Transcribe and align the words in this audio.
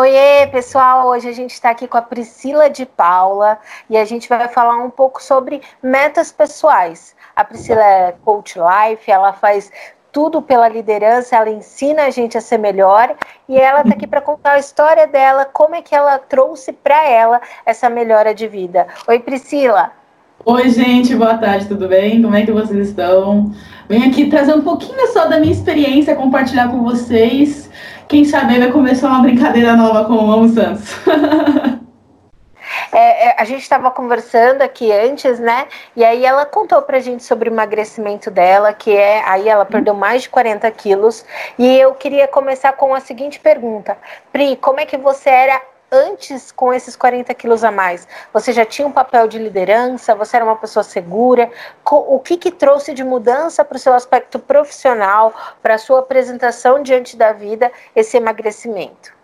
Oiê, 0.00 0.46
pessoal! 0.46 1.08
Hoje 1.08 1.28
a 1.28 1.32
gente 1.32 1.50
está 1.50 1.68
aqui 1.68 1.86
com 1.86 1.98
a 1.98 2.00
Priscila 2.00 2.70
de 2.70 2.86
Paula 2.86 3.58
e 3.90 3.98
a 3.98 4.04
gente 4.06 4.30
vai 4.30 4.48
falar 4.48 4.82
um 4.82 4.88
pouco 4.88 5.22
sobre 5.22 5.60
metas 5.82 6.32
pessoais. 6.32 7.14
A 7.36 7.44
Priscila 7.44 7.84
é 7.84 8.14
coach 8.24 8.58
life, 8.58 9.10
ela 9.10 9.34
faz 9.34 9.70
tudo 10.10 10.40
pela 10.40 10.70
liderança, 10.70 11.36
ela 11.36 11.50
ensina 11.50 12.04
a 12.04 12.10
gente 12.10 12.38
a 12.38 12.40
ser 12.40 12.56
melhor 12.56 13.14
e 13.46 13.60
ela 13.60 13.82
está 13.82 13.92
aqui 13.92 14.06
para 14.06 14.22
contar 14.22 14.52
a 14.52 14.58
história 14.58 15.06
dela, 15.06 15.44
como 15.44 15.74
é 15.74 15.82
que 15.82 15.94
ela 15.94 16.18
trouxe 16.18 16.72
para 16.72 17.06
ela 17.06 17.38
essa 17.66 17.90
melhora 17.90 18.34
de 18.34 18.48
vida. 18.48 18.86
Oi, 19.06 19.18
Priscila! 19.18 19.92
Oi, 20.46 20.70
gente, 20.70 21.14
boa 21.14 21.36
tarde, 21.36 21.68
tudo 21.68 21.86
bem? 21.86 22.22
Como 22.22 22.34
é 22.34 22.46
que 22.46 22.50
vocês 22.50 22.88
estão? 22.88 23.52
Venho 23.86 24.08
aqui 24.08 24.30
trazer 24.30 24.54
um 24.54 24.62
pouquinho 24.62 25.06
só 25.08 25.28
da 25.28 25.38
minha 25.38 25.52
experiência, 25.52 26.16
compartilhar 26.16 26.70
com 26.70 26.82
vocês. 26.82 27.68
Quem 28.10 28.24
sabe 28.24 28.58
vai 28.58 28.72
começar 28.72 29.06
uma 29.06 29.22
brincadeira 29.22 29.76
nova 29.76 30.04
com 30.04 30.14
o 30.14 30.32
Amo 30.32 30.48
Santos. 30.48 30.96
É, 32.92 33.28
é, 33.28 33.36
a 33.38 33.44
gente 33.44 33.62
estava 33.62 33.88
conversando 33.88 34.62
aqui 34.62 34.90
antes, 34.90 35.38
né? 35.38 35.68
E 35.94 36.04
aí 36.04 36.24
ela 36.24 36.44
contou 36.44 36.82
pra 36.82 36.98
gente 36.98 37.22
sobre 37.22 37.48
o 37.48 37.52
emagrecimento 37.52 38.32
dela, 38.32 38.72
que 38.72 38.90
é 38.90 39.22
aí 39.24 39.48
ela 39.48 39.64
perdeu 39.64 39.94
mais 39.94 40.22
de 40.22 40.28
40 40.28 40.68
quilos. 40.72 41.24
E 41.56 41.78
eu 41.78 41.94
queria 41.94 42.26
começar 42.26 42.72
com 42.72 42.92
a 42.92 42.98
seguinte 42.98 43.38
pergunta: 43.38 43.96
Pri, 44.32 44.56
como 44.56 44.80
é 44.80 44.86
que 44.86 44.96
você 44.96 45.30
era 45.30 45.62
antes 45.90 46.52
com 46.52 46.72
esses 46.72 46.96
40 46.96 47.32
quilos 47.34 47.64
a 47.64 47.70
mais? 47.70 48.06
Você 48.32 48.52
já 48.52 48.64
tinha 48.64 48.86
um 48.86 48.92
papel 48.92 49.26
de 49.26 49.38
liderança? 49.38 50.14
Você 50.14 50.36
era 50.36 50.44
uma 50.44 50.56
pessoa 50.56 50.82
segura? 50.82 51.50
O 51.84 52.18
que, 52.18 52.36
que 52.36 52.50
trouxe 52.50 52.94
de 52.94 53.04
mudança 53.04 53.64
para 53.64 53.76
o 53.76 53.80
seu 53.80 53.94
aspecto 53.94 54.38
profissional, 54.38 55.32
para 55.62 55.74
a 55.74 55.78
sua 55.78 56.00
apresentação 56.00 56.82
diante 56.82 57.16
da 57.16 57.32
vida, 57.32 57.70
esse 57.94 58.16
emagrecimento? 58.16 59.20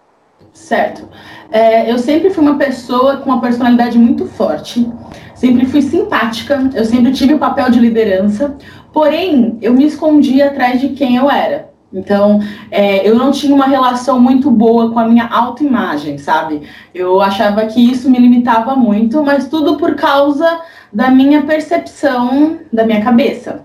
Certo. 0.53 1.09
É, 1.51 1.91
eu 1.91 1.99
sempre 1.99 2.31
fui 2.31 2.43
uma 2.43 2.59
pessoa 2.59 3.19
com 3.19 3.31
uma 3.31 3.41
personalidade 3.41 3.99
muito 3.99 4.27
forte, 4.27 4.91
sempre 5.35 5.67
fui 5.67 5.83
simpática, 5.83 6.71
eu 6.75 6.85
sempre 6.85 7.13
tive 7.13 7.35
o 7.35 7.39
papel 7.39 7.71
de 7.71 7.79
liderança, 7.79 8.57
porém 8.93 9.59
eu 9.61 9.73
me 9.73 9.87
escondia 9.87 10.49
atrás 10.49 10.81
de 10.81 10.91
quem 10.91 11.17
eu 11.17 11.31
era. 11.31 11.71
Então, 11.97 12.41
é, 12.71 13.09
eu 13.09 13.15
não 13.15 13.33
tinha 13.33 13.55
uma 13.55 13.65
relação 13.65 14.21
muito 14.21 14.51
boa 14.51 14.91
com 14.91 14.99
a 14.99 15.09
minha 15.09 15.27
autoimagem, 15.27 16.19
sabe? 16.19 16.63
Eu 16.95 17.23
achava 17.23 17.65
que 17.65 17.81
isso 17.81 18.11
me 18.11 18.19
limitava 18.19 18.77
muito, 18.77 19.23
mas 19.23 19.49
tudo 19.49 19.77
por 19.77 19.95
causa 19.95 20.61
da 20.93 21.11
minha 21.11 21.43
percepção 21.43 22.59
da 22.71 22.85
minha 22.85 23.03
cabeça. 23.03 23.65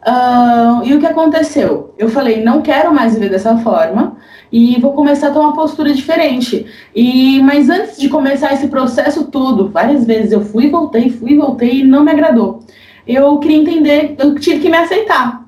Uh, 0.00 0.82
e 0.84 0.94
o 0.94 0.98
que 0.98 1.06
aconteceu? 1.06 1.94
Eu 1.96 2.08
falei, 2.08 2.42
não 2.42 2.62
quero 2.62 2.92
mais 2.92 3.14
viver 3.14 3.28
dessa 3.28 3.58
forma 3.58 4.16
e 4.50 4.80
vou 4.80 4.94
começar 4.94 5.28
a 5.28 5.30
ter 5.30 5.38
uma 5.38 5.52
postura 5.52 5.92
diferente. 5.92 6.66
E 6.94 7.40
mas 7.42 7.68
antes 7.68 7.98
de 7.98 8.08
começar 8.08 8.52
esse 8.52 8.66
processo 8.68 9.26
todo, 9.26 9.68
várias 9.68 10.04
vezes 10.04 10.32
eu 10.32 10.40
fui, 10.40 10.70
voltei, 10.70 11.10
fui, 11.10 11.36
voltei 11.36 11.80
e 11.80 11.84
não 11.84 12.02
me 12.02 12.10
agradou. 12.10 12.60
Eu 13.06 13.38
queria 13.38 13.58
entender, 13.58 14.16
eu 14.18 14.34
tive 14.36 14.60
que 14.60 14.70
me 14.70 14.76
aceitar 14.76 15.39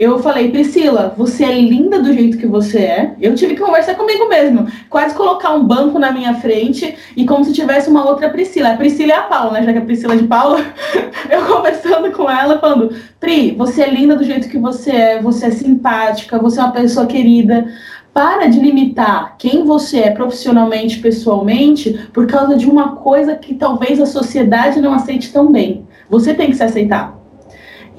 eu 0.00 0.18
falei, 0.18 0.50
Priscila, 0.50 1.14
você 1.14 1.44
é 1.44 1.60
linda 1.60 2.00
do 2.00 2.10
jeito 2.10 2.38
que 2.38 2.46
você 2.46 2.78
é. 2.78 3.14
Eu 3.20 3.34
tive 3.34 3.54
que 3.54 3.60
conversar 3.60 3.96
comigo 3.96 4.30
mesmo. 4.30 4.66
Quase 4.88 5.14
colocar 5.14 5.52
um 5.52 5.62
banco 5.62 5.98
na 5.98 6.10
minha 6.10 6.36
frente 6.36 6.96
e 7.14 7.26
como 7.26 7.44
se 7.44 7.52
tivesse 7.52 7.90
uma 7.90 8.08
outra 8.08 8.30
Priscila. 8.30 8.70
A 8.70 8.76
Priscila 8.78 9.12
é 9.12 9.16
a 9.16 9.22
Paula, 9.24 9.52
né? 9.52 9.62
Já 9.62 9.72
que 9.74 9.78
a 9.78 9.84
Priscila 9.84 10.14
é 10.14 10.16
de 10.16 10.26
Paula. 10.26 10.64
eu 11.28 11.44
conversando 11.44 12.10
com 12.12 12.30
ela, 12.30 12.58
falando, 12.58 12.96
Pri, 13.20 13.50
você 13.50 13.82
é 13.82 13.90
linda 13.90 14.16
do 14.16 14.24
jeito 14.24 14.48
que 14.48 14.56
você 14.56 14.90
é. 14.90 15.20
Você 15.20 15.48
é 15.48 15.50
simpática, 15.50 16.38
você 16.38 16.58
é 16.58 16.62
uma 16.62 16.72
pessoa 16.72 17.06
querida. 17.06 17.70
Para 18.14 18.46
de 18.46 18.58
limitar 18.58 19.36
quem 19.36 19.64
você 19.64 19.98
é 19.98 20.10
profissionalmente, 20.12 20.98
pessoalmente, 20.98 22.08
por 22.10 22.26
causa 22.26 22.56
de 22.56 22.64
uma 22.64 22.96
coisa 22.96 23.36
que 23.36 23.54
talvez 23.54 24.00
a 24.00 24.06
sociedade 24.06 24.80
não 24.80 24.94
aceite 24.94 25.30
tão 25.30 25.52
bem. 25.52 25.86
Você 26.08 26.32
tem 26.32 26.48
que 26.48 26.56
se 26.56 26.64
aceitar. 26.64 27.19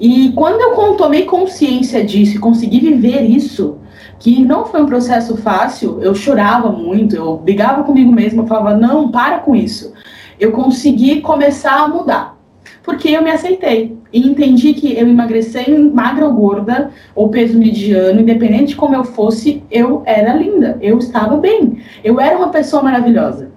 E 0.02 0.32
quando 0.32 0.60
eu 0.60 0.96
tomei 0.96 1.26
consciência 1.26 2.04
disso 2.04 2.34
e 2.34 2.40
consegui 2.40 2.80
viver 2.80 3.22
isso, 3.22 3.78
que 4.18 4.44
não 4.44 4.66
foi 4.66 4.82
um 4.82 4.86
processo 4.86 5.36
fácil, 5.36 6.02
eu 6.02 6.12
chorava 6.12 6.72
muito, 6.72 7.14
eu 7.14 7.36
brigava 7.36 7.84
comigo 7.84 8.10
mesma, 8.10 8.42
eu 8.42 8.46
falava, 8.48 8.76
não, 8.76 9.12
para 9.12 9.38
com 9.38 9.54
isso. 9.54 9.92
Eu 10.40 10.50
consegui 10.50 11.20
começar 11.20 11.84
a 11.84 11.86
mudar, 11.86 12.36
porque 12.82 13.10
eu 13.10 13.22
me 13.22 13.30
aceitei 13.30 13.96
e 14.12 14.26
entendi 14.26 14.74
que 14.74 14.92
eu 14.92 15.06
emagrecer 15.06 15.70
magra 15.94 16.26
ou 16.26 16.32
gorda, 16.32 16.90
ou 17.14 17.28
peso 17.28 17.56
mediano, 17.56 18.22
independente 18.22 18.70
de 18.70 18.76
como 18.76 18.96
eu 18.96 19.04
fosse, 19.04 19.62
eu 19.70 20.02
era 20.04 20.34
linda, 20.34 20.78
eu 20.80 20.98
estava 20.98 21.36
bem, 21.36 21.80
eu 22.02 22.20
era 22.20 22.36
uma 22.36 22.48
pessoa 22.48 22.82
maravilhosa. 22.82 23.52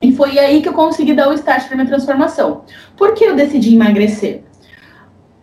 E 0.00 0.12
foi 0.12 0.38
aí 0.38 0.62
que 0.62 0.68
eu 0.68 0.72
consegui 0.72 1.14
dar 1.14 1.28
o 1.28 1.32
start 1.32 1.66
para 1.66 1.76
minha 1.76 1.88
transformação. 1.88 2.60
Por 2.96 3.12
que 3.12 3.24
eu 3.24 3.34
decidi 3.34 3.74
emagrecer? 3.74 4.44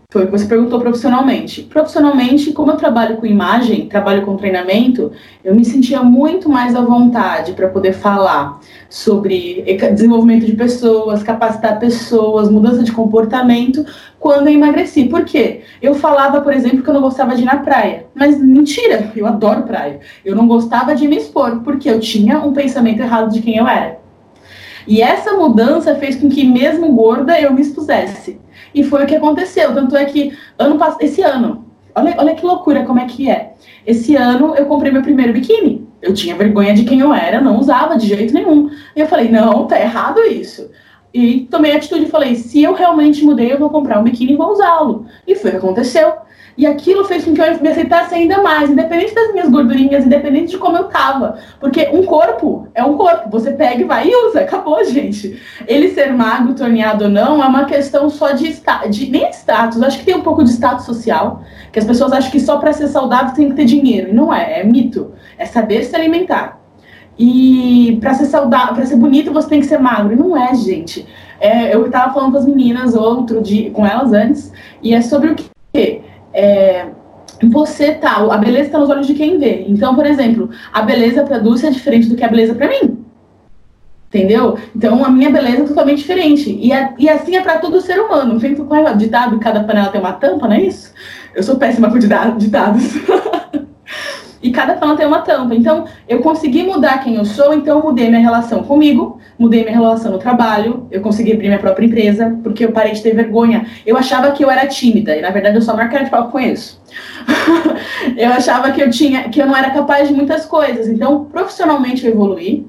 Foi 0.09 0.23
o 0.23 0.25
que 0.27 0.31
você 0.31 0.45
perguntou 0.45 0.79
profissionalmente. 0.79 1.63
Profissionalmente, 1.63 2.53
como 2.53 2.71
eu 2.71 2.77
trabalho 2.77 3.17
com 3.17 3.25
imagem, 3.25 3.89
trabalho 3.89 4.25
com 4.25 4.37
treinamento, 4.37 5.11
eu 5.43 5.53
me 5.53 5.65
sentia 5.65 6.01
muito 6.01 6.47
mais 6.47 6.77
à 6.77 6.79
vontade 6.79 7.51
para 7.51 7.67
poder 7.67 7.91
falar 7.91 8.57
sobre 8.89 9.65
desenvolvimento 9.91 10.45
de 10.45 10.53
pessoas, 10.53 11.23
capacitar 11.23 11.77
pessoas, 11.77 12.49
mudança 12.49 12.83
de 12.83 12.93
comportamento, 12.93 13.85
quando 14.17 14.47
eu 14.47 14.53
emagreci. 14.53 15.09
Por 15.09 15.25
quê? 15.25 15.63
Eu 15.81 15.93
falava, 15.93 16.39
por 16.39 16.53
exemplo, 16.53 16.81
que 16.81 16.89
eu 16.89 16.93
não 16.93 17.01
gostava 17.01 17.35
de 17.35 17.41
ir 17.41 17.45
na 17.45 17.57
praia. 17.57 18.05
Mas 18.15 18.39
mentira, 18.39 19.11
eu 19.13 19.27
adoro 19.27 19.63
praia. 19.63 19.99
Eu 20.23 20.37
não 20.37 20.47
gostava 20.47 20.95
de 20.95 21.05
me 21.05 21.17
expor, 21.17 21.63
porque 21.65 21.89
eu 21.89 21.99
tinha 21.99 22.39
um 22.39 22.53
pensamento 22.53 23.01
errado 23.01 23.33
de 23.33 23.41
quem 23.41 23.57
eu 23.57 23.67
era. 23.67 23.99
E 24.87 25.01
essa 25.01 25.33
mudança 25.33 25.95
fez 25.95 26.15
com 26.15 26.29
que, 26.29 26.45
mesmo 26.45 26.93
gorda, 26.93 27.37
eu 27.41 27.53
me 27.53 27.59
expusesse. 27.59 28.39
E 28.77 28.83
foi 28.83 29.03
o 29.03 29.07
que 29.07 29.15
aconteceu. 29.15 29.73
Tanto 29.73 29.97
é 29.97 30.05
que 30.05 30.37
ano 30.59 30.77
esse 30.99 31.23
ano, 31.23 31.65
olha, 31.95 32.15
olha 32.19 32.35
que 32.35 32.45
loucura 32.45 32.85
como 32.85 32.99
é 32.99 33.05
que 33.05 33.27
é. 33.27 33.55
Esse 33.87 34.15
ano 34.15 34.55
eu 34.55 34.67
comprei 34.67 34.91
meu 34.91 35.01
primeiro 35.01 35.33
biquíni. 35.33 35.87
Eu 35.99 36.13
tinha 36.13 36.35
vergonha 36.35 36.75
de 36.75 36.83
quem 36.83 36.99
eu 36.99 37.11
era, 37.11 37.41
não 37.41 37.57
usava 37.57 37.97
de 37.97 38.05
jeito 38.05 38.35
nenhum. 38.35 38.69
E 38.95 38.99
eu 38.99 39.07
falei, 39.07 39.29
não, 39.29 39.65
tá 39.65 39.81
errado 39.81 40.19
isso. 40.21 40.69
E 41.11 41.47
tomei 41.49 41.71
a 41.71 41.77
atitude 41.77 42.03
e 42.05 42.09
falei, 42.09 42.35
se 42.35 42.61
eu 42.61 42.73
realmente 42.73 43.25
mudei, 43.25 43.51
eu 43.51 43.57
vou 43.57 43.71
comprar 43.71 43.99
um 43.99 44.03
biquíni 44.03 44.33
e 44.33 44.37
vou 44.37 44.51
usá-lo. 44.51 45.07
E 45.25 45.33
foi 45.33 45.49
o 45.49 45.53
que 45.53 45.57
aconteceu. 45.57 46.13
E 46.57 46.65
aquilo 46.65 47.05
fez 47.05 47.23
com 47.23 47.35
que 47.35 47.39
eu 47.39 47.61
me 47.61 47.69
aceitasse 47.69 48.15
ainda 48.15 48.41
mais, 48.41 48.69
independente 48.69 49.13
das 49.13 49.31
minhas 49.31 49.47
gordurinhas, 49.47 50.05
independente 50.05 50.51
de 50.51 50.57
como 50.57 50.75
eu 50.75 50.85
tava. 50.85 51.37
Porque 51.59 51.87
um 51.93 52.03
corpo 52.03 52.67
é 52.73 52.83
um 52.83 52.97
corpo, 52.97 53.29
você 53.29 53.51
pega 53.51 53.81
e 53.81 53.83
vai 53.83 54.07
e 54.07 54.27
usa, 54.27 54.41
acabou, 54.41 54.83
gente. 54.83 55.39
Ele 55.67 55.89
ser 55.89 56.11
magro, 56.11 56.55
torneado 56.55 57.03
ou 57.03 57.09
não, 57.11 57.43
é 57.43 57.47
uma 57.47 57.65
questão 57.65 58.09
só 58.09 58.31
de, 58.31 58.59
de 58.89 59.11
nem 59.11 59.29
status, 59.29 59.83
acho 59.83 59.99
que 59.99 60.05
tem 60.05 60.15
um 60.15 60.21
pouco 60.21 60.43
de 60.43 60.49
status 60.49 60.85
social, 60.85 61.43
que 61.71 61.77
as 61.77 61.85
pessoas 61.85 62.11
acham 62.11 62.31
que 62.31 62.39
só 62.39 62.57
para 62.57 62.73
ser 62.73 62.87
saudável 62.87 63.35
tem 63.35 63.49
que 63.49 63.55
ter 63.55 63.65
dinheiro. 63.65 64.09
E 64.09 64.13
não 64.13 64.33
é, 64.33 64.61
é 64.61 64.63
mito. 64.63 65.11
É 65.37 65.45
saber 65.45 65.83
se 65.83 65.95
alimentar. 65.95 66.59
E 67.19 67.99
para 68.01 68.15
ser 68.15 68.25
saudável, 68.25 68.73
para 68.73 68.85
ser 68.85 68.95
bonito, 68.95 69.31
você 69.31 69.47
tem 69.47 69.59
que 69.59 69.67
ser 69.67 69.77
magro. 69.77 70.13
E 70.13 70.15
não 70.15 70.35
é, 70.35 70.55
gente. 70.55 71.07
É, 71.39 71.73
eu 71.73 71.85
estava 71.85 72.13
falando 72.13 72.31
com 72.31 72.37
as 72.39 72.45
meninas 72.47 72.95
outro 72.95 73.43
dia, 73.43 73.69
com 73.69 73.85
elas 73.85 74.11
antes, 74.11 74.51
e 74.81 74.95
é 74.95 75.01
sobre 75.01 75.29
o 75.29 75.35
que? 75.35 76.01
É, 76.37 76.85
você 77.49 77.93
tá, 77.93 78.17
a 78.17 78.37
beleza 78.37 78.67
está 78.67 78.77
nos 78.77 78.89
olhos 78.89 79.07
de 79.07 79.15
quem 79.15 79.39
vê. 79.39 79.65
Então, 79.67 79.95
por 79.95 80.05
exemplo, 80.05 80.51
a 80.71 80.83
beleza 80.83 81.23
para 81.23 81.39
Dulce 81.39 81.65
é 81.65 81.71
diferente 81.71 82.07
do 82.07 82.15
que 82.15 82.23
a 82.23 82.27
beleza 82.27 82.53
para 82.53 82.69
mim. 82.69 83.03
Entendeu? 84.07 84.57
Então, 84.75 85.03
a 85.03 85.09
minha 85.09 85.31
beleza 85.31 85.63
é 85.63 85.67
totalmente 85.67 85.97
diferente. 85.97 86.55
E, 86.61 86.71
a, 86.71 86.93
e 86.97 87.09
assim 87.09 87.35
é 87.35 87.41
para 87.41 87.57
todo 87.57 87.81
ser 87.81 87.99
humano. 87.99 88.39
Feito 88.39 88.63
com 88.63 88.75
o 88.75 88.95
ditado, 88.95 89.39
cada 89.39 89.63
panela 89.63 89.89
tem 89.89 89.99
uma 89.99 90.13
tampa, 90.13 90.47
não 90.47 90.55
é 90.55 90.61
isso? 90.61 90.93
Eu 91.35 91.41
sou 91.41 91.57
péssima 91.57 91.89
com 91.89 91.97
ditados. 91.97 92.93
e 94.47 94.51
cada 94.51 94.75
panela 94.75 94.97
tem 94.97 95.05
uma 95.05 95.19
tampa. 95.19 95.53
Então, 95.53 95.85
eu 96.07 96.19
consegui 96.19 96.63
mudar 96.63 97.03
quem 97.03 97.15
eu 97.15 97.25
sou, 97.25 97.53
então 97.53 97.79
eu 97.79 97.83
mudei 97.83 98.07
minha 98.07 98.21
relação 98.21 98.63
comigo, 98.63 99.19
mudei 99.37 99.61
minha 99.63 99.75
relação 99.75 100.09
no 100.09 100.17
trabalho, 100.17 100.87
eu 100.89 101.01
consegui 101.01 101.33
abrir 101.33 101.47
minha 101.47 101.59
própria 101.59 101.85
empresa, 101.85 102.37
porque 102.41 102.63
eu 102.63 102.71
parei 102.71 102.93
de 102.93 103.03
ter 103.03 103.13
vergonha. 103.13 103.65
Eu 103.85 103.97
achava 103.97 104.31
que 104.31 104.43
eu 104.43 104.49
era 104.49 104.65
tímida, 104.65 105.17
e 105.17 105.21
na 105.21 105.31
verdade 105.31 105.57
eu 105.57 105.61
só 105.61 105.73
a 105.73 105.75
maior 105.75 105.89
cara 105.89 106.05
de 106.05 106.09
pau 106.09 106.27
que 106.27 106.31
conheço. 106.31 106.81
eu 108.15 108.29
achava 108.31 108.71
que 108.71 108.81
eu 108.81 108.89
tinha, 108.89 109.27
que 109.27 109.41
eu 109.41 109.45
não 109.45 109.55
era 109.55 109.69
capaz 109.71 110.07
de 110.07 110.13
muitas 110.13 110.45
coisas. 110.45 110.87
Então, 110.87 111.25
profissionalmente 111.25 112.05
eu 112.05 112.13
evoluí, 112.13 112.65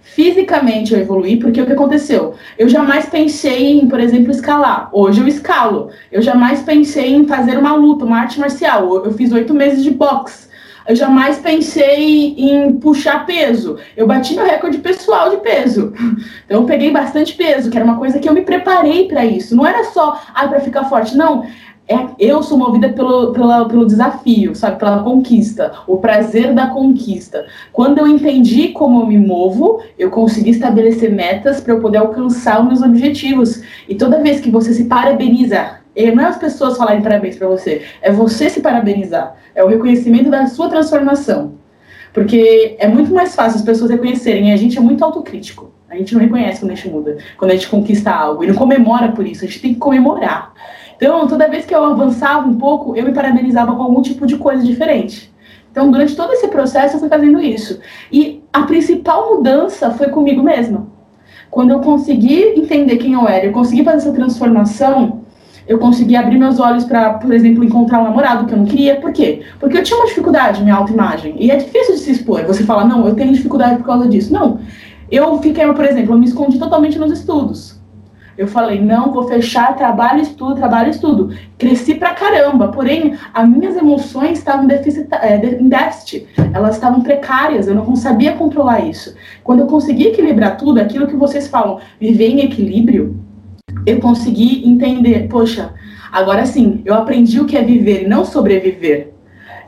fisicamente 0.00 0.94
eu 0.94 1.00
evoluí, 1.00 1.36
porque 1.36 1.60
o 1.60 1.66
que 1.66 1.72
aconteceu? 1.72 2.36
Eu 2.58 2.70
jamais 2.70 3.04
pensei 3.04 3.78
em, 3.78 3.86
por 3.86 4.00
exemplo, 4.00 4.30
escalar. 4.30 4.88
Hoje 4.92 5.20
eu 5.20 5.28
escalo. 5.28 5.90
Eu 6.10 6.22
jamais 6.22 6.62
pensei 6.62 7.14
em 7.14 7.26
fazer 7.26 7.58
uma 7.58 7.74
luta, 7.74 8.06
uma 8.06 8.20
arte 8.20 8.40
marcial. 8.40 9.04
Eu 9.04 9.12
fiz 9.12 9.30
oito 9.30 9.52
meses 9.52 9.84
de 9.84 9.90
boxe 9.90 10.45
eu 10.88 10.96
jamais 10.96 11.38
pensei 11.38 12.34
em 12.36 12.72
puxar 12.74 13.26
peso. 13.26 13.78
Eu 13.96 14.06
bati 14.06 14.34
meu 14.34 14.44
recorde 14.44 14.78
pessoal 14.78 15.30
de 15.30 15.38
peso. 15.38 15.92
Então 16.46 16.60
eu 16.60 16.66
peguei 16.66 16.92
bastante 16.92 17.34
peso, 17.34 17.70
que 17.70 17.76
era 17.76 17.84
uma 17.84 17.98
coisa 17.98 18.20
que 18.20 18.28
eu 18.28 18.32
me 18.32 18.42
preparei 18.42 19.08
para 19.08 19.24
isso. 19.24 19.56
Não 19.56 19.66
era 19.66 19.82
só 19.84 20.20
ah, 20.32 20.46
para 20.46 20.60
ficar 20.60 20.84
forte, 20.84 21.16
não. 21.16 21.44
é, 21.88 22.08
eu 22.18 22.42
sou 22.42 22.58
movida 22.58 22.88
pelo, 22.90 23.32
pela, 23.32 23.68
pelo 23.68 23.86
desafio, 23.86 24.54
sabe? 24.54 24.78
Pela 24.78 25.02
conquista, 25.02 25.72
o 25.86 25.98
prazer 25.98 26.52
da 26.52 26.68
conquista. 26.68 27.46
Quando 27.72 27.98
eu 27.98 28.06
entendi 28.06 28.68
como 28.68 29.02
eu 29.02 29.06
me 29.06 29.18
movo, 29.18 29.80
eu 29.98 30.10
consegui 30.10 30.50
estabelecer 30.50 31.12
metas 31.12 31.60
para 31.60 31.74
eu 31.74 31.80
poder 31.80 31.98
alcançar 31.98 32.60
os 32.60 32.66
meus 32.66 32.82
objetivos. 32.82 33.62
E 33.88 33.94
toda 33.94 34.22
vez 34.22 34.40
que 34.40 34.50
você 34.50 34.72
se 34.72 34.84
parabeniza, 34.84 35.80
não 36.14 36.24
é 36.24 36.26
as 36.26 36.36
pessoas 36.36 36.76
falarem 36.76 37.02
parabéns 37.02 37.36
para 37.36 37.48
você, 37.48 37.82
é 38.02 38.12
você 38.12 38.50
se 38.50 38.60
parabenizar. 38.60 39.34
É 39.54 39.64
o 39.64 39.68
reconhecimento 39.68 40.28
da 40.28 40.46
sua 40.46 40.68
transformação. 40.68 41.54
Porque 42.12 42.76
é 42.78 42.86
muito 42.86 43.12
mais 43.12 43.34
fácil 43.34 43.58
as 43.58 43.64
pessoas 43.64 43.90
reconhecerem, 43.90 44.50
e 44.50 44.52
a 44.52 44.56
gente 44.56 44.76
é 44.76 44.80
muito 44.80 45.04
autocrítico. 45.04 45.72
A 45.88 45.96
gente 45.96 46.14
não 46.14 46.20
reconhece 46.20 46.60
quando 46.60 46.72
a 46.72 46.74
gente 46.74 46.88
muda, 46.90 47.18
quando 47.38 47.50
a 47.50 47.54
gente 47.54 47.68
conquista 47.68 48.10
algo, 48.10 48.44
e 48.44 48.46
não 48.46 48.54
comemora 48.54 49.12
por 49.12 49.26
isso, 49.26 49.44
a 49.44 49.46
gente 49.46 49.60
tem 49.60 49.74
que 49.74 49.80
comemorar. 49.80 50.52
Então, 50.96 51.26
toda 51.26 51.48
vez 51.48 51.64
que 51.64 51.74
eu 51.74 51.84
avançava 51.84 52.48
um 52.48 52.56
pouco, 52.56 52.96
eu 52.96 53.04
me 53.04 53.12
parabenizava 53.12 53.74
com 53.74 53.82
algum 53.82 54.02
tipo 54.02 54.26
de 54.26 54.36
coisa 54.36 54.64
diferente. 54.64 55.32
Então, 55.70 55.90
durante 55.90 56.16
todo 56.16 56.32
esse 56.32 56.48
processo, 56.48 56.96
eu 56.96 57.00
fui 57.00 57.08
fazendo 57.08 57.38
isso. 57.38 57.80
E 58.10 58.42
a 58.50 58.62
principal 58.62 59.36
mudança 59.36 59.90
foi 59.90 60.08
comigo 60.08 60.42
mesma. 60.42 60.86
Quando 61.50 61.70
eu 61.70 61.80
consegui 61.80 62.58
entender 62.58 62.96
quem 62.96 63.12
eu 63.12 63.28
era, 63.28 63.44
eu 63.44 63.52
consegui 63.52 63.84
fazer 63.84 63.98
essa 63.98 64.12
transformação, 64.12 65.25
eu 65.66 65.78
consegui 65.78 66.14
abrir 66.14 66.38
meus 66.38 66.60
olhos 66.60 66.84
para, 66.84 67.14
por 67.14 67.32
exemplo, 67.32 67.64
encontrar 67.64 68.00
um 68.00 68.04
namorado 68.04 68.46
que 68.46 68.52
eu 68.52 68.58
não 68.58 68.66
queria. 68.66 68.96
Por 68.96 69.12
quê? 69.12 69.42
Porque 69.58 69.76
eu 69.76 69.82
tinha 69.82 69.98
uma 69.98 70.06
dificuldade 70.06 70.62
minha 70.62 70.76
autoimagem. 70.76 71.34
E 71.38 71.50
é 71.50 71.56
difícil 71.56 71.94
de 71.94 72.00
se 72.00 72.12
expor. 72.12 72.44
Você 72.44 72.62
fala, 72.62 72.84
não, 72.84 73.06
eu 73.06 73.14
tenho 73.14 73.32
dificuldade 73.32 73.76
por 73.76 73.84
causa 73.84 74.08
disso. 74.08 74.32
Não. 74.32 74.60
Eu 75.10 75.40
fiquei, 75.40 75.66
por 75.72 75.84
exemplo, 75.84 76.14
eu 76.14 76.18
me 76.18 76.26
escondi 76.26 76.58
totalmente 76.58 76.98
nos 76.98 77.12
estudos. 77.12 77.76
Eu 78.38 78.46
falei, 78.46 78.80
não, 78.80 79.12
vou 79.12 79.26
fechar 79.26 79.74
trabalho, 79.74 80.20
estudo, 80.20 80.54
trabalho, 80.54 80.90
estudo. 80.90 81.34
Cresci 81.56 81.94
pra 81.94 82.12
caramba, 82.12 82.68
porém, 82.68 83.16
as 83.32 83.48
minhas 83.48 83.76
emoções 83.76 84.38
estavam 84.38 84.68
é, 84.70 85.36
em 85.58 85.68
déficit, 85.68 86.28
elas 86.52 86.74
estavam 86.74 87.00
precárias, 87.00 87.66
eu 87.66 87.74
não 87.74 87.96
sabia 87.96 88.32
controlar 88.32 88.80
isso. 88.80 89.14
Quando 89.42 89.60
eu 89.60 89.66
consegui 89.66 90.08
equilibrar 90.08 90.58
tudo, 90.58 90.78
aquilo 90.78 91.06
que 91.06 91.16
vocês 91.16 91.48
falam, 91.48 91.78
viver 91.98 92.28
em 92.28 92.40
equilíbrio, 92.40 93.16
eu 93.86 94.00
consegui 94.00 94.68
entender, 94.68 95.28
poxa, 95.28 95.72
agora 96.10 96.44
sim, 96.44 96.82
eu 96.84 96.94
aprendi 96.94 97.40
o 97.40 97.46
que 97.46 97.56
é 97.56 97.62
viver 97.62 98.02
e 98.02 98.08
não 98.08 98.24
sobreviver. 98.24 99.12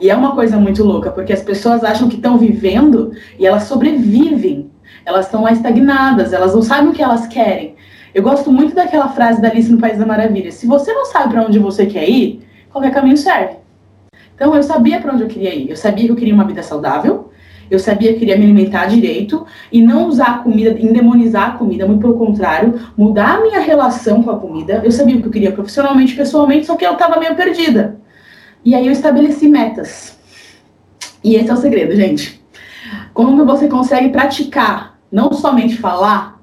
E 0.00 0.10
é 0.10 0.14
uma 0.14 0.34
coisa 0.34 0.56
muito 0.56 0.84
louca, 0.84 1.10
porque 1.10 1.32
as 1.32 1.42
pessoas 1.42 1.84
acham 1.84 2.08
que 2.08 2.16
estão 2.16 2.36
vivendo 2.36 3.12
e 3.38 3.46
elas 3.46 3.64
sobrevivem. 3.64 4.70
Elas 5.04 5.26
estão 5.26 5.42
lá 5.42 5.52
estagnadas, 5.52 6.32
elas 6.32 6.54
não 6.54 6.62
sabem 6.62 6.90
o 6.90 6.92
que 6.92 7.02
elas 7.02 7.26
querem. 7.28 7.76
Eu 8.14 8.22
gosto 8.22 8.50
muito 8.50 8.74
daquela 8.74 9.08
frase 9.08 9.40
da 9.40 9.48
Alice 9.48 9.70
no 9.70 9.78
País 9.78 9.98
da 9.98 10.06
Maravilha. 10.06 10.50
Se 10.50 10.66
você 10.66 10.92
não 10.92 11.04
sabe 11.04 11.32
para 11.32 11.44
onde 11.44 11.58
você 11.58 11.86
quer 11.86 12.08
ir, 12.08 12.42
qualquer 12.70 12.92
caminho 12.92 13.16
serve. 13.16 13.56
Então 14.34 14.54
eu 14.54 14.62
sabia 14.62 15.00
para 15.00 15.12
onde 15.12 15.22
eu 15.22 15.28
queria 15.28 15.54
ir. 15.54 15.70
Eu 15.70 15.76
sabia 15.76 16.04
que 16.06 16.12
eu 16.12 16.16
queria 16.16 16.34
uma 16.34 16.44
vida 16.44 16.62
saudável. 16.62 17.27
Eu 17.70 17.78
sabia 17.78 18.12
que 18.12 18.20
queria 18.20 18.36
me 18.36 18.44
alimentar 18.44 18.86
direito 18.86 19.46
e 19.70 19.82
não 19.82 20.08
usar 20.08 20.26
a 20.26 20.38
comida, 20.38 20.70
endemonizar 20.70 21.48
a 21.48 21.58
comida, 21.58 21.86
muito 21.86 22.00
pelo 22.00 22.14
contrário, 22.14 22.80
mudar 22.96 23.36
a 23.36 23.40
minha 23.40 23.60
relação 23.60 24.22
com 24.22 24.30
a 24.30 24.38
comida. 24.38 24.80
Eu 24.84 24.90
sabia 24.90 25.16
o 25.16 25.20
que 25.20 25.26
eu 25.26 25.32
queria 25.32 25.52
profissionalmente, 25.52 26.14
pessoalmente, 26.14 26.66
só 26.66 26.76
que 26.76 26.86
eu 26.86 26.92
estava 26.92 27.18
meio 27.18 27.34
perdida. 27.34 28.00
E 28.64 28.74
aí 28.74 28.86
eu 28.86 28.92
estabeleci 28.92 29.48
metas. 29.48 30.18
E 31.22 31.34
esse 31.34 31.50
é 31.50 31.54
o 31.54 31.56
segredo, 31.56 31.94
gente. 31.94 32.42
Quando 33.12 33.44
você 33.44 33.68
consegue 33.68 34.08
praticar, 34.10 34.98
não 35.10 35.32
somente 35.32 35.76
falar, 35.76 36.38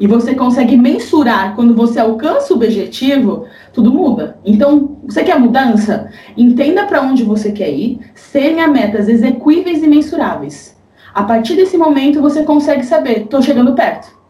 e 0.00 0.06
você 0.06 0.34
consegue 0.34 0.76
mensurar 0.78 1.54
quando 1.54 1.74
você 1.74 2.00
alcança 2.00 2.54
o 2.54 2.56
objetivo, 2.56 3.46
tudo 3.72 3.92
muda. 3.92 4.38
Então, 4.44 4.98
você 5.06 5.22
quer 5.22 5.38
mudança? 5.38 6.10
Entenda 6.36 6.84
para 6.86 7.02
onde 7.02 7.22
você 7.22 7.52
quer 7.52 7.70
ir, 7.70 8.00
tenha 8.32 8.68
metas 8.68 9.08
execuíveis 9.08 9.82
e 9.82 9.86
mensuráveis. 9.86 10.76
A 11.14 11.22
partir 11.22 11.56
desse 11.56 11.76
momento, 11.76 12.20
você 12.20 12.42
consegue 12.42 12.84
saber, 12.84 13.22
estou 13.22 13.42
chegando 13.42 13.74
perto. 13.74 14.20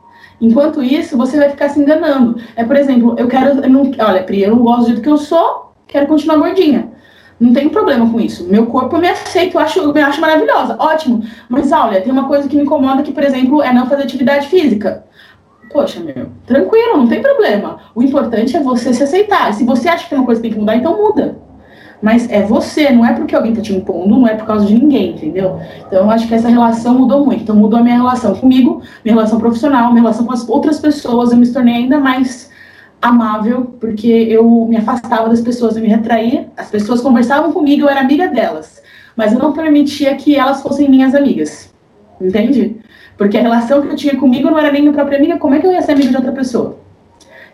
Enquanto 0.41 0.83
isso, 0.83 1.17
você 1.17 1.37
vai 1.37 1.51
ficar 1.51 1.69
se 1.69 1.79
enganando. 1.79 2.41
É, 2.57 2.65
por 2.65 2.77
exemplo, 2.77 3.15
eu 3.19 3.29
quero. 3.29 3.61
Eu 3.61 3.69
não, 3.69 3.91
olha, 3.99 4.23
Pri, 4.23 4.43
eu 4.43 4.57
não 4.57 4.63
gosto 4.63 4.81
do 4.81 4.87
jeito 4.87 5.03
que 5.03 5.09
eu 5.09 5.19
sou, 5.19 5.73
quero 5.87 6.07
continuar 6.07 6.39
gordinha. 6.39 6.91
Não 7.39 7.53
tenho 7.53 7.71
problema 7.71 8.11
com 8.11 8.21
isso. 8.21 8.45
Meu 8.45 8.67
corpo 8.67 8.99
me 8.99 9.09
aceita, 9.09 9.57
eu 9.57 9.61
acho, 9.61 9.79
eu 9.81 9.95
me 9.95 10.01
acho 10.01 10.21
maravilhosa, 10.21 10.77
ótimo. 10.79 11.25
Mas 11.49 11.73
olha, 11.73 12.01
tem 12.01 12.13
uma 12.13 12.27
coisa 12.27 12.49
que 12.49 12.57
me 12.57 12.63
incomoda 12.63 13.03
que, 13.03 13.13
por 13.13 13.23
exemplo, 13.23 13.63
é 13.63 13.73
não 13.73 13.87
fazer 13.87 14.03
atividade 14.03 14.49
física. 14.49 15.05
Poxa, 15.73 16.01
meu, 16.01 16.27
tranquilo, 16.47 16.97
não 16.97 17.07
tem 17.07 17.23
problema. 17.23 17.79
O 17.95 18.03
importante 18.03 18.57
é 18.57 18.61
você 18.61 18.93
se 18.93 19.03
aceitar. 19.03 19.55
Se 19.55 19.65
você 19.65 19.89
acha 19.89 20.09
que 20.09 20.15
uma 20.15 20.27
coisa 20.27 20.43
tem 20.43 20.51
que 20.51 20.59
mudar, 20.59 20.77
então 20.77 20.97
muda. 20.97 21.39
Mas 22.03 22.29
é 22.31 22.43
você, 22.43 22.91
não 22.91 23.05
é 23.05 23.13
porque 23.13 23.35
alguém 23.35 23.55
tá 23.55 23.61
te 23.61 23.75
impondo, 23.75 24.09
não 24.09 24.27
é 24.27 24.35
por 24.35 24.47
causa 24.47 24.65
de 24.65 24.75
ninguém, 24.75 25.11
entendeu? 25.11 25.61
Então 25.87 26.05
eu 26.05 26.11
acho 26.11 26.27
que 26.27 26.35
essa 26.35 26.49
relação 26.49 26.99
mudou 26.99 27.25
muito. 27.25 27.43
Então 27.43 27.55
mudou 27.55 27.79
a 27.79 27.83
minha 27.83 27.97
relação 27.97 28.35
comigo, 28.35 28.83
minha 29.05 29.15
relação 29.15 29.39
profissional, 29.39 29.91
minha 29.91 30.03
relação 30.03 30.27
com 30.27 30.33
as 30.33 30.49
outras 30.49 30.81
pessoas. 30.81 31.31
Eu 31.31 31.37
me 31.37 31.47
tornei 31.47 31.75
ainda 31.75 32.01
mais 32.01 32.51
amável, 33.03 33.77
porque 33.79 34.09
eu 34.09 34.67
me 34.69 34.77
afastava 34.77 35.29
das 35.29 35.41
pessoas, 35.41 35.77
eu 35.77 35.83
me 35.83 35.89
retraía. 35.89 36.49
As 36.57 36.71
pessoas 36.71 37.01
conversavam 37.01 37.53
comigo, 37.53 37.83
eu 37.83 37.89
era 37.89 38.01
amiga 38.01 38.29
delas. 38.29 38.83
Mas 39.15 39.33
eu 39.33 39.39
não 39.39 39.53
permitia 39.53 40.15
que 40.17 40.35
elas 40.35 40.63
fossem 40.63 40.89
minhas 40.89 41.15
amigas. 41.15 41.73
Entende? 42.21 42.81
Porque 43.21 43.37
a 43.37 43.43
relação 43.43 43.83
que 43.83 43.89
eu 43.89 43.97
tinha 43.97 44.17
comigo 44.17 44.51
não 44.51 44.59
era 44.59 44.73
nem 44.73 44.81
minha 44.81 44.95
própria 44.95 45.19
amiga, 45.19 45.37
como 45.37 45.55
é 45.55 45.59
que 45.59 45.67
eu 45.67 45.73
ia 45.73 45.83
ser 45.83 45.93
amiga 45.93 46.09
de 46.09 46.17
outra 46.17 46.33
pessoa? 46.33 46.79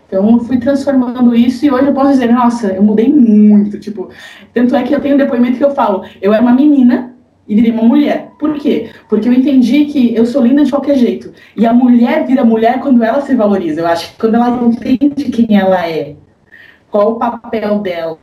Então, 0.06 0.38
fui 0.38 0.58
transformando 0.58 1.34
isso 1.34 1.66
e 1.66 1.70
hoje 1.72 1.88
eu 1.88 1.92
posso 1.92 2.12
dizer, 2.12 2.32
nossa, 2.32 2.68
eu 2.68 2.84
mudei 2.84 3.12
muito, 3.12 3.76
tipo, 3.80 4.08
tanto 4.54 4.76
é 4.76 4.84
que 4.84 4.94
eu 4.94 5.00
tenho 5.00 5.16
um 5.16 5.18
depoimento 5.18 5.58
que 5.58 5.64
eu 5.64 5.72
falo, 5.72 6.04
eu 6.22 6.32
era 6.32 6.40
uma 6.40 6.52
menina 6.52 7.16
e 7.48 7.56
virei 7.56 7.72
uma 7.72 7.82
mulher. 7.82 8.30
Por 8.38 8.54
quê? 8.54 8.90
Porque 9.08 9.28
eu 9.28 9.32
entendi 9.32 9.86
que 9.86 10.14
eu 10.14 10.24
sou 10.24 10.46
linda 10.46 10.64
de 10.64 10.70
qualquer 10.70 10.98
jeito. 10.98 11.32
E 11.56 11.66
a 11.66 11.72
mulher 11.72 12.24
vira 12.24 12.44
mulher 12.44 12.78
quando 12.78 13.02
ela 13.02 13.20
se 13.22 13.34
valoriza. 13.34 13.80
Eu 13.80 13.88
acho 13.88 14.12
que 14.12 14.20
quando 14.20 14.36
ela 14.36 14.64
entende 14.64 15.24
quem 15.32 15.58
ela 15.58 15.84
é, 15.84 16.14
qual 16.90 17.12
o 17.12 17.18
papel 17.18 17.80
dela, 17.80 18.18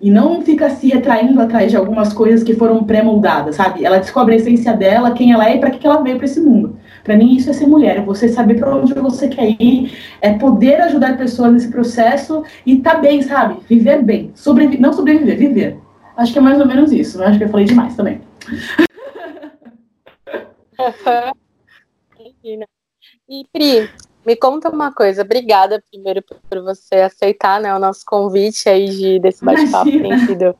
e 0.00 0.10
não 0.10 0.42
fica 0.42 0.70
se 0.70 0.88
retraindo 0.88 1.40
atrás 1.40 1.70
de 1.70 1.76
algumas 1.76 2.12
coisas 2.12 2.42
que 2.42 2.54
foram 2.54 2.84
pré-moldadas, 2.84 3.56
sabe? 3.56 3.84
Ela 3.84 3.98
descobre 3.98 4.34
a 4.34 4.36
essência 4.36 4.72
dela, 4.72 5.12
quem 5.12 5.32
ela 5.32 5.48
é 5.48 5.56
e 5.56 5.60
para 5.60 5.70
que 5.70 5.86
ela 5.86 6.02
veio 6.02 6.16
para 6.16 6.24
esse 6.24 6.40
mundo. 6.40 6.78
Para 7.02 7.16
mim, 7.16 7.36
isso 7.36 7.50
é 7.50 7.52
ser 7.52 7.66
mulher, 7.66 7.98
é 7.98 8.00
você 8.00 8.28
saber 8.28 8.58
para 8.58 8.74
onde 8.74 8.94
você 8.94 9.28
quer 9.28 9.50
ir, 9.60 9.92
é 10.22 10.32
poder 10.38 10.80
ajudar 10.82 11.18
pessoas 11.18 11.52
nesse 11.52 11.68
processo 11.68 12.42
e 12.64 12.76
tá 12.76 12.94
bem, 12.94 13.20
sabe? 13.20 13.58
Viver 13.68 14.02
bem. 14.02 14.30
Sobrevi 14.34 14.78
não 14.78 14.92
sobreviver, 14.92 15.36
viver. 15.36 15.78
Acho 16.16 16.32
que 16.32 16.38
é 16.38 16.42
mais 16.42 16.58
ou 16.58 16.66
menos 16.66 16.92
isso. 16.92 17.22
Acho 17.22 17.36
que 17.36 17.44
eu 17.44 17.48
falei 17.48 17.66
demais 17.66 17.94
também. 17.94 18.20
e 23.28 23.46
Pri, 23.52 23.90
me 24.24 24.36
conta 24.36 24.70
uma 24.70 24.92
coisa. 24.92 25.22
Obrigada 25.22 25.82
primeiro 25.90 26.22
por 26.22 26.62
você 26.62 26.96
aceitar 26.96 27.60
né, 27.60 27.74
o 27.74 27.78
nosso 27.78 28.02
convite 28.06 28.68
aí 28.68 28.88
de, 28.88 29.18
desse 29.18 29.44
bate-papo. 29.44 29.90
Tem 29.90 30.18
sido 30.26 30.56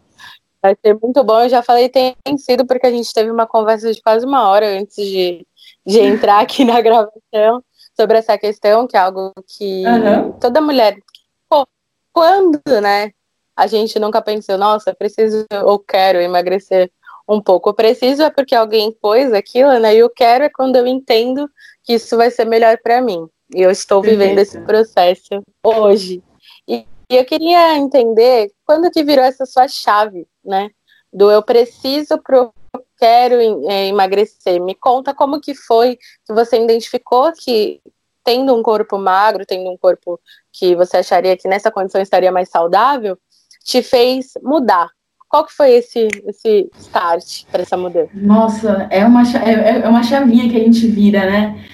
vai 0.62 0.76
ser 0.80 0.98
muito 1.00 1.22
bom. 1.22 1.42
Eu 1.42 1.48
já 1.48 1.62
falei 1.62 1.88
tem 1.88 2.14
sido 2.38 2.66
porque 2.66 2.86
a 2.86 2.90
gente 2.90 3.12
teve 3.12 3.30
uma 3.30 3.46
conversa 3.46 3.92
de 3.92 4.00
quase 4.00 4.24
uma 4.24 4.48
hora 4.48 4.66
antes 4.78 4.96
de 4.96 5.46
de 5.86 6.00
entrar 6.00 6.40
aqui 6.40 6.64
na 6.64 6.80
gravação 6.80 7.62
sobre 7.96 8.18
essa 8.18 8.36
questão, 8.38 8.86
que 8.86 8.96
é 8.96 9.00
algo 9.00 9.32
que 9.46 9.84
uhum. 9.86 10.32
toda 10.32 10.60
mulher, 10.60 10.96
pô, 11.48 11.66
quando, 12.12 12.60
né? 12.82 13.12
A 13.56 13.66
gente 13.68 13.98
nunca 14.00 14.20
pensou, 14.20 14.58
nossa, 14.58 14.94
preciso 14.94 15.46
ou 15.64 15.78
quero 15.78 16.20
emagrecer 16.20 16.90
um 17.28 17.40
pouco. 17.40 17.68
Eu 17.68 17.74
preciso 17.74 18.22
é 18.22 18.30
porque 18.30 18.54
alguém 18.54 18.90
pôs 18.92 19.32
aquilo, 19.32 19.78
né? 19.78 19.94
E 19.94 19.98
eu 19.98 20.10
quero 20.10 20.44
é 20.44 20.48
quando 20.48 20.76
eu 20.76 20.86
entendo 20.86 21.48
que 21.84 21.94
isso 21.94 22.16
vai 22.16 22.30
ser 22.30 22.46
melhor 22.46 22.78
para 22.82 23.00
mim. 23.00 23.28
E 23.54 23.60
eu 23.60 23.70
estou 23.70 24.00
vivendo 24.00 24.38
esse 24.38 24.60
processo 24.60 25.42
hoje. 25.62 26.22
E, 26.68 26.86
e 27.10 27.16
eu 27.16 27.24
queria 27.24 27.76
entender 27.76 28.50
quando 28.64 28.90
que 28.90 29.02
virou 29.02 29.24
essa 29.24 29.44
sua 29.44 29.68
chave, 29.68 30.26
né? 30.44 30.70
Do 31.12 31.30
eu 31.30 31.42
preciso 31.42 32.18
pro 32.18 32.52
quero 32.98 33.34
é, 33.68 33.88
emagrecer. 33.88 34.60
Me 34.60 34.74
conta 34.74 35.14
como 35.14 35.40
que 35.40 35.54
foi 35.54 35.96
que 36.26 36.32
você 36.32 36.62
identificou 36.62 37.32
que 37.32 37.80
tendo 38.24 38.54
um 38.54 38.62
corpo 38.62 38.98
magro, 38.98 39.44
tendo 39.44 39.70
um 39.70 39.76
corpo 39.76 40.18
que 40.52 40.74
você 40.74 40.98
acharia 40.98 41.36
que 41.36 41.46
nessa 41.46 41.70
condição 41.70 42.00
estaria 42.00 42.32
mais 42.32 42.48
saudável, 42.48 43.18
te 43.62 43.82
fez 43.82 44.32
mudar. 44.42 44.88
Qual 45.28 45.44
que 45.44 45.52
foi 45.52 45.72
esse, 45.72 46.08
esse 46.26 46.70
start 46.78 47.44
para 47.50 47.62
essa 47.62 47.76
mudança? 47.76 48.10
Nossa, 48.14 48.86
é 48.90 49.04
uma, 49.04 49.22
é, 49.22 49.80
é 49.80 49.88
uma 49.88 50.02
chavinha 50.02 50.48
que 50.48 50.56
a 50.56 50.60
gente 50.60 50.86
vira, 50.86 51.26
né? 51.26 51.68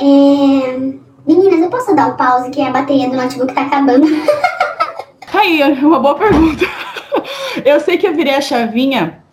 É... 0.00 1.03
Meninas, 1.26 1.60
eu 1.60 1.70
posso 1.70 1.94
dar 1.94 2.08
um 2.08 2.16
pause 2.16 2.50
que 2.50 2.60
a 2.60 2.70
bateria 2.70 3.08
do 3.08 3.16
notebook 3.16 3.54
tá 3.54 3.62
acabando? 3.62 4.06
Aí, 5.32 5.62
uma 5.82 5.98
boa 5.98 6.14
pergunta. 6.14 6.64
Eu 7.64 7.80
sei 7.80 7.96
que 7.96 8.06
eu 8.06 8.14
virei 8.14 8.34
a 8.34 8.40
chavinha 8.40 9.24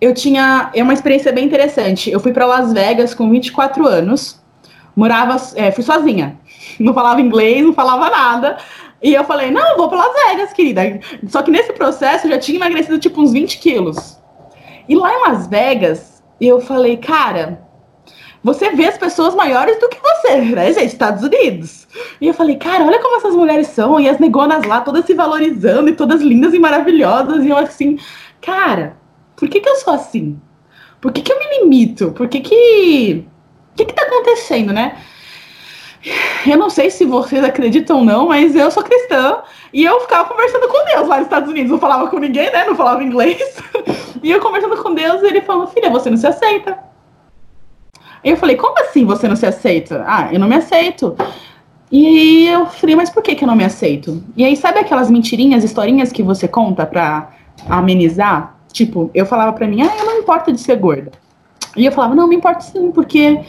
eu 0.00 0.12
tinha 0.12 0.70
é 0.74 0.82
uma 0.82 0.92
experiência 0.92 1.32
bem 1.32 1.44
interessante. 1.44 2.10
Eu 2.10 2.20
fui 2.20 2.32
para 2.32 2.46
Las 2.46 2.72
Vegas 2.72 3.14
com 3.14 3.30
24 3.30 3.86
anos, 3.86 4.40
morava, 4.94 5.36
é, 5.54 5.70
fui 5.70 5.82
sozinha, 5.82 6.38
não 6.78 6.92
falava 6.92 7.20
inglês, 7.20 7.64
não 7.64 7.72
falava 7.72 8.10
nada. 8.10 8.58
E 9.02 9.14
eu 9.14 9.24
falei, 9.24 9.50
não, 9.50 9.76
vou 9.76 9.88
para 9.88 9.98
Las 9.98 10.14
Vegas, 10.14 10.52
querida. 10.52 11.00
Só 11.28 11.42
que 11.42 11.50
nesse 11.50 11.72
processo 11.72 12.26
eu 12.26 12.30
já 12.32 12.38
tinha 12.38 12.56
emagrecido 12.56 12.98
tipo 12.98 13.20
uns 13.20 13.32
20 13.32 13.58
quilos. 13.58 14.18
E 14.88 14.94
lá 14.94 15.12
em 15.12 15.28
Las 15.28 15.46
Vegas, 15.46 16.22
eu 16.40 16.60
falei, 16.60 16.96
cara, 16.96 17.65
você 18.46 18.70
vê 18.70 18.86
as 18.86 18.96
pessoas 18.96 19.34
maiores 19.34 19.76
do 19.80 19.88
que 19.88 19.98
você, 20.00 20.36
né, 20.36 20.72
gente? 20.72 20.86
Estados 20.86 21.24
Unidos. 21.24 21.88
E 22.20 22.28
eu 22.28 22.32
falei, 22.32 22.54
cara, 22.54 22.84
olha 22.84 23.00
como 23.00 23.16
essas 23.16 23.34
mulheres 23.34 23.66
são, 23.66 23.98
e 23.98 24.08
as 24.08 24.20
negonas 24.20 24.64
lá, 24.64 24.80
todas 24.80 25.04
se 25.04 25.14
valorizando, 25.14 25.88
e 25.88 25.96
todas 25.96 26.22
lindas 26.22 26.54
e 26.54 26.58
maravilhosas, 26.60 27.44
e 27.44 27.48
eu 27.48 27.56
assim, 27.56 27.98
cara, 28.40 28.96
por 29.34 29.48
que 29.48 29.58
que 29.58 29.68
eu 29.68 29.74
sou 29.74 29.92
assim? 29.94 30.40
Por 31.00 31.10
que 31.10 31.22
que 31.22 31.32
eu 31.32 31.38
me 31.40 31.58
limito? 31.58 32.12
Por 32.12 32.28
que 32.28 32.38
que... 32.38 33.26
O 33.72 33.76
que 33.76 33.84
que 33.84 33.92
tá 33.92 34.02
acontecendo, 34.02 34.72
né? 34.72 34.96
Eu 36.46 36.56
não 36.56 36.70
sei 36.70 36.88
se 36.88 37.04
vocês 37.04 37.42
acreditam 37.42 37.98
ou 37.98 38.04
não, 38.04 38.28
mas 38.28 38.54
eu 38.54 38.70
sou 38.70 38.84
cristã 38.84 39.42
e 39.72 39.84
eu 39.84 40.00
ficava 40.02 40.28
conversando 40.28 40.68
com 40.68 40.84
Deus 40.84 41.08
lá 41.08 41.16
nos 41.16 41.26
Estados 41.26 41.50
Unidos. 41.50 41.72
Não 41.72 41.80
falava 41.80 42.06
com 42.06 42.20
ninguém, 42.20 42.50
né? 42.52 42.64
Não 42.64 42.76
falava 42.76 43.02
inglês. 43.02 43.56
E 44.22 44.30
eu 44.30 44.40
conversando 44.40 44.82
com 44.82 44.94
Deus, 44.94 45.22
ele 45.22 45.42
falou: 45.42 45.68
Filha, 45.68 45.90
você 45.90 46.10
não 46.10 46.16
se 46.16 46.26
aceita. 46.26 46.76
Eu 48.26 48.36
falei: 48.36 48.56
Como 48.56 48.76
assim 48.80 49.04
você 49.04 49.28
não 49.28 49.36
se 49.36 49.46
aceita? 49.46 50.04
Ah, 50.04 50.28
eu 50.32 50.40
não 50.40 50.48
me 50.48 50.56
aceito. 50.56 51.16
E 51.92 52.48
eu 52.48 52.66
falei: 52.66 52.96
Mas 52.96 53.08
por 53.08 53.22
que, 53.22 53.36
que 53.36 53.44
eu 53.44 53.46
não 53.46 53.54
me 53.54 53.64
aceito? 53.64 54.20
E 54.36 54.44
aí, 54.44 54.56
sabe 54.56 54.80
aquelas 54.80 55.08
mentirinhas, 55.08 55.62
historinhas 55.62 56.10
que 56.10 56.24
você 56.24 56.48
conta 56.48 56.84
pra 56.84 57.30
amenizar? 57.68 58.56
Tipo, 58.72 59.12
eu 59.14 59.24
falava 59.24 59.52
pra 59.52 59.68
mim: 59.68 59.80
Ah, 59.82 59.92
eu 59.96 60.04
não 60.04 60.18
importa 60.18 60.52
de 60.52 60.60
ser 60.60 60.74
gorda. 60.76 61.12
E 61.76 61.86
eu 61.86 61.92
falava: 61.92 62.16
Não, 62.16 62.26
me 62.26 62.34
importa 62.34 62.62
sim, 62.62 62.90
porque 62.90 63.42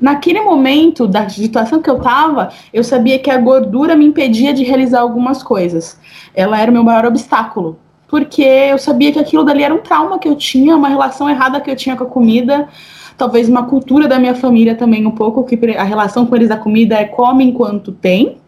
naquele 0.00 0.40
momento 0.40 1.06
da 1.06 1.28
situação 1.28 1.82
que 1.82 1.90
eu 1.90 2.00
tava, 2.00 2.50
eu 2.72 2.82
sabia 2.82 3.18
que 3.18 3.30
a 3.30 3.36
gordura 3.36 3.94
me 3.94 4.06
impedia 4.06 4.54
de 4.54 4.64
realizar 4.64 5.00
algumas 5.00 5.42
coisas. 5.42 6.00
Ela 6.34 6.58
era 6.58 6.70
o 6.70 6.74
meu 6.74 6.82
maior 6.82 7.04
obstáculo. 7.04 7.78
Porque 8.08 8.42
eu 8.42 8.78
sabia 8.78 9.12
que 9.12 9.18
aquilo 9.18 9.44
dali 9.44 9.62
era 9.62 9.74
um 9.74 9.78
trauma 9.78 10.18
que 10.18 10.28
eu 10.28 10.36
tinha, 10.36 10.76
uma 10.76 10.88
relação 10.88 11.30
errada 11.30 11.60
que 11.60 11.70
eu 11.70 11.76
tinha 11.76 11.96
com 11.96 12.04
a 12.04 12.06
comida, 12.06 12.68
talvez 13.22 13.48
uma 13.48 13.66
cultura 13.66 14.08
da 14.08 14.18
minha 14.18 14.34
família 14.34 14.74
também 14.74 15.06
um 15.06 15.12
pouco, 15.12 15.44
que 15.44 15.56
a 15.76 15.84
relação 15.84 16.26
com 16.26 16.34
eles 16.34 16.48
da 16.48 16.56
comida 16.56 16.96
é 16.96 17.04
come 17.04 17.44
enquanto 17.44 17.92
tem. 17.92 18.38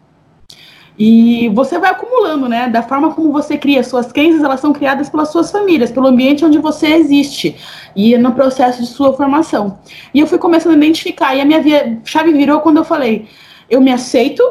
E 0.99 1.47
você 1.55 1.79
vai 1.79 1.91
acumulando, 1.91 2.49
né? 2.49 2.67
Da 2.67 2.83
forma 2.83 3.13
como 3.13 3.31
você 3.31 3.57
cria 3.57 3.81
suas 3.85 4.11
crenças, 4.11 4.43
elas 4.43 4.59
são 4.59 4.73
criadas 4.73 5.09
pelas 5.09 5.29
suas 5.29 5.49
famílias, 5.49 5.91
pelo 5.91 6.07
ambiente 6.07 6.43
onde 6.43 6.57
você 6.57 6.87
existe 6.87 7.55
e 7.95 8.17
no 8.17 8.33
processo 8.33 8.81
de 8.81 8.87
sua 8.87 9.13
formação. 9.13 9.79
E 10.13 10.19
eu 10.19 10.27
fui 10.27 10.37
começando 10.37 10.73
a 10.73 10.77
identificar, 10.77 11.33
e 11.33 11.39
a 11.39 11.45
minha 11.45 12.01
chave 12.03 12.33
virou 12.33 12.59
quando 12.59 12.75
eu 12.75 12.83
falei: 12.83 13.29
eu 13.69 13.79
me 13.79 13.93
aceito, 13.93 14.43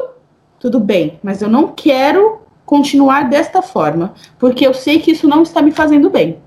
tudo 0.59 0.79
bem, 0.79 1.19
mas 1.21 1.43
eu 1.43 1.49
não 1.49 1.67
quero 1.67 2.41
continuar 2.65 3.29
desta 3.29 3.61
forma, 3.61 4.15
porque 4.39 4.65
eu 4.65 4.73
sei 4.73 4.97
que 4.97 5.11
isso 5.11 5.27
não 5.27 5.43
está 5.43 5.61
me 5.61 5.71
fazendo 5.71 6.09
bem. 6.09 6.39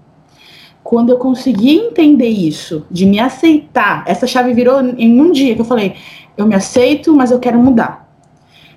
Quando 0.89 1.11
eu 1.11 1.19
consegui 1.19 1.77
entender 1.77 2.31
isso, 2.31 2.87
de 2.91 3.05
me 3.05 3.21
aceitar, 3.21 4.05
essa 4.07 4.27
chave 4.27 4.55
virou 4.55 4.81
em 4.81 5.21
um 5.21 5.31
dia 5.31 5.55
que 5.55 5.61
eu 5.61 5.65
falei: 5.67 5.97
eu 6.35 6.47
me 6.47 6.55
aceito, 6.55 7.15
mas 7.15 7.31
eu 7.31 7.39
quero 7.39 7.59
mudar. 7.59 8.11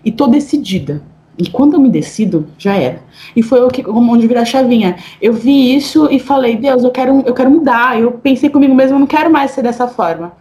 E 0.03 0.11
tô 0.11 0.27
decidida. 0.27 1.01
E 1.37 1.49
quando 1.49 1.75
eu 1.75 1.79
me 1.79 1.87
decido, 1.87 2.49
já 2.57 2.75
era. 2.75 3.01
E 3.33 3.41
foi 3.41 3.61
o 3.61 3.69
que, 3.69 3.89
onde 3.89 4.27
virar 4.27 4.41
a 4.41 4.45
chavinha. 4.45 4.97
Eu 5.21 5.31
vi 5.31 5.73
isso 5.73 6.09
e 6.11 6.19
falei, 6.19 6.57
Deus, 6.57 6.83
eu 6.83 6.91
quero, 6.91 7.23
eu 7.25 7.33
quero 7.33 7.49
mudar. 7.49 7.97
Eu 7.97 8.11
pensei 8.11 8.49
comigo 8.49 8.75
mesmo, 8.75 8.97
eu 8.97 8.99
não 8.99 9.07
quero 9.07 9.31
mais 9.31 9.51
ser 9.51 9.61
dessa 9.61 9.87
forma. 9.87 10.33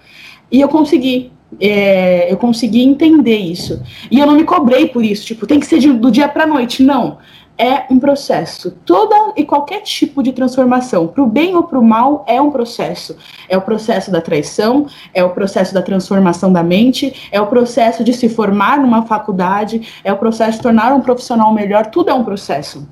E 0.51 0.61
eu 0.61 0.69
consegui. 0.69 1.31
É, 1.59 2.31
eu 2.31 2.37
consegui 2.37 2.83
entender 2.83 3.37
isso. 3.37 3.83
E 4.11 4.19
eu 4.19 4.27
não 4.27 4.35
me 4.35 4.45
cobrei 4.45 4.87
por 4.87 5.05
isso. 5.05 5.27
Tipo, 5.27 5.47
tem 5.47 5.59
que 5.59 5.67
ser 5.67 5.79
de, 5.79 5.93
do 5.93 6.11
dia 6.11 6.29
pra 6.29 6.47
noite. 6.47 6.83
Não 6.83 7.19
é 7.61 7.85
um 7.91 8.01
processo. 8.01 8.71
Toda 8.87 9.35
e 9.37 9.45
qualquer 9.45 9.83
tipo 9.83 10.23
de 10.23 10.33
transformação, 10.33 11.07
para 11.07 11.23
o 11.23 11.27
bem 11.27 11.55
ou 11.55 11.63
para 11.63 11.79
o 11.79 11.85
mal, 11.85 12.25
é 12.27 12.41
um 12.41 12.51
processo. 12.51 13.15
É 13.51 13.57
o 13.59 13.61
processo 13.61 14.11
da 14.11 14.23
traição, 14.23 14.87
é 15.13 15.23
o 15.23 15.29
processo 15.29 15.75
da 15.75 15.83
transformação 15.83 16.51
da 16.51 16.63
mente, 16.63 17.29
é 17.31 17.39
o 17.39 17.47
processo 17.47 18.03
de 18.03 18.15
se 18.15 18.31
formar 18.31 18.79
numa 18.79 19.03
faculdade, 19.05 20.01
é 20.03 20.11
o 20.11 20.17
processo 20.17 20.57
de 20.57 20.63
tornar 20.63 20.95
um 20.95 21.03
profissional 21.03 21.53
melhor. 21.53 21.87
Tudo 21.87 22.09
é 22.09 22.15
um 22.15 22.25
processo. 22.25 22.89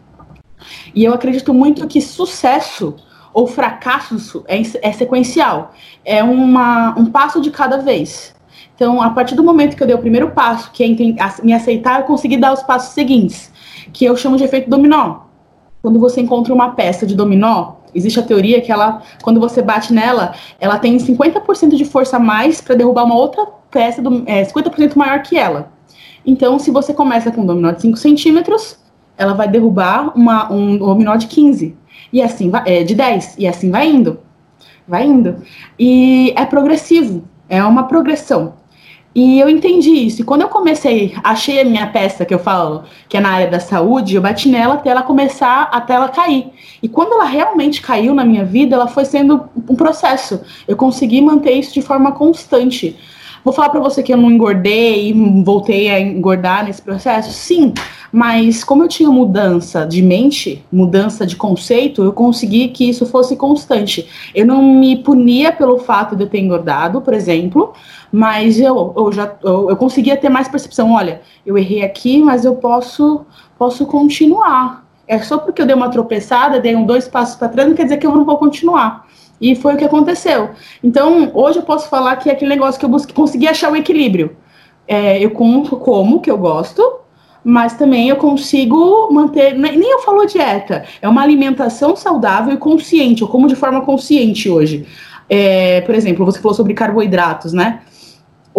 E 0.94 1.02
eu 1.02 1.14
acredito 1.14 1.54
muito 1.54 1.86
que 1.86 2.02
sucesso 2.02 2.94
ou 3.32 3.46
fracasso 3.46 4.44
é, 4.46 4.60
é 4.82 4.92
sequencial. 4.92 5.72
É 6.04 6.22
uma, 6.22 6.94
um 6.98 7.06
passo 7.06 7.40
de 7.40 7.50
cada 7.50 7.78
vez. 7.78 8.34
Então, 8.78 9.02
a 9.02 9.10
partir 9.10 9.34
do 9.34 9.42
momento 9.42 9.76
que 9.76 9.82
eu 9.82 9.88
dei 9.88 9.96
o 9.96 9.98
primeiro 9.98 10.30
passo, 10.30 10.70
que 10.70 10.84
é 10.84 11.42
me 11.42 11.52
aceitar, 11.52 11.98
eu 11.98 12.06
consegui 12.06 12.36
dar 12.36 12.52
os 12.52 12.62
passos 12.62 12.94
seguintes 12.94 13.50
que 13.92 14.04
eu 14.04 14.16
chamo 14.16 14.36
de 14.36 14.44
efeito 14.44 14.70
dominó. 14.70 15.22
Quando 15.82 15.98
você 15.98 16.20
encontra 16.20 16.54
uma 16.54 16.70
peça 16.70 17.04
de 17.04 17.16
dominó, 17.16 17.72
existe 17.92 18.20
a 18.20 18.22
teoria 18.22 18.60
que 18.60 18.70
ela, 18.70 19.02
quando 19.20 19.40
você 19.40 19.60
bate 19.60 19.92
nela, 19.92 20.32
ela 20.60 20.78
tem 20.78 20.96
50% 20.96 21.74
de 21.74 21.84
força 21.84 22.18
a 22.18 22.20
mais 22.20 22.60
para 22.60 22.76
derrubar 22.76 23.02
uma 23.02 23.16
outra 23.16 23.46
peça 23.68 24.00
do, 24.00 24.22
é, 24.26 24.44
50% 24.44 24.94
maior 24.94 25.22
que 25.22 25.36
ela. 25.36 25.72
Então, 26.24 26.56
se 26.60 26.70
você 26.70 26.94
começa 26.94 27.32
com 27.32 27.40
um 27.40 27.46
dominó 27.46 27.72
de 27.72 27.82
5 27.82 27.96
centímetros, 27.96 28.78
ela 29.16 29.34
vai 29.34 29.48
derrubar 29.48 30.16
uma, 30.16 30.52
um 30.52 30.78
dominó 30.78 31.16
de 31.16 31.26
15. 31.26 31.76
E 32.12 32.22
assim 32.22 32.52
é, 32.64 32.84
de 32.84 32.94
10. 32.94 33.38
E 33.38 33.48
assim 33.48 33.72
vai 33.72 33.90
indo. 33.90 34.20
Vai 34.86 35.04
indo. 35.04 35.42
E 35.76 36.32
é 36.36 36.44
progressivo. 36.44 37.24
É 37.48 37.60
uma 37.64 37.88
progressão. 37.88 38.54
E 39.14 39.40
eu 39.40 39.48
entendi 39.48 39.90
isso. 39.90 40.20
E 40.20 40.24
quando 40.24 40.42
eu 40.42 40.48
comecei, 40.48 41.14
achei 41.24 41.60
a 41.60 41.64
minha 41.64 41.86
peça 41.86 42.24
que 42.24 42.32
eu 42.32 42.38
falo, 42.38 42.84
que 43.08 43.16
é 43.16 43.20
na 43.20 43.30
área 43.30 43.50
da 43.50 43.58
saúde, 43.58 44.14
eu 44.14 44.22
bati 44.22 44.48
nela 44.48 44.74
até 44.74 44.90
ela 44.90 45.02
começar, 45.02 45.68
até 45.72 45.94
ela 45.94 46.08
cair. 46.08 46.46
E 46.82 46.88
quando 46.88 47.14
ela 47.14 47.24
realmente 47.24 47.80
caiu 47.80 48.14
na 48.14 48.24
minha 48.24 48.44
vida, 48.44 48.76
ela 48.76 48.86
foi 48.86 49.04
sendo 49.04 49.48
um 49.68 49.74
processo. 49.74 50.40
Eu 50.68 50.76
consegui 50.76 51.20
manter 51.20 51.52
isso 51.52 51.74
de 51.74 51.82
forma 51.82 52.12
constante. 52.12 52.96
Vou 53.44 53.52
falar 53.54 53.70
para 53.70 53.80
você 53.80 54.02
que 54.02 54.12
eu 54.12 54.16
não 54.16 54.30
engordei 54.30 55.14
voltei 55.44 55.88
a 55.88 56.00
engordar 56.00 56.64
nesse 56.64 56.82
processo? 56.82 57.32
Sim, 57.32 57.72
mas 58.12 58.64
como 58.64 58.84
eu 58.84 58.88
tinha 58.88 59.10
mudança 59.10 59.86
de 59.86 60.02
mente, 60.02 60.64
mudança 60.72 61.26
de 61.26 61.36
conceito, 61.36 62.02
eu 62.02 62.12
consegui 62.12 62.68
que 62.68 62.88
isso 62.88 63.06
fosse 63.06 63.36
constante. 63.36 64.08
Eu 64.34 64.46
não 64.46 64.62
me 64.62 64.96
punia 64.96 65.52
pelo 65.52 65.78
fato 65.78 66.16
de 66.16 66.24
eu 66.24 66.28
ter 66.28 66.40
engordado, 66.40 67.00
por 67.00 67.14
exemplo, 67.14 67.72
mas 68.12 68.58
eu, 68.58 68.92
eu 68.96 69.12
já 69.12 69.34
eu, 69.42 69.70
eu 69.70 69.76
conseguia 69.76 70.16
ter 70.16 70.28
mais 70.28 70.48
percepção. 70.48 70.92
Olha, 70.92 71.20
eu 71.44 71.56
errei 71.56 71.82
aqui, 71.82 72.22
mas 72.22 72.44
eu 72.44 72.56
posso 72.56 73.24
posso 73.58 73.86
continuar. 73.86 74.86
É 75.06 75.18
só 75.18 75.38
porque 75.38 75.62
eu 75.62 75.66
dei 75.66 75.74
uma 75.74 75.88
tropeçada, 75.88 76.60
dei 76.60 76.76
um 76.76 76.84
dois 76.84 77.08
passos 77.08 77.36
para 77.36 77.48
trás, 77.48 77.68
não 77.68 77.74
quer 77.74 77.84
dizer 77.84 77.96
que 77.96 78.06
eu 78.06 78.14
não 78.14 78.24
vou 78.24 78.36
continuar. 78.36 79.06
E 79.40 79.54
foi 79.54 79.74
o 79.74 79.76
que 79.76 79.84
aconteceu. 79.84 80.50
Então, 80.82 81.30
hoje 81.32 81.58
eu 81.58 81.62
posso 81.62 81.88
falar 81.88 82.16
que 82.16 82.28
é 82.28 82.32
aquele 82.32 82.50
negócio 82.50 82.78
que 82.78 82.84
eu 82.84 82.90
busquei, 82.90 83.14
consegui 83.14 83.46
achar 83.46 83.72
o 83.72 83.76
equilíbrio. 83.76 84.36
É, 84.86 85.22
eu 85.22 85.30
como, 85.30 85.68
como, 85.76 86.20
que 86.20 86.30
eu 86.30 86.36
gosto, 86.36 86.82
mas 87.44 87.74
também 87.74 88.08
eu 88.08 88.16
consigo 88.16 89.08
manter. 89.12 89.54
Nem 89.54 89.90
eu 89.90 90.00
falo 90.00 90.26
dieta, 90.26 90.84
é 91.00 91.08
uma 91.08 91.22
alimentação 91.22 91.94
saudável 91.94 92.52
e 92.52 92.56
consciente. 92.56 93.22
Eu 93.22 93.28
como 93.28 93.46
de 93.46 93.54
forma 93.54 93.80
consciente 93.82 94.50
hoje. 94.50 94.86
É, 95.28 95.82
por 95.82 95.94
exemplo, 95.94 96.24
você 96.24 96.40
falou 96.40 96.54
sobre 96.54 96.74
carboidratos, 96.74 97.52
né? 97.52 97.80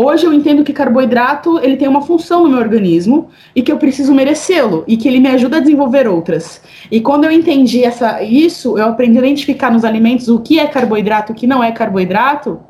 Hoje 0.01 0.25
eu 0.25 0.31
entendo 0.31 0.63
que 0.63 0.71
carboidrato 0.71 1.59
ele 1.59 1.75
tem 1.75 1.85
uma 1.85 2.01
função 2.01 2.43
no 2.43 2.49
meu 2.51 2.59
organismo 2.59 3.27
e 3.53 3.61
que 3.61 3.69
eu 3.69 3.77
preciso 3.77 4.13
merecê-lo 4.13 4.85
e 4.87 4.95
que 4.95 5.05
ele 5.09 5.19
me 5.19 5.27
ajuda 5.27 5.57
a 5.57 5.59
desenvolver 5.59 6.07
outras. 6.07 6.61
E 6.89 7.01
quando 7.01 7.25
eu 7.25 7.31
entendi 7.31 7.83
essa, 7.83 8.23
isso, 8.23 8.77
eu 8.77 8.85
aprendi 8.85 9.17
a 9.17 9.21
identificar 9.21 9.69
nos 9.69 9.83
alimentos 9.83 10.29
o 10.29 10.39
que 10.39 10.57
é 10.57 10.67
carboidrato 10.67 11.33
e 11.33 11.33
o 11.33 11.35
que 11.35 11.45
não 11.45 11.61
é 11.61 11.73
carboidrato, 11.73 12.61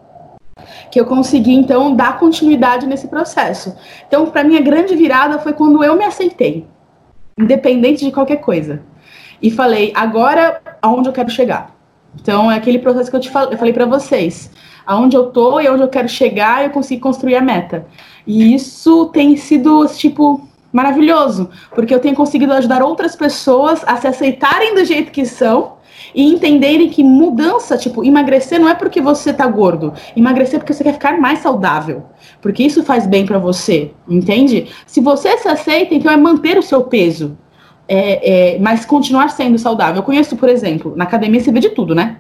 que 0.90 1.00
eu 1.00 1.06
consegui 1.06 1.54
então 1.54 1.96
dar 1.96 2.18
continuidade 2.18 2.88
nesse 2.88 3.08
processo. 3.08 3.76
Então, 4.08 4.26
para 4.26 4.44
mim 4.44 4.58
a 4.58 4.62
grande 4.62 4.96
virada 4.96 5.38
foi 5.38 5.54
quando 5.54 5.84
eu 5.84 5.96
me 5.96 6.06
aceitei, 6.06 6.66
independente 7.38 8.04
de 8.04 8.12
qualquer 8.12 8.38
coisa. 8.38 8.82
E 9.40 9.52
falei, 9.52 9.92
agora 9.94 10.60
aonde 10.82 11.08
eu 11.08 11.14
quero 11.14 11.30
chegar? 11.30 11.76
Então, 12.20 12.52
é 12.52 12.56
aquele 12.56 12.80
processo 12.80 13.12
que 13.12 13.16
eu 13.16 13.22
te 13.22 13.28
eu 13.28 13.56
falei 13.60 13.72
para 13.72 13.86
vocês 13.86 14.50
aonde 14.86 15.16
eu 15.16 15.28
tô 15.28 15.60
e 15.60 15.70
onde 15.70 15.84
eu 15.84 15.88
quero 15.88 16.08
chegar, 16.08 16.64
eu 16.64 16.70
consigo 16.70 17.02
construir 17.02 17.36
a 17.36 17.42
meta. 17.42 17.86
E 18.26 18.54
isso 18.54 19.08
tem 19.08 19.36
sido, 19.38 19.86
tipo, 19.88 20.48
maravilhoso, 20.72 21.50
porque 21.74 21.94
eu 21.94 22.00
tenho 22.00 22.16
conseguido 22.16 22.54
ajudar 22.54 22.84
outras 22.84 23.16
pessoas 23.16 23.84
a 23.86 23.98
se 23.98 24.08
aceitarem 24.08 24.76
do 24.76 24.86
jeito 24.86 25.12
que 25.12 25.26
são 25.26 25.80
e 26.14 26.24
entenderem 26.24 26.90
que 26.90 27.04
mudança, 27.04 27.78
tipo, 27.78 28.04
emagrecer 28.04 28.60
não 28.60 28.70
é 28.70 28.76
porque 28.76 29.02
você 29.02 29.34
tá 29.34 29.46
gordo, 29.48 29.94
emagrecer 30.16 30.56
é 30.56 30.60
porque 30.60 30.74
você 30.74 30.84
quer 30.84 30.94
ficar 30.94 31.20
mais 31.20 31.40
saudável, 31.40 32.04
porque 32.42 32.64
isso 32.64 32.84
faz 32.84 33.06
bem 33.06 33.26
para 33.26 33.38
você, 33.38 33.92
entende? 34.08 34.68
Se 34.86 35.02
você 35.02 35.38
se 35.38 35.48
aceita, 35.48 35.94
então 35.94 36.12
é 36.12 36.18
manter 36.18 36.58
o 36.58 36.64
seu 36.64 36.84
peso, 36.84 37.38
é, 37.88 38.54
é, 38.56 38.60
mas 38.60 38.86
continuar 38.86 39.30
sendo 39.30 39.58
saudável. 39.58 39.98
Eu 39.98 40.04
conheço, 40.04 40.38
por 40.38 40.48
exemplo, 40.48 40.94
na 40.96 41.06
academia 41.06 41.40
você 41.40 41.52
vê 41.52 41.60
de 41.60 41.70
tudo, 41.70 41.96
né? 41.96 42.18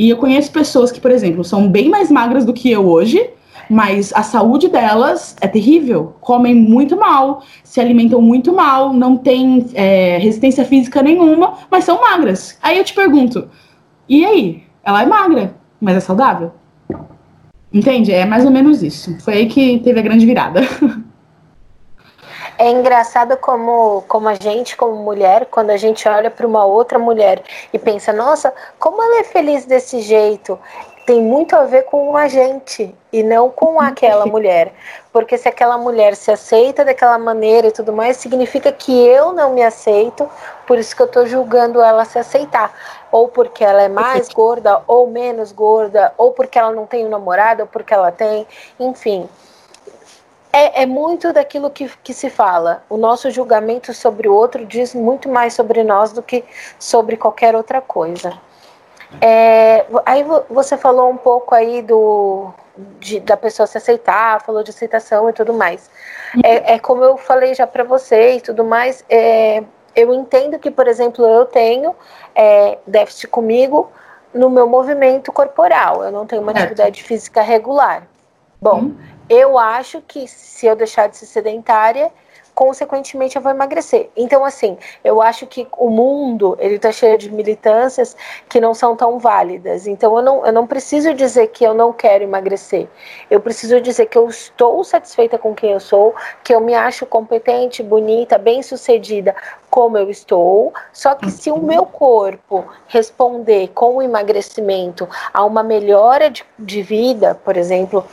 E 0.00 0.08
eu 0.08 0.16
conheço 0.16 0.50
pessoas 0.50 0.90
que, 0.90 0.98
por 0.98 1.10
exemplo, 1.10 1.44
são 1.44 1.68
bem 1.68 1.90
mais 1.90 2.10
magras 2.10 2.46
do 2.46 2.54
que 2.54 2.70
eu 2.70 2.88
hoje, 2.88 3.22
mas 3.68 4.14
a 4.14 4.22
saúde 4.22 4.66
delas 4.66 5.36
é 5.42 5.46
terrível. 5.46 6.14
Comem 6.22 6.54
muito 6.54 6.96
mal, 6.96 7.42
se 7.62 7.82
alimentam 7.82 8.22
muito 8.22 8.50
mal, 8.50 8.94
não 8.94 9.18
têm 9.18 9.66
é, 9.74 10.16
resistência 10.16 10.64
física 10.64 11.02
nenhuma, 11.02 11.52
mas 11.70 11.84
são 11.84 12.00
magras. 12.00 12.58
Aí 12.62 12.78
eu 12.78 12.84
te 12.84 12.94
pergunto, 12.94 13.50
e 14.08 14.24
aí? 14.24 14.62
Ela 14.82 15.02
é 15.02 15.06
magra, 15.06 15.54
mas 15.78 15.98
é 15.98 16.00
saudável? 16.00 16.52
Entende? 17.70 18.10
É 18.10 18.24
mais 18.24 18.46
ou 18.46 18.50
menos 18.50 18.82
isso. 18.82 19.18
Foi 19.20 19.34
aí 19.34 19.46
que 19.48 19.80
teve 19.80 20.00
a 20.00 20.02
grande 20.02 20.24
virada. 20.24 20.62
É 22.60 22.68
engraçado 22.68 23.38
como, 23.38 24.04
como 24.06 24.28
a 24.28 24.34
gente, 24.34 24.76
como 24.76 24.94
mulher, 24.94 25.46
quando 25.46 25.70
a 25.70 25.78
gente 25.78 26.06
olha 26.06 26.30
para 26.30 26.46
uma 26.46 26.62
outra 26.62 26.98
mulher 26.98 27.42
e 27.72 27.78
pensa, 27.78 28.12
nossa, 28.12 28.52
como 28.78 29.02
ela 29.02 29.20
é 29.20 29.24
feliz 29.24 29.64
desse 29.64 30.02
jeito, 30.02 30.58
tem 31.06 31.22
muito 31.22 31.56
a 31.56 31.64
ver 31.64 31.84
com 31.84 32.14
a 32.14 32.28
gente 32.28 32.94
e 33.10 33.22
não 33.22 33.48
com 33.48 33.80
aquela 33.80 34.26
mulher. 34.28 34.74
Porque 35.10 35.38
se 35.38 35.48
aquela 35.48 35.78
mulher 35.78 36.14
se 36.14 36.30
aceita 36.30 36.84
daquela 36.84 37.16
maneira 37.16 37.68
e 37.68 37.72
tudo 37.72 37.94
mais, 37.94 38.18
significa 38.18 38.70
que 38.70 38.92
eu 39.06 39.32
não 39.32 39.54
me 39.54 39.62
aceito, 39.62 40.28
por 40.66 40.78
isso 40.78 40.94
que 40.94 41.00
eu 41.00 41.06
estou 41.06 41.24
julgando 41.24 41.80
ela 41.80 42.04
se 42.04 42.18
aceitar. 42.18 42.74
Ou 43.10 43.28
porque 43.28 43.64
ela 43.64 43.80
é 43.80 43.88
mais 43.88 44.28
gorda 44.28 44.82
ou 44.86 45.06
menos 45.06 45.50
gorda, 45.50 46.12
ou 46.18 46.32
porque 46.32 46.58
ela 46.58 46.72
não 46.72 46.84
tem 46.84 47.06
um 47.06 47.08
namorado, 47.08 47.62
ou 47.62 47.66
porque 47.66 47.94
ela 47.94 48.12
tem, 48.12 48.46
enfim 48.78 49.26
é, 50.52 50.82
é, 50.82 50.86
muito 50.86 51.32
daquilo 51.32 51.70
que, 51.70 51.88
que 52.02 52.12
se 52.12 52.28
fala. 52.28 52.82
O 52.88 52.96
nosso 52.96 53.30
julgamento 53.30 53.92
sobre 53.94 54.28
o 54.28 54.34
outro 54.34 54.64
diz 54.66 54.94
muito 54.94 55.28
mais 55.28 55.54
sobre 55.54 55.82
nós 55.82 56.12
do 56.12 56.22
que 56.22 56.44
sobre 56.78 57.16
qualquer 57.16 57.54
outra 57.54 57.80
coisa. 57.80 58.32
É, 59.20 59.86
aí 60.06 60.24
você 60.48 60.76
falou 60.76 61.10
um 61.10 61.16
pouco 61.16 61.54
aí 61.54 61.82
do, 61.82 62.52
de, 62.98 63.20
da 63.20 63.36
pessoa 63.36 63.66
se 63.66 63.76
aceitar, 63.78 64.40
falou 64.42 64.62
de 64.62 64.70
aceitação 64.70 65.28
e 65.28 65.32
tudo 65.32 65.52
mais. 65.52 65.90
É, 66.44 66.74
é 66.74 66.78
como 66.78 67.02
eu 67.02 67.16
falei 67.16 67.54
já 67.54 67.66
para 67.66 67.82
você 67.82 68.36
e 68.36 68.40
tudo 68.40 68.64
mais. 68.64 69.04
É, 69.08 69.62
eu 69.94 70.14
entendo 70.14 70.58
que, 70.58 70.70
por 70.70 70.86
exemplo, 70.86 71.24
eu 71.26 71.44
tenho 71.44 71.94
é, 72.34 72.78
déficit 72.86 73.28
comigo 73.28 73.90
no 74.32 74.48
meu 74.48 74.68
movimento 74.68 75.32
corporal. 75.32 76.04
Eu 76.04 76.12
não 76.12 76.26
tenho 76.26 76.42
uma 76.42 76.52
atividade 76.52 77.02
física 77.02 77.42
regular. 77.42 78.06
Bom, 78.60 78.80
hum. 78.80 78.96
Eu 79.30 79.56
acho 79.56 80.02
que 80.02 80.26
se 80.26 80.66
eu 80.66 80.74
deixar 80.74 81.08
de 81.08 81.16
ser 81.16 81.26
sedentária, 81.26 82.10
consequentemente 82.52 83.36
eu 83.36 83.42
vou 83.42 83.52
emagrecer. 83.52 84.10
Então, 84.16 84.44
assim, 84.44 84.76
eu 85.02 85.22
acho 85.22 85.46
que 85.46 85.66
o 85.78 85.88
mundo 85.88 86.56
ele 86.60 86.74
está 86.74 86.90
cheio 86.92 87.16
de 87.16 87.30
militâncias 87.32 88.16
que 88.48 88.60
não 88.60 88.74
são 88.74 88.96
tão 88.96 89.18
válidas. 89.18 89.86
Então, 89.86 90.16
eu 90.16 90.22
não, 90.22 90.44
eu 90.44 90.52
não 90.52 90.66
preciso 90.66 91.14
dizer 91.14 91.46
que 91.46 91.64
eu 91.64 91.72
não 91.72 91.92
quero 91.92 92.24
emagrecer. 92.24 92.88
Eu 93.30 93.40
preciso 93.40 93.80
dizer 93.80 94.06
que 94.06 94.18
eu 94.18 94.28
estou 94.28 94.82
satisfeita 94.84 95.38
com 95.38 95.54
quem 95.54 95.72
eu 95.72 95.80
sou, 95.80 96.14
que 96.42 96.52
eu 96.52 96.60
me 96.60 96.74
acho 96.74 97.06
competente, 97.06 97.82
bonita, 97.82 98.36
bem-sucedida 98.36 99.34
como 99.70 99.96
eu 99.96 100.10
estou. 100.10 100.74
Só 100.92 101.14
que 101.14 101.30
se 101.30 101.50
o 101.50 101.56
meu 101.56 101.86
corpo 101.86 102.66
responder 102.88 103.68
com 103.68 103.96
o 103.96 104.02
emagrecimento 104.02 105.08
a 105.32 105.44
uma 105.44 105.62
melhora 105.62 106.28
de, 106.28 106.44
de 106.58 106.82
vida, 106.82 107.40
por 107.44 107.56
exemplo, 107.56 108.04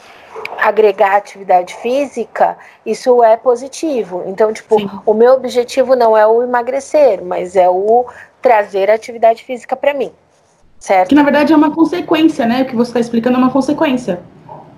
agregar 0.58 1.16
atividade 1.16 1.76
física, 1.76 2.58
isso 2.86 3.24
é 3.24 3.38
positivo. 3.38 4.24
Então, 4.26 4.52
tipo, 4.52 4.80
Sim. 4.80 4.90
o 5.06 5.14
meu 5.14 5.34
objetivo 5.34 5.96
não 5.96 6.18
é 6.18 6.26
o 6.26 6.44
emagrecer, 6.44 7.24
mas 7.24 7.56
é 7.56 7.70
o 7.70 8.06
trazer 8.42 8.90
atividade 8.90 9.44
física 9.44 9.76
para 9.76 9.94
mim. 9.94 10.12
Certo? 10.80 11.10
Que 11.10 11.16
na 11.16 11.24
verdade 11.24 11.52
é 11.52 11.56
uma 11.56 11.72
consequência, 11.72 12.46
né? 12.46 12.62
O 12.62 12.66
que 12.66 12.76
você 12.76 12.92
está 12.92 13.00
explicando 13.00 13.36
é 13.36 13.40
uma 13.40 13.52
consequência. 13.52 14.20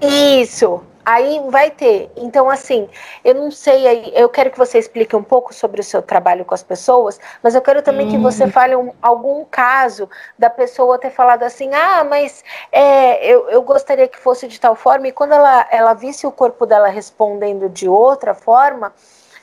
Isso, 0.01 0.81
Aí 1.09 1.41
vai 1.49 1.71
ter. 1.71 2.11
Então, 2.15 2.47
assim, 2.51 2.87
eu 3.25 3.33
não 3.33 3.49
sei, 3.49 4.13
eu 4.13 4.29
quero 4.29 4.51
que 4.51 4.57
você 4.59 4.77
explique 4.77 5.15
um 5.15 5.23
pouco 5.23 5.51
sobre 5.51 5.81
o 5.81 5.83
seu 5.83 6.03
trabalho 6.03 6.45
com 6.45 6.53
as 6.53 6.61
pessoas, 6.61 7.19
mas 7.41 7.55
eu 7.55 7.63
quero 7.63 7.81
também 7.81 8.07
que 8.09 8.17
você 8.19 8.43
uhum. 8.43 8.51
fale 8.51 8.75
um, 8.75 8.93
algum 9.01 9.43
caso 9.43 10.07
da 10.37 10.51
pessoa 10.51 10.99
ter 10.99 11.09
falado 11.09 11.41
assim: 11.41 11.73
ah, 11.73 12.03
mas 12.03 12.43
é, 12.71 13.25
eu, 13.25 13.49
eu 13.49 13.63
gostaria 13.63 14.07
que 14.07 14.19
fosse 14.19 14.47
de 14.47 14.59
tal 14.59 14.75
forma, 14.75 15.07
e 15.07 15.11
quando 15.11 15.31
ela, 15.31 15.67
ela 15.71 15.95
visse 15.95 16.27
o 16.27 16.31
corpo 16.31 16.63
dela 16.67 16.89
respondendo 16.89 17.67
de 17.69 17.89
outra 17.89 18.35
forma, 18.35 18.93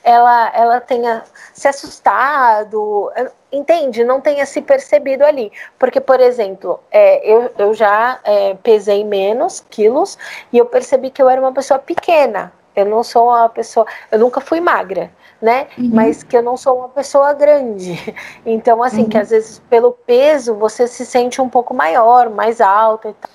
ela, 0.03 0.51
ela 0.53 0.79
tenha 0.79 1.23
se 1.53 1.67
assustado, 1.67 3.11
entende? 3.51 4.03
Não 4.03 4.21
tenha 4.21 4.45
se 4.45 4.61
percebido 4.61 5.23
ali. 5.23 5.51
Porque, 5.77 5.99
por 5.99 6.19
exemplo, 6.19 6.79
é, 6.91 7.29
eu, 7.29 7.51
eu 7.57 7.73
já 7.73 8.19
é, 8.23 8.55
pesei 8.55 9.03
menos 9.03 9.63
quilos 9.69 10.17
e 10.51 10.57
eu 10.57 10.65
percebi 10.65 11.09
que 11.09 11.21
eu 11.21 11.29
era 11.29 11.41
uma 11.41 11.53
pessoa 11.53 11.79
pequena. 11.79 12.51
Eu 12.75 12.85
não 12.85 13.03
sou 13.03 13.29
uma 13.29 13.49
pessoa. 13.49 13.87
Eu 14.11 14.19
nunca 14.19 14.39
fui 14.39 14.61
magra, 14.61 15.11
né? 15.41 15.67
Uhum. 15.77 15.89
Mas 15.93 16.21
que 16.21 16.37
eu 16.37 16.43
não 16.43 16.55
sou 16.55 16.77
uma 16.77 16.89
pessoa 16.89 17.33
grande. 17.33 17.97
Então, 18.45 18.81
assim, 18.81 19.03
uhum. 19.03 19.09
que 19.09 19.17
às 19.17 19.29
vezes 19.29 19.59
pelo 19.69 19.91
peso 19.91 20.53
você 20.53 20.87
se 20.87 21.05
sente 21.05 21.41
um 21.41 21.49
pouco 21.49 21.73
maior, 21.73 22.29
mais 22.29 22.61
alta 22.61 23.09
e 23.09 23.13
tal. 23.13 23.29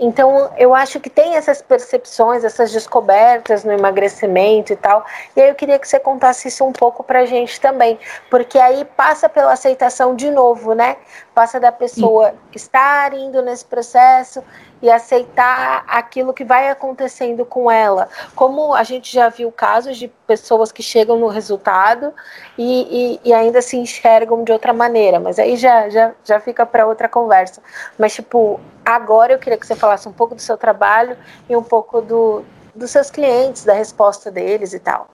Então, 0.00 0.50
eu 0.56 0.74
acho 0.74 1.00
que 1.00 1.10
tem 1.10 1.34
essas 1.34 1.60
percepções, 1.60 2.44
essas 2.44 2.72
descobertas 2.72 3.64
no 3.64 3.72
emagrecimento 3.72 4.72
e 4.72 4.76
tal. 4.76 5.04
E 5.34 5.40
aí 5.40 5.48
eu 5.48 5.54
queria 5.54 5.78
que 5.78 5.88
você 5.88 5.98
contasse 5.98 6.48
isso 6.48 6.64
um 6.64 6.72
pouco 6.72 7.02
pra 7.02 7.26
gente 7.26 7.60
também, 7.60 7.98
porque 8.30 8.58
aí 8.58 8.84
passa 8.96 9.28
pela 9.28 9.52
aceitação 9.52 10.14
de 10.14 10.30
novo, 10.30 10.72
né? 10.74 10.96
Passa 11.34 11.58
da 11.58 11.72
pessoa 11.72 12.30
Sim. 12.30 12.36
estar 12.54 13.12
indo 13.14 13.42
nesse 13.42 13.64
processo 13.64 14.42
e 14.80 14.90
aceitar 14.90 15.84
aquilo 15.86 16.32
que 16.32 16.44
vai 16.44 16.70
acontecendo 16.70 17.44
com 17.44 17.70
ela. 17.70 18.08
Como 18.34 18.74
a 18.74 18.82
gente 18.82 19.12
já 19.12 19.28
viu 19.28 19.50
casos 19.50 19.96
de 19.96 20.08
pessoas 20.26 20.70
que 20.70 20.82
chegam 20.82 21.18
no 21.18 21.28
resultado 21.28 22.12
e, 22.56 23.18
e, 23.24 23.28
e 23.28 23.32
ainda 23.32 23.60
se 23.60 23.76
enxergam 23.76 24.44
de 24.44 24.52
outra 24.52 24.72
maneira, 24.72 25.18
mas 25.18 25.38
aí 25.38 25.56
já, 25.56 25.88
já, 25.88 26.12
já 26.24 26.40
fica 26.40 26.64
para 26.64 26.86
outra 26.86 27.08
conversa. 27.08 27.60
Mas, 27.98 28.14
tipo, 28.14 28.60
agora 28.84 29.32
eu 29.32 29.38
queria 29.38 29.58
que 29.58 29.66
você 29.66 29.74
falasse 29.74 30.08
um 30.08 30.12
pouco 30.12 30.34
do 30.34 30.42
seu 30.42 30.56
trabalho 30.56 31.16
e 31.48 31.56
um 31.56 31.62
pouco 31.62 32.00
do, 32.00 32.44
dos 32.74 32.90
seus 32.90 33.10
clientes, 33.10 33.64
da 33.64 33.74
resposta 33.74 34.30
deles 34.30 34.72
e 34.72 34.78
tal. 34.78 35.08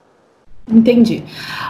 Entendi. 0.67 1.23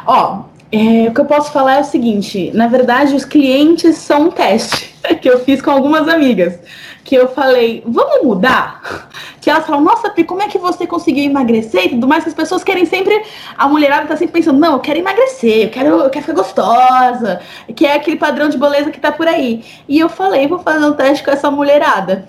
Ó, 0.06 0.44
é, 0.72 1.10
o 1.10 1.14
que 1.14 1.22
eu 1.22 1.26
posso 1.26 1.52
falar 1.52 1.76
é 1.76 1.82
o 1.82 1.86
seguinte: 1.86 2.52
na 2.54 2.68
verdade, 2.68 3.16
os 3.16 3.26
clientes 3.26 3.98
são 3.98 4.24
um 4.24 4.32
teste 4.32 4.96
que 5.22 5.30
eu 5.30 5.40
fiz 5.44 5.62
com 5.62 5.72
algumas 5.72 6.08
amigas 6.08 6.60
que 7.06 7.14
eu 7.14 7.28
falei, 7.28 7.84
vamos 7.86 8.24
mudar? 8.24 8.82
Que 9.46 9.52
elas 9.52 9.68
falam, 9.68 9.82
nossa, 9.82 10.10
Pri, 10.10 10.24
como 10.24 10.42
é 10.42 10.48
que 10.48 10.58
você 10.58 10.88
conseguiu 10.88 11.24
emagrecer 11.24 11.86
e 11.86 11.90
tudo 11.90 12.08
mais? 12.08 12.24
Que 12.24 12.30
as 12.30 12.36
pessoas 12.36 12.64
querem 12.64 12.84
sempre, 12.84 13.22
a 13.56 13.68
mulherada 13.68 14.08
tá 14.08 14.18
sempre 14.18 14.34
pensando, 14.34 14.60
não, 14.60 14.74
eu 14.74 14.80
quero 14.80 14.98
emagrecer, 14.98 15.66
eu 15.66 15.70
quero, 15.70 15.88
eu 15.88 16.10
quero 16.10 16.26
ficar 16.26 16.34
gostosa, 16.34 17.40
que 17.76 17.86
é 17.86 17.94
aquele 17.94 18.18
padrão 18.18 18.50
de 18.50 18.58
beleza 18.58 18.90
que 18.90 19.00
tá 19.00 19.12
por 19.12 19.28
aí. 19.28 19.64
E 19.88 20.00
eu 20.00 20.10
falei, 20.10 20.48
vou 20.48 20.58
fazer 20.58 20.84
um 20.84 20.94
teste 20.94 21.24
com 21.24 21.30
essa 21.30 21.52
mulherada. 21.52 22.28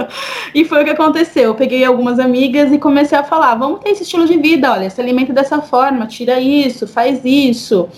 e 0.54 0.62
foi 0.62 0.82
o 0.82 0.84
que 0.84 0.90
aconteceu. 0.90 1.44
Eu 1.44 1.54
peguei 1.54 1.82
algumas 1.82 2.18
amigas 2.18 2.70
e 2.70 2.76
comecei 2.76 3.16
a 3.16 3.24
falar, 3.24 3.54
vamos 3.54 3.80
ter 3.80 3.92
esse 3.92 4.02
estilo 4.02 4.26
de 4.26 4.36
vida, 4.36 4.70
olha, 4.70 4.90
se 4.90 5.00
alimenta 5.00 5.32
dessa 5.32 5.62
forma, 5.62 6.06
tira 6.06 6.38
isso, 6.38 6.86
faz 6.86 7.22
isso 7.24 7.88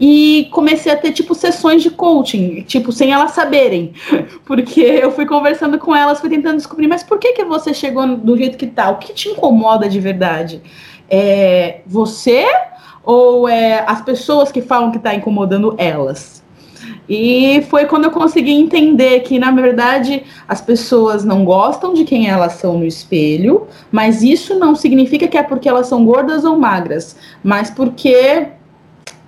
e 0.00 0.48
comecei 0.52 0.92
a 0.92 0.96
ter 0.96 1.12
tipo 1.12 1.34
sessões 1.34 1.82
de 1.82 1.90
coaching, 1.90 2.62
tipo 2.62 2.92
sem 2.92 3.12
elas 3.12 3.32
saberem, 3.32 3.92
porque 4.44 4.80
eu 4.80 5.10
fui 5.10 5.26
conversando 5.26 5.78
com 5.78 5.94
elas, 5.94 6.20
fui 6.20 6.30
tentando 6.30 6.56
descobrir, 6.56 6.86
mas 6.86 7.02
por 7.02 7.18
que 7.18 7.32
que 7.32 7.44
você 7.44 7.74
chegou 7.74 8.16
do 8.16 8.36
jeito 8.36 8.56
que 8.56 8.66
tá? 8.66 8.90
O 8.90 8.98
que 8.98 9.12
te 9.12 9.28
incomoda 9.28 9.88
de 9.88 10.00
verdade? 10.00 10.62
É 11.10 11.80
você 11.86 12.46
ou 13.02 13.48
é 13.48 13.84
as 13.86 14.02
pessoas 14.02 14.52
que 14.52 14.60
falam 14.60 14.90
que 14.90 14.98
tá 14.98 15.14
incomodando 15.14 15.74
elas? 15.78 16.38
E 17.08 17.62
foi 17.70 17.86
quando 17.86 18.04
eu 18.04 18.10
consegui 18.10 18.52
entender 18.52 19.20
que, 19.20 19.38
na 19.38 19.50
verdade, 19.50 20.24
as 20.46 20.60
pessoas 20.60 21.24
não 21.24 21.42
gostam 21.44 21.94
de 21.94 22.04
quem 22.04 22.28
elas 22.28 22.54
são 22.54 22.78
no 22.78 22.84
espelho, 22.84 23.66
mas 23.90 24.22
isso 24.22 24.58
não 24.58 24.74
significa 24.74 25.26
que 25.26 25.38
é 25.38 25.42
porque 25.42 25.68
elas 25.68 25.86
são 25.86 26.04
gordas 26.04 26.44
ou 26.44 26.58
magras, 26.58 27.16
mas 27.42 27.70
porque 27.70 28.48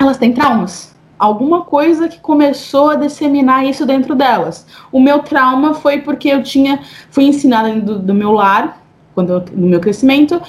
elas 0.01 0.17
têm 0.17 0.33
traumas. 0.33 0.95
Alguma 1.19 1.61
coisa 1.63 2.09
que 2.09 2.19
começou 2.19 2.89
a 2.89 2.95
disseminar 2.97 3.67
isso 3.67 3.85
dentro 3.85 4.15
delas. 4.15 4.67
O 4.91 4.99
meu 4.99 5.19
trauma 5.19 5.75
foi 5.75 5.99
porque 5.99 6.31
eu 6.31 6.43
tinha, 6.43 6.81
fui 7.11 7.25
ensinada 7.25 7.79
do, 7.79 7.99
do 7.99 8.15
meu 8.15 8.33
lar, 8.33 8.83
quando 9.15 9.35
eu, 9.35 9.45
no 9.53 9.67
meu 9.67 9.81
crescimento, 9.81 10.41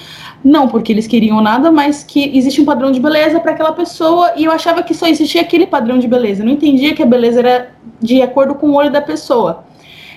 não 0.42 0.66
porque 0.68 0.90
eles 0.90 1.06
queriam 1.06 1.42
nada, 1.42 1.70
mas 1.70 2.02
que 2.02 2.34
existe 2.34 2.62
um 2.62 2.64
padrão 2.64 2.90
de 2.90 2.98
beleza 2.98 3.38
para 3.38 3.52
aquela 3.52 3.72
pessoa 3.72 4.32
e 4.34 4.44
eu 4.44 4.52
achava 4.52 4.82
que 4.82 4.94
só 4.94 5.06
existia 5.06 5.42
aquele 5.42 5.66
padrão 5.66 5.98
de 5.98 6.08
beleza. 6.08 6.40
Eu 6.40 6.46
não 6.46 6.52
entendia 6.52 6.94
que 6.94 7.02
a 7.02 7.06
beleza 7.06 7.40
era 7.40 7.70
de 8.00 8.22
acordo 8.22 8.54
com 8.54 8.70
o 8.70 8.74
olho 8.74 8.90
da 8.90 9.02
pessoa. 9.02 9.64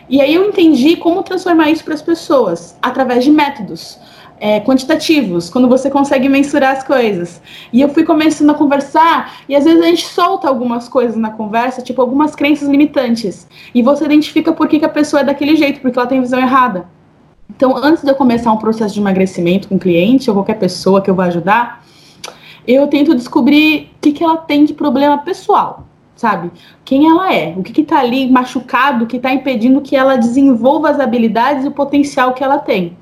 E 0.08 0.22
aí 0.22 0.34
eu 0.34 0.48
entendi 0.48 0.96
como 0.96 1.22
transformar 1.24 1.70
isso 1.70 1.84
para 1.84 1.96
as 1.96 2.02
pessoas 2.02 2.78
através 2.82 3.26
de 3.26 3.32
métodos 3.32 4.00
é, 4.40 4.60
quantitativos, 4.60 5.50
quando 5.50 5.68
você 5.68 5.90
consegue 5.90 6.28
mensurar 6.28 6.76
as 6.76 6.84
coisas. 6.84 7.42
E 7.72 7.82
eu 7.82 7.90
fui 7.90 8.04
começando 8.04 8.50
a 8.50 8.54
conversar, 8.54 9.38
e 9.48 9.56
às 9.56 9.64
vezes 9.64 9.82
a 9.82 9.86
gente 9.86 10.06
solta 10.08 10.48
algumas 10.48 10.88
coisas 10.88 11.16
na 11.16 11.32
conversa, 11.32 11.82
tipo 11.82 12.02
algumas 12.02 12.36
crenças 12.36 12.68
limitantes. 12.68 13.48
E 13.74 13.82
você 13.82 14.06
identifica 14.06 14.52
por 14.52 14.68
que, 14.68 14.80
que 14.80 14.86
a 14.86 14.90
pessoa 14.90 15.22
é 15.22 15.24
daquele 15.24 15.56
jeito, 15.56 15.82
porque 15.82 15.98
ela 15.98 16.08
tem 16.08 16.22
visão 16.22 16.40
errada. 16.40 16.88
Então, 17.50 17.76
antes 17.78 18.04
de 18.04 18.10
eu 18.10 18.16
começar 18.16 18.52
um 18.52 18.58
processo 18.58 18.94
de 18.94 19.00
emagrecimento 19.00 19.68
com 19.68 19.80
cliente 19.80 20.30
ou 20.30 20.36
qualquer 20.36 20.60
pessoa 20.60 21.02
que 21.02 21.10
eu 21.10 21.16
vá 21.16 21.26
ajudar, 21.26 21.86
eu 22.68 22.88
tento 22.88 23.16
descobrir 23.16 23.92
o 23.98 24.02
que, 24.02 24.12
que 24.12 24.24
ela 24.24 24.38
tem 24.38 24.66
de 24.66 24.74
problema 24.74 25.20
pessoal, 25.20 25.86
sabe? 26.16 26.52
Quem 26.84 27.08
ela 27.08 27.34
é, 27.34 27.54
o 27.56 27.64
que, 27.64 27.72
que 27.72 27.84
tá 27.84 28.00
ali 28.00 28.30
machucado, 28.30 29.06
que 29.06 29.18
está 29.18 29.32
impedindo 29.32 29.82
que 29.82 29.96
ela 29.96 30.18
desenvolva 30.18 30.90
as 30.90 31.00
habilidades 31.00 31.64
e 31.64 31.68
o 31.68 31.72
potencial 31.72 32.34
que 32.34 32.44
ela 32.44 32.58
tem. 32.58 32.98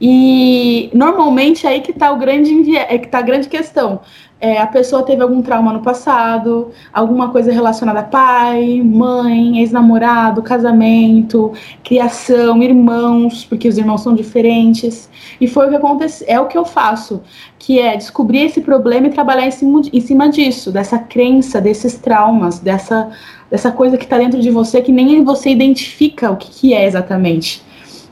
E 0.00 0.90
normalmente 0.94 1.66
é 1.66 1.70
aí 1.70 1.80
que 1.80 1.90
está 1.90 2.10
o 2.10 2.16
grande 2.16 2.76
é 2.76 2.98
que 2.98 3.08
tá 3.08 3.18
a 3.18 3.22
grande 3.22 3.48
questão 3.48 4.00
é, 4.40 4.58
a 4.58 4.66
pessoa 4.66 5.02
teve 5.02 5.22
algum 5.22 5.42
trauma 5.42 5.72
no 5.72 5.80
passado, 5.80 6.70
alguma 6.92 7.28
coisa 7.28 7.52
relacionada 7.52 8.00
a 8.00 8.04
pai, 8.04 8.80
mãe, 8.82 9.58
ex-namorado, 9.60 10.42
casamento, 10.42 11.52
criação, 11.84 12.62
irmãos, 12.62 13.44
porque 13.44 13.68
os 13.68 13.76
irmãos 13.76 14.00
são 14.00 14.14
diferentes. 14.14 15.10
E 15.38 15.46
foi 15.46 15.66
o 15.66 15.68
que 15.68 15.76
aconteceu, 15.76 16.26
é 16.26 16.40
o 16.40 16.46
que 16.46 16.56
eu 16.56 16.64
faço, 16.64 17.20
que 17.58 17.78
é 17.78 17.96
descobrir 17.96 18.46
esse 18.46 18.62
problema 18.62 19.08
e 19.08 19.10
trabalhar 19.10 19.46
em 19.46 19.50
cima, 19.50 19.82
em 19.92 20.00
cima 20.00 20.30
disso, 20.30 20.72
dessa 20.72 20.98
crença, 20.98 21.60
desses 21.60 21.98
traumas, 21.98 22.58
dessa, 22.58 23.10
dessa 23.50 23.70
coisa 23.70 23.98
que 23.98 24.04
está 24.04 24.16
dentro 24.16 24.40
de 24.40 24.50
você 24.50 24.80
que 24.80 24.90
nem 24.90 25.22
você 25.22 25.50
identifica 25.50 26.30
o 26.30 26.36
que, 26.36 26.50
que 26.50 26.74
é 26.74 26.86
exatamente. 26.86 27.62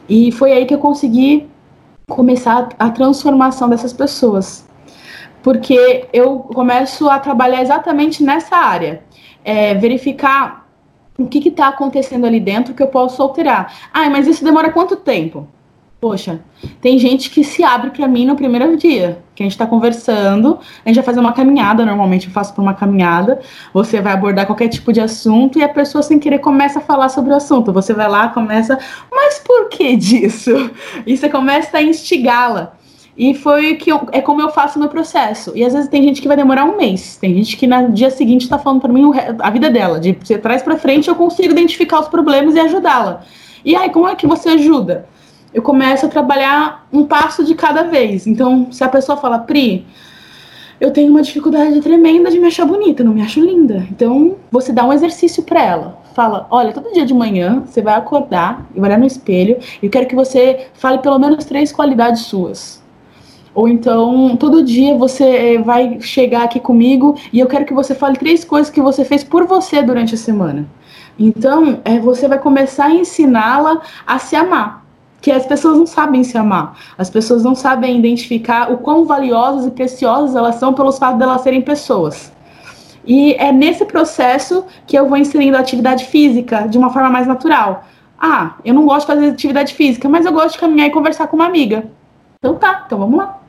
E 0.07 0.31
foi 0.33 0.53
aí 0.53 0.67
que 0.67 0.75
eu 0.75 0.79
consegui 0.79 1.49
começar 2.09 2.69
a 2.79 2.91
transformação 2.91 3.69
dessas 3.69 3.93
pessoas 3.93 4.69
porque 5.43 6.07
eu 6.13 6.41
começo 6.41 7.09
a 7.09 7.19
trabalhar 7.19 7.63
exatamente 7.63 8.23
nessa 8.23 8.57
área. 8.57 9.03
É, 9.45 9.75
verificar 9.75 10.69
o 11.19 11.27
que 11.27 11.49
está 11.49 11.69
acontecendo 11.69 12.27
ali 12.27 12.39
dentro 12.39 12.75
que 12.75 12.83
eu 12.83 12.89
posso 12.89 13.23
alterar. 13.23 13.73
Ah, 13.93 14.11
mas 14.11 14.27
isso 14.27 14.45
demora 14.45 14.71
quanto 14.71 14.97
tempo? 14.97 15.49
Poxa, 16.01 16.39
tem 16.81 16.97
gente 16.97 17.29
que 17.29 17.43
se 17.43 17.65
abre 17.65 17.91
para 17.91 18.07
mim 18.07 18.25
no 18.25 18.37
primeiro 18.37 18.77
dia, 18.77 19.19
que 19.35 19.43
a 19.43 19.45
gente 19.45 19.53
está 19.53 19.67
conversando, 19.67 20.57
a 20.85 20.89
gente 20.89 20.95
vai 20.95 21.05
fazer 21.05 21.19
uma 21.19 21.33
caminhada, 21.33 21.85
normalmente 21.85 22.29
eu 22.29 22.33
faço 22.33 22.55
por 22.55 22.63
uma 22.63 22.73
caminhada, 22.73 23.41
você 23.75 24.01
vai 24.01 24.13
abordar 24.13 24.47
qualquer 24.47 24.69
tipo 24.69 24.93
de 24.93 25.01
assunto 25.01 25.59
e 25.59 25.63
a 25.65 25.69
pessoa 25.69 26.01
sem 26.01 26.21
querer 26.21 26.39
começa 26.39 26.79
a 26.79 26.83
falar 26.83 27.09
sobre 27.09 27.33
o 27.33 27.35
assunto. 27.35 27.73
Você 27.73 27.93
vai 27.93 28.09
lá, 28.09 28.29
começa, 28.29 28.79
mas 29.11 29.41
por 29.41 29.69
que 29.71 29.97
disso? 29.97 30.71
E 31.05 31.17
você 31.17 31.29
começa 31.29 31.79
a 31.79 31.83
instigá-la. 31.83 32.77
E 33.17 33.35
foi 33.35 33.75
que 33.75 33.91
eu, 33.91 34.07
é 34.13 34.21
como 34.21 34.41
eu 34.41 34.51
faço 34.51 34.79
o 34.79 34.81
meu 34.81 34.89
processo. 34.89 35.51
E 35.57 35.65
às 35.65 35.73
vezes 35.73 35.89
tem 35.89 36.05
gente 36.05 36.23
que 36.23 36.29
vai 36.29 36.37
demorar 36.37 36.65
um 36.65 36.77
mês. 36.77 37.17
Tem 37.17 37.35
gente 37.35 37.57
que 37.57 37.67
no 37.67 37.91
dia 37.91 38.11
seguinte 38.11 38.43
está 38.43 38.57
falando 38.57 38.81
para 38.81 38.93
mim 38.93 39.11
a 39.41 39.51
vida 39.51 39.69
dela. 39.69 39.99
De 39.99 40.13
trás 40.39 40.63
para 40.63 40.77
frente 40.77 41.09
eu 41.09 41.17
consigo 41.17 41.51
identificar 41.51 41.99
os 41.99 42.07
problemas 42.07 42.55
e 42.55 42.61
ajudá-la. 42.61 43.25
E 43.65 43.75
aí, 43.75 43.91
como 43.91 44.07
é 44.07 44.15
que 44.15 44.29
você 44.29 44.51
ajuda? 44.51 45.09
Eu 45.53 45.63
começo 45.63 46.07
a 46.07 46.09
trabalhar 46.09 46.87
um 46.93 47.05
passo 47.05 47.43
de 47.43 47.55
cada 47.55 47.85
vez. 47.85 48.27
Então, 48.27 48.71
se 48.71 48.85
a 48.85 48.89
pessoa 48.89 49.17
fala, 49.17 49.39
Pri, 49.39 49.87
eu 50.81 50.93
tenho 50.93 51.11
uma 51.11 51.23
dificuldade 51.23 51.81
tremenda 51.81 52.31
de 52.31 52.39
me 52.39 52.47
achar 52.47 52.65
bonita, 52.65 53.03
não 53.03 53.13
me 53.13 53.23
acho 53.23 53.41
linda. 53.41 53.87
Então, 53.91 54.37
você 54.51 54.73
dá 54.73 54.85
um 54.85 54.93
exercício 54.93 55.43
para 55.43 55.63
ela. 55.63 55.99
Fala, 56.15 56.47
olha, 56.51 56.73
todo 56.73 56.93
dia 56.93 57.07
de 57.07 57.15
manhã 57.15 57.63
você 57.65 57.81
vai 57.81 57.95
acordar 57.95 58.67
e 58.75 58.81
vai 58.81 58.91
olhar 58.91 58.99
no 58.99 59.07
espelho 59.07 59.59
e 59.83 59.87
eu 59.87 59.91
quero 59.91 60.07
que 60.07 60.15
você 60.15 60.69
fale 60.75 60.99
pelo 60.99 61.19
menos 61.19 61.45
três 61.45 61.73
qualidades 61.73 62.23
suas. 62.23 62.83
Ou 63.55 63.69
então, 63.69 64.37
todo 64.37 64.63
dia 64.63 64.97
você 64.97 65.25
eh, 65.25 65.59
vai 65.63 66.01
chegar 66.01 66.45
aqui 66.45 66.61
comigo 66.61 67.17
e 67.33 67.41
eu 67.41 67.47
quero 67.47 67.65
que 67.65 67.75
você 67.75 67.95
fale 67.95 68.17
três 68.17 68.45
coisas 68.45 68.71
que 68.71 68.81
você 68.81 69.05
fez 69.05 69.25
por 69.25 69.47
você 69.47 69.83
durante 69.83 70.15
a 70.15 70.19
semana. 70.19 70.69
Então, 71.19 71.81
é, 71.85 71.99
você 71.99 72.29
vai 72.29 72.39
começar 72.39 72.87
a 72.87 72.95
ensiná-la 72.95 73.81
a 74.07 74.19
se 74.19 74.37
amar. 74.37 74.88
Que 75.21 75.31
as 75.31 75.47
pessoas 75.47 75.79
não 75.79 75.87
sabem 75.87 76.23
se 76.23 76.39
amar. 76.39 76.79
As 76.97 77.11
pessoas 77.11 77.43
não 77.43 77.55
sabem 77.55 77.99
identificar 77.99 78.71
o 78.73 78.79
quão 78.79 79.05
valiosas 79.05 79.67
e 79.67 79.71
preciosas 79.71 80.37
elas 80.37 80.57
são 80.57 80.73
pelos 80.73 80.99
fatos 80.99 81.19
delas 81.19 81.41
serem 81.41 81.61
pessoas. 81.61 82.33
E 83.05 83.35
é 83.35 83.51
nesse 83.51 83.85
processo 83.85 84.65
que 84.87 84.97
eu 84.97 85.09
vou 85.09 85.17
inserindo 85.17 85.57
a 85.57 85.61
atividade 85.61 86.05
física 86.05 86.69
de 86.69 86.77
uma 86.77 86.91
forma 86.91 87.09
mais 87.09 87.27
natural. 87.27 87.85
Ah, 88.21 88.57
eu 88.65 88.75
não 88.75 88.85
gosto 88.85 89.07
de 89.07 89.15
fazer 89.15 89.31
atividade 89.31 89.75
física, 89.75 90.09
mas 90.09 90.27
eu 90.27 90.33
gosto 90.33 90.53
de 90.53 90.59
caminhar 90.59 90.89
e 90.89 90.91
conversar 90.91 91.27
com 91.29 91.37
uma 91.37 91.47
amiga. 91.47 91.85
Então 92.39 92.57
tá, 92.57 92.83
então 92.87 92.99
vamos 92.99 93.19
lá. 93.19 93.41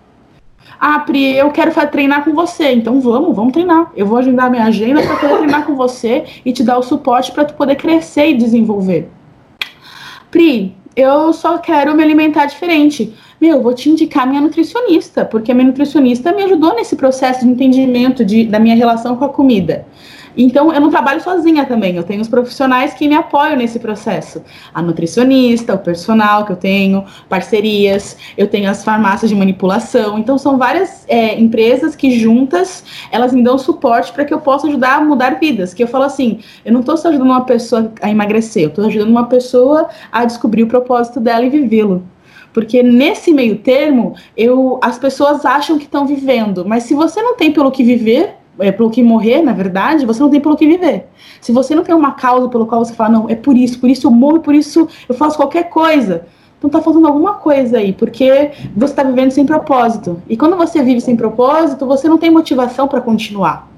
Ah, 0.79 0.99
Pri, 0.99 1.35
eu 1.35 1.51
quero 1.51 1.71
treinar 1.89 2.23
com 2.23 2.33
você. 2.33 2.71
Então 2.71 3.01
vamos, 3.01 3.35
vamos 3.35 3.51
treinar. 3.51 3.91
Eu 3.95 4.05
vou 4.05 4.17
agendar 4.17 4.49
minha 4.49 4.63
agenda 4.63 5.01
para 5.01 5.17
poder 5.17 5.37
treinar 5.39 5.65
com 5.65 5.75
você 5.75 6.25
e 6.45 6.53
te 6.53 6.63
dar 6.63 6.77
o 6.77 6.83
suporte 6.83 7.31
para 7.33 7.43
tu 7.43 7.53
poder 7.55 7.75
crescer 7.75 8.29
e 8.29 8.33
desenvolver. 8.35 9.09
Pri, 10.31 10.77
eu 10.95 11.31
só 11.33 11.57
quero 11.57 11.95
me 11.95 12.03
alimentar 12.03 12.45
diferente. 12.45 13.13
Meu, 13.39 13.61
vou 13.61 13.73
te 13.73 13.89
indicar 13.89 14.27
minha 14.27 14.41
nutricionista, 14.41 15.23
porque 15.23 15.51
a 15.51 15.55
minha 15.55 15.67
nutricionista 15.67 16.33
me 16.33 16.43
ajudou 16.43 16.75
nesse 16.75 16.95
processo 16.95 17.45
de 17.45 17.51
entendimento 17.51 18.25
de, 18.25 18.45
da 18.45 18.59
minha 18.59 18.75
relação 18.75 19.15
com 19.15 19.25
a 19.25 19.29
comida. 19.29 19.85
Então, 20.41 20.71
eu 20.73 20.79
não 20.79 20.89
trabalho 20.89 21.21
sozinha 21.21 21.65
também, 21.65 21.97
eu 21.97 22.03
tenho 22.03 22.21
os 22.21 22.29
profissionais 22.29 22.93
que 22.93 23.09
me 23.09 23.13
apoiam 23.13 23.57
nesse 23.57 23.77
processo. 23.77 24.41
A 24.73 24.81
nutricionista, 24.81 25.73
o 25.73 25.77
personal 25.77 26.45
que 26.45 26.53
eu 26.53 26.55
tenho, 26.55 27.03
parcerias, 27.27 28.15
eu 28.37 28.47
tenho 28.47 28.69
as 28.69 28.81
farmácias 28.81 29.29
de 29.29 29.35
manipulação. 29.35 30.17
Então, 30.17 30.37
são 30.37 30.57
várias 30.57 31.03
é, 31.09 31.37
empresas 31.37 31.93
que 31.93 32.17
juntas, 32.17 32.85
elas 33.11 33.33
me 33.33 33.43
dão 33.43 33.57
suporte 33.57 34.13
para 34.13 34.23
que 34.23 34.33
eu 34.33 34.39
possa 34.39 34.67
ajudar 34.67 34.95
a 34.95 35.01
mudar 35.01 35.41
vidas. 35.41 35.73
Que 35.73 35.83
eu 35.83 35.87
falo 35.89 36.05
assim, 36.05 36.39
eu 36.63 36.71
não 36.71 36.79
estou 36.79 36.95
só 36.95 37.09
ajudando 37.09 37.27
uma 37.27 37.43
pessoa 37.43 37.91
a 38.01 38.09
emagrecer, 38.09 38.63
eu 38.63 38.69
estou 38.69 38.85
ajudando 38.85 39.09
uma 39.09 39.25
pessoa 39.25 39.89
a 40.09 40.23
descobrir 40.23 40.63
o 40.63 40.67
propósito 40.67 41.19
dela 41.19 41.43
e 41.43 41.49
vivê-lo. 41.49 42.01
Porque 42.53 42.81
nesse 42.81 43.33
meio 43.33 43.57
termo, 43.57 44.15
eu, 44.37 44.79
as 44.81 44.97
pessoas 44.97 45.45
acham 45.45 45.77
que 45.77 45.83
estão 45.83 46.07
vivendo, 46.07 46.65
mas 46.65 46.83
se 46.83 46.93
você 46.93 47.21
não 47.21 47.35
tem 47.35 47.51
pelo 47.51 47.71
que 47.71 47.83
viver, 47.83 48.39
é, 48.57 48.71
pelo 48.71 48.89
que 48.89 49.03
morrer, 49.03 49.41
na 49.41 49.53
verdade, 49.53 50.05
você 50.05 50.19
não 50.21 50.29
tem 50.29 50.41
pelo 50.41 50.57
que 50.57 50.65
viver. 50.65 51.07
Se 51.39 51.51
você 51.51 51.75
não 51.75 51.83
tem 51.83 51.93
uma 51.93 52.13
causa 52.13 52.49
pelo 52.49 52.65
qual 52.65 52.83
você 52.83 52.93
fala, 52.93 53.09
não, 53.09 53.29
é 53.29 53.35
por 53.35 53.55
isso, 53.55 53.79
por 53.79 53.89
isso 53.89 54.07
eu 54.07 54.11
morro, 54.11 54.39
por 54.39 54.55
isso 54.55 54.87
eu 55.07 55.15
faço 55.15 55.37
qualquer 55.37 55.69
coisa. 55.69 56.25
Então 56.57 56.69
tá 56.69 56.81
faltando 56.81 57.07
alguma 57.07 57.35
coisa 57.35 57.77
aí, 57.77 57.93
porque 57.93 58.51
você 58.75 58.91
está 58.91 59.03
vivendo 59.03 59.31
sem 59.31 59.45
propósito. 59.45 60.21
E 60.27 60.35
quando 60.35 60.57
você 60.57 60.83
vive 60.83 60.99
sem 60.99 61.15
propósito, 61.15 61.85
você 61.85 62.09
não 62.09 62.17
tem 62.17 62.29
motivação 62.29 62.87
para 62.87 62.99
continuar. 62.99 63.69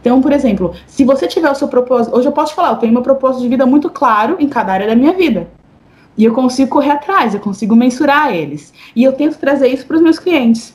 Então, 0.00 0.22
por 0.22 0.32
exemplo, 0.32 0.74
se 0.86 1.04
você 1.04 1.26
tiver 1.26 1.50
o 1.50 1.54
seu 1.54 1.68
propósito, 1.68 2.16
hoje 2.16 2.26
eu 2.26 2.32
posso 2.32 2.54
falar, 2.54 2.70
eu 2.70 2.76
tenho 2.76 2.92
meu 2.92 3.02
propósito 3.02 3.42
de 3.42 3.48
vida 3.48 3.66
muito 3.66 3.90
claro 3.90 4.36
em 4.38 4.48
cada 4.48 4.72
área 4.72 4.86
da 4.86 4.94
minha 4.94 5.12
vida. 5.12 5.48
E 6.16 6.24
eu 6.24 6.32
consigo 6.32 6.70
correr 6.70 6.92
atrás, 6.92 7.34
eu 7.34 7.40
consigo 7.40 7.76
mensurar 7.76 8.34
eles. 8.34 8.72
E 8.96 9.04
eu 9.04 9.12
tento 9.12 9.36
trazer 9.38 9.68
isso 9.68 9.86
para 9.86 9.96
os 9.96 10.02
meus 10.02 10.18
clientes. 10.18 10.74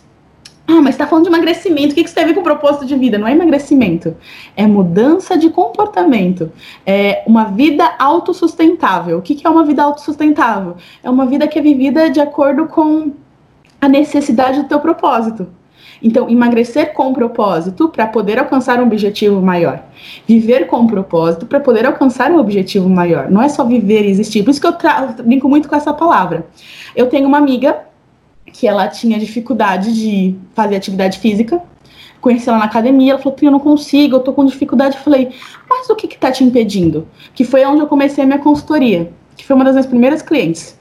Ah, 0.66 0.82
mas 0.82 0.96
está 0.96 1.06
falando 1.06 1.26
de 1.26 1.30
emagrecimento. 1.30 1.92
O 1.92 1.96
que, 1.96 2.04
que 2.04 2.08
isso 2.08 2.16
tem 2.16 2.24
a 2.24 2.28
ver 2.28 2.34
com 2.34 2.40
o 2.40 2.44
propósito 2.44 2.86
de 2.86 2.96
vida? 2.96 3.18
Não 3.18 3.28
é 3.28 3.34
emagrecimento, 3.34 4.16
é 4.56 4.66
mudança 4.66 5.38
de 5.38 5.50
comportamento. 5.50 6.52
É 6.86 7.22
uma 7.28 7.46
vida 7.46 7.96
autossustentável. 8.00 9.18
O 9.18 9.22
que, 9.22 9.36
que 9.36 9.46
é 9.46 9.50
uma 9.50 9.66
vida 9.66 9.84
autossustentável? 9.84 10.78
É 11.04 11.10
uma 11.10 11.26
vida 11.26 11.48
que 11.48 11.60
é 11.60 11.62
vivida 11.62 12.10
de 12.10 12.22
acordo 12.22 12.66
com 12.68 13.12
a 13.82 13.90
necessidade 13.90 14.62
do 14.62 14.68
teu 14.70 14.80
propósito. 14.80 15.48
Então, 16.02 16.30
emagrecer 16.30 16.94
com 16.94 17.14
propósito 17.14 17.90
para 17.90 18.08
poder 18.08 18.40
alcançar 18.40 18.80
um 18.80 18.84
objetivo 18.84 19.42
maior. 19.42 19.84
Viver 20.28 20.68
com 20.68 20.88
propósito 20.88 21.46
para 21.46 21.60
poder 21.60 21.86
alcançar 21.86 22.32
um 22.32 22.38
objetivo 22.38 22.90
maior. 22.90 23.30
Não 23.30 23.42
é 23.42 23.48
só 23.48 23.66
viver 23.66 24.06
e 24.06 24.12
existir. 24.12 24.44
Por 24.44 24.52
isso 24.52 24.62
que 24.62 24.68
eu 24.68 24.74
brinco 25.24 25.48
muito 25.48 25.68
com 25.68 25.76
essa 25.76 25.94
palavra. 25.94 26.46
Eu 26.96 27.08
tenho 27.08 27.28
uma 27.28 27.38
amiga 27.38 27.78
que 28.54 28.68
ela 28.68 28.88
tinha 28.88 29.20
dificuldade 29.20 29.92
de 29.94 30.36
fazer 30.54 30.76
atividade 30.76 31.20
física. 31.20 31.62
Conheci 32.22 32.48
ela 32.48 32.60
na 32.60 32.66
academia, 32.66 33.14
ela 33.14 33.22
falou, 33.22 33.38
eu 33.42 33.52
não 33.52 33.60
consigo, 33.60 34.16
eu 34.16 34.20
tô 34.22 34.32
com 34.32 34.46
dificuldade. 34.46 34.96
Eu 34.96 35.04
falei, 35.04 35.32
mas 35.70 35.90
o 35.90 35.96
que 35.96 36.08
que 36.08 36.18
tá 36.18 36.32
te 36.32 36.44
impedindo? 36.44 37.06
Que 37.34 37.44
foi 37.44 37.66
onde 37.66 37.82
eu 37.82 37.88
comecei 37.88 38.24
a 38.24 38.28
minha 38.28 38.40
consultoria, 38.40 39.12
que 39.36 39.44
foi 39.44 39.56
uma 39.56 39.66
das 39.66 39.74
minhas 39.74 39.88
primeiras 39.88 40.22
clientes. 40.22 40.78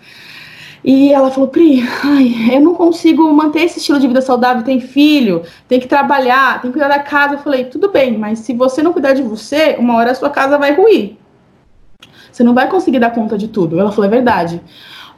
E 0.85 1.12
ela 1.12 1.30
falou, 1.30 1.48
Pri, 1.48 1.82
ai, 2.04 2.54
eu 2.56 2.61
não 2.61 2.74
consigo 2.74 3.32
manter 3.32 3.62
esse 3.62 3.78
estilo 3.78 3.98
de 3.98 4.06
vida 4.06 4.20
saudável, 4.20 4.62
tem 4.62 4.80
filho, 4.80 5.42
tem 5.66 5.80
que 5.80 5.87
trabalhar, 5.87 6.61
tem 6.61 6.70
que 6.70 6.78
cuidar 6.78 6.94
da 6.94 7.02
casa. 7.02 7.35
Eu 7.35 7.38
falei, 7.38 7.64
tudo 7.64 7.88
bem, 7.88 8.18
mas 8.18 8.40
se 8.40 8.52
você 8.52 8.82
não 8.82 8.92
cuidar 8.92 9.14
de 9.14 9.22
você, 9.22 9.76
uma 9.78 9.96
hora 9.96 10.11
a 10.11 10.14
sua 10.14 10.28
casa 10.28 10.58
vai 10.58 10.74
ruir. 10.74 11.16
Você 12.30 12.42
não 12.42 12.54
vai 12.54 12.68
conseguir 12.68 12.98
dar 12.98 13.11
conta 13.11 13.38
de 13.38 13.48
tudo. 13.48 13.78
Ela 13.78 13.90
falou, 13.90 14.06
é 14.06 14.08
verdade. 14.08 14.61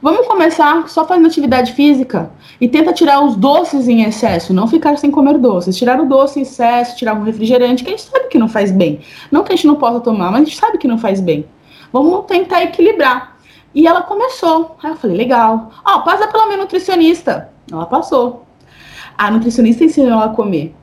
Vamos 0.01 0.27
começar 0.27 0.87
só 0.89 1.05
fazendo 1.05 1.27
atividade 1.27 1.73
física 1.73 2.31
e 2.59 2.67
tenta 2.67 2.93
tirar 2.93 3.21
os 3.23 3.35
doces 3.35 3.87
em 3.87 4.03
excesso, 4.03 4.53
não 4.53 4.67
ficar 4.67 4.97
sem 4.97 5.09
comer 5.09 5.37
doces. 5.37 5.77
Tirar 5.77 5.99
o 5.99 6.05
doce 6.05 6.39
em 6.39 6.41
excesso, 6.43 6.97
tirar 6.97 7.13
um 7.13 7.23
refrigerante, 7.23 7.83
que 7.83 7.89
a 7.89 7.95
gente 7.95 8.03
sabe 8.03 8.27
que 8.27 8.37
não 8.37 8.47
faz 8.47 8.71
bem. 8.71 8.99
Não 9.31 9.43
que 9.43 9.53
a 9.53 9.55
gente 9.55 9.67
não 9.67 9.75
possa 9.75 9.99
tomar, 9.99 10.31
mas 10.31 10.41
a 10.41 10.45
gente 10.45 10.57
sabe 10.57 10.77
que 10.77 10.87
não 10.87 10.97
faz 10.97 11.21
bem. 11.21 11.45
Vamos 11.91 12.25
tentar 12.25 12.63
equilibrar. 12.63 13.37
E 13.73 13.87
ela 13.87 14.01
começou. 14.01 14.75
Aí 14.83 14.91
eu 14.91 14.95
falei, 14.95 15.17
legal. 15.17 15.71
Ó, 15.85 15.97
oh, 15.97 16.01
passa 16.03 16.27
pela 16.27 16.45
minha 16.45 16.57
nutricionista. 16.57 17.49
Ela 17.71 17.85
passou. 17.85 18.45
A 19.17 19.31
nutricionista 19.31 19.83
ensinou 19.83 20.11
ela 20.11 20.25
a 20.25 20.29
comer. 20.29 20.75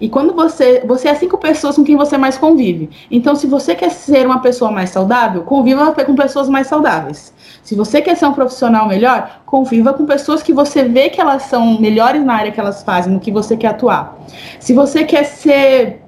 E 0.00 0.08
quando 0.08 0.34
você. 0.34 0.82
Você 0.86 1.08
é 1.08 1.14
cinco 1.14 1.38
pessoas 1.38 1.76
com 1.76 1.84
quem 1.84 1.96
você 1.96 2.16
mais 2.16 2.38
convive. 2.38 2.90
Então, 3.10 3.34
se 3.34 3.46
você 3.46 3.74
quer 3.74 3.90
ser 3.90 4.26
uma 4.26 4.40
pessoa 4.40 4.70
mais 4.70 4.90
saudável, 4.90 5.42
conviva 5.42 5.92
com 5.92 6.14
pessoas 6.14 6.48
mais 6.48 6.66
saudáveis. 6.66 7.32
Se 7.62 7.74
você 7.74 8.00
quer 8.00 8.16
ser 8.16 8.26
um 8.26 8.32
profissional 8.32 8.86
melhor, 8.86 9.42
conviva 9.44 9.92
com 9.92 10.06
pessoas 10.06 10.42
que 10.42 10.52
você 10.52 10.84
vê 10.84 11.10
que 11.10 11.20
elas 11.20 11.42
são 11.44 11.80
melhores 11.80 12.24
na 12.24 12.34
área 12.34 12.52
que 12.52 12.60
elas 12.60 12.82
fazem, 12.82 13.12
no 13.12 13.20
que 13.20 13.32
você 13.32 13.56
quer 13.56 13.68
atuar. 13.68 14.16
Se 14.58 14.72
você 14.72 15.04
quer 15.04 15.24
ser 15.24 16.00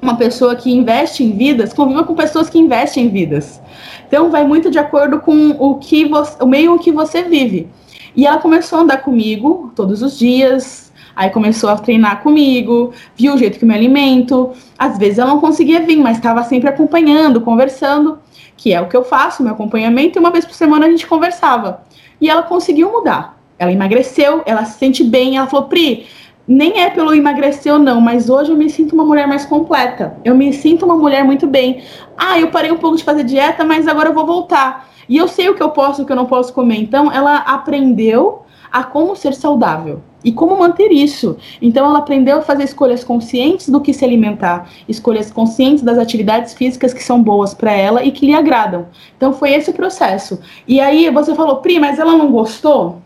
uma 0.00 0.16
pessoa 0.16 0.56
que 0.56 0.72
investe 0.72 1.22
em 1.22 1.32
vidas, 1.32 1.72
conviva 1.72 2.04
com 2.04 2.14
pessoas 2.14 2.50
que 2.50 2.58
investem 2.58 3.04
em 3.04 3.08
vidas. 3.08 3.62
Então 4.06 4.30
vai 4.30 4.44
muito 4.44 4.70
de 4.70 4.78
acordo 4.78 5.20
com 5.20 5.50
o 5.58 5.76
que 5.76 6.04
você, 6.06 6.42
o 6.42 6.46
meio 6.46 6.78
que 6.78 6.90
você 6.90 7.22
vive. 7.22 7.68
E 8.14 8.26
ela 8.26 8.38
começou 8.38 8.80
a 8.80 8.82
andar 8.82 8.98
comigo 8.98 9.72
todos 9.74 10.02
os 10.02 10.18
dias, 10.18 10.91
aí 11.14 11.30
começou 11.30 11.70
a 11.70 11.76
treinar 11.76 12.22
comigo, 12.22 12.92
viu 13.16 13.34
o 13.34 13.38
jeito 13.38 13.58
que 13.58 13.64
eu 13.64 13.68
me 13.68 13.74
alimento. 13.74 14.52
Às 14.78 14.98
vezes 14.98 15.18
ela 15.18 15.30
não 15.30 15.40
conseguia 15.40 15.80
vir, 15.80 15.96
mas 15.96 16.16
estava 16.16 16.42
sempre 16.44 16.68
acompanhando, 16.68 17.40
conversando, 17.40 18.18
que 18.56 18.72
é 18.72 18.80
o 18.80 18.88
que 18.88 18.96
eu 18.96 19.04
faço, 19.04 19.42
meu 19.42 19.52
acompanhamento, 19.52 20.18
e 20.18 20.20
uma 20.20 20.30
vez 20.30 20.44
por 20.44 20.54
semana 20.54 20.86
a 20.86 20.90
gente 20.90 21.06
conversava. 21.06 21.82
E 22.20 22.28
ela 22.28 22.42
conseguiu 22.42 22.90
mudar. 22.90 23.38
Ela 23.58 23.72
emagreceu, 23.72 24.42
ela 24.46 24.64
se 24.64 24.78
sente 24.78 25.04
bem, 25.04 25.36
ela 25.36 25.46
falou: 25.46 25.66
"Pri, 25.66 26.06
nem 26.46 26.80
é 26.80 26.90
pelo 26.90 27.14
emagrecer 27.14 27.72
ou 27.72 27.78
não, 27.78 28.00
mas 28.00 28.28
hoje 28.28 28.50
eu 28.50 28.56
me 28.56 28.68
sinto 28.68 28.94
uma 28.94 29.04
mulher 29.04 29.26
mais 29.26 29.44
completa. 29.44 30.16
Eu 30.24 30.34
me 30.34 30.52
sinto 30.52 30.84
uma 30.84 30.96
mulher 30.96 31.24
muito 31.24 31.46
bem. 31.46 31.82
Ah, 32.16 32.38
eu 32.38 32.48
parei 32.50 32.70
um 32.70 32.78
pouco 32.78 32.96
de 32.96 33.04
fazer 33.04 33.24
dieta, 33.24 33.64
mas 33.64 33.86
agora 33.86 34.08
eu 34.08 34.14
vou 34.14 34.26
voltar. 34.26 34.88
E 35.08 35.16
eu 35.16 35.28
sei 35.28 35.48
o 35.48 35.54
que 35.54 35.62
eu 35.62 35.70
posso 35.70 36.00
e 36.00 36.02
o 36.02 36.06
que 36.06 36.12
eu 36.12 36.16
não 36.16 36.26
posso 36.26 36.52
comer. 36.52 36.76
Então, 36.76 37.12
ela 37.12 37.36
aprendeu 37.38 38.42
a 38.72 38.82
como 38.82 39.14
ser 39.14 39.34
saudável 39.34 40.00
e 40.24 40.32
como 40.32 40.56
manter 40.56 40.90
isso. 40.90 41.36
Então, 41.60 41.86
ela 41.86 41.98
aprendeu 41.98 42.38
a 42.38 42.42
fazer 42.42 42.64
escolhas 42.64 43.04
conscientes 43.04 43.68
do 43.68 43.80
que 43.80 43.92
se 43.92 44.04
alimentar, 44.04 44.70
escolhas 44.88 45.30
conscientes 45.30 45.82
das 45.82 45.98
atividades 45.98 46.54
físicas 46.54 46.94
que 46.94 47.02
são 47.02 47.22
boas 47.22 47.52
para 47.52 47.72
ela 47.72 48.04
e 48.04 48.10
que 48.12 48.26
lhe 48.26 48.34
agradam. 48.34 48.86
Então, 49.16 49.32
foi 49.32 49.52
esse 49.52 49.70
o 49.70 49.74
processo. 49.74 50.40
E 50.66 50.80
aí, 50.80 51.10
você 51.10 51.34
falou, 51.34 51.56
Pri, 51.56 51.78
mas 51.78 51.98
ela 51.98 52.16
não 52.16 52.30
gostou? 52.30 53.02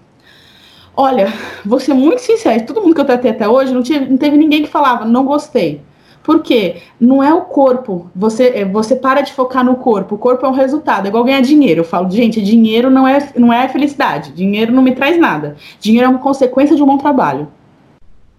Olha, 0.96 1.33
vou 1.64 1.81
ser 1.81 1.92
muito 1.92 2.20
sincera, 2.20 2.62
todo 2.62 2.81
mundo 2.81 2.94
que 2.94 3.00
eu 3.00 3.05
tratei 3.05 3.31
até 3.31 3.46
hoje, 3.46 3.72
não, 3.72 3.83
tive, 3.83 4.07
não 4.07 4.16
teve 4.16 4.37
ninguém 4.37 4.62
que 4.62 4.68
falava, 4.68 5.05
não 5.05 5.26
gostei. 5.26 5.83
Por 6.27 6.43
quê? 6.43 6.79
Não 6.99 7.23
é 7.23 7.33
o 7.33 7.43
corpo. 7.43 8.11
Você, 8.12 8.49
é, 8.49 8.65
você 8.65 8.97
para 8.97 9.21
de 9.21 9.33
focar 9.33 9.65
no 9.65 9.77
corpo. 9.77 10.17
O 10.17 10.19
corpo 10.19 10.45
é 10.45 10.49
um 10.49 10.53
resultado. 10.53 11.07
É 11.07 11.09
igual 11.09 11.23
ganhar 11.23 11.41
dinheiro. 11.41 11.83
Eu 11.83 11.85
falo, 11.85 12.11
gente, 12.11 12.43
dinheiro 12.43 12.91
não 12.91 13.07
é, 13.07 13.29
não 13.37 13.53
é 13.53 13.69
felicidade. 13.69 14.33
Dinheiro 14.33 14.73
não 14.73 14.83
me 14.83 14.93
traz 14.93 15.17
nada. 15.17 15.55
Dinheiro 15.79 16.05
é 16.05 16.11
uma 16.11 16.19
consequência 16.19 16.75
de 16.75 16.83
um 16.83 16.87
bom 16.87 16.99
trabalho. 16.99 17.47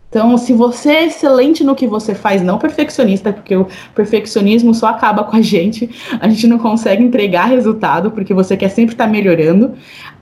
Então, 0.09 0.37
se 0.37 0.51
você 0.51 0.89
é 0.89 1.05
excelente 1.05 1.63
no 1.63 1.75
que 1.75 1.87
você 1.87 2.13
faz, 2.13 2.41
não 2.41 2.57
perfeccionista, 2.57 3.31
porque 3.31 3.55
o 3.55 3.65
perfeccionismo 3.95 4.73
só 4.73 4.87
acaba 4.87 5.23
com 5.23 5.37
a 5.37 5.41
gente, 5.41 5.89
a 6.19 6.27
gente 6.27 6.45
não 6.45 6.57
consegue 6.57 7.01
entregar 7.01 7.45
resultado, 7.45 8.11
porque 8.11 8.33
você 8.33 8.57
quer 8.57 8.69
sempre 8.69 8.95
estar 8.95 9.07
melhorando. 9.07 9.75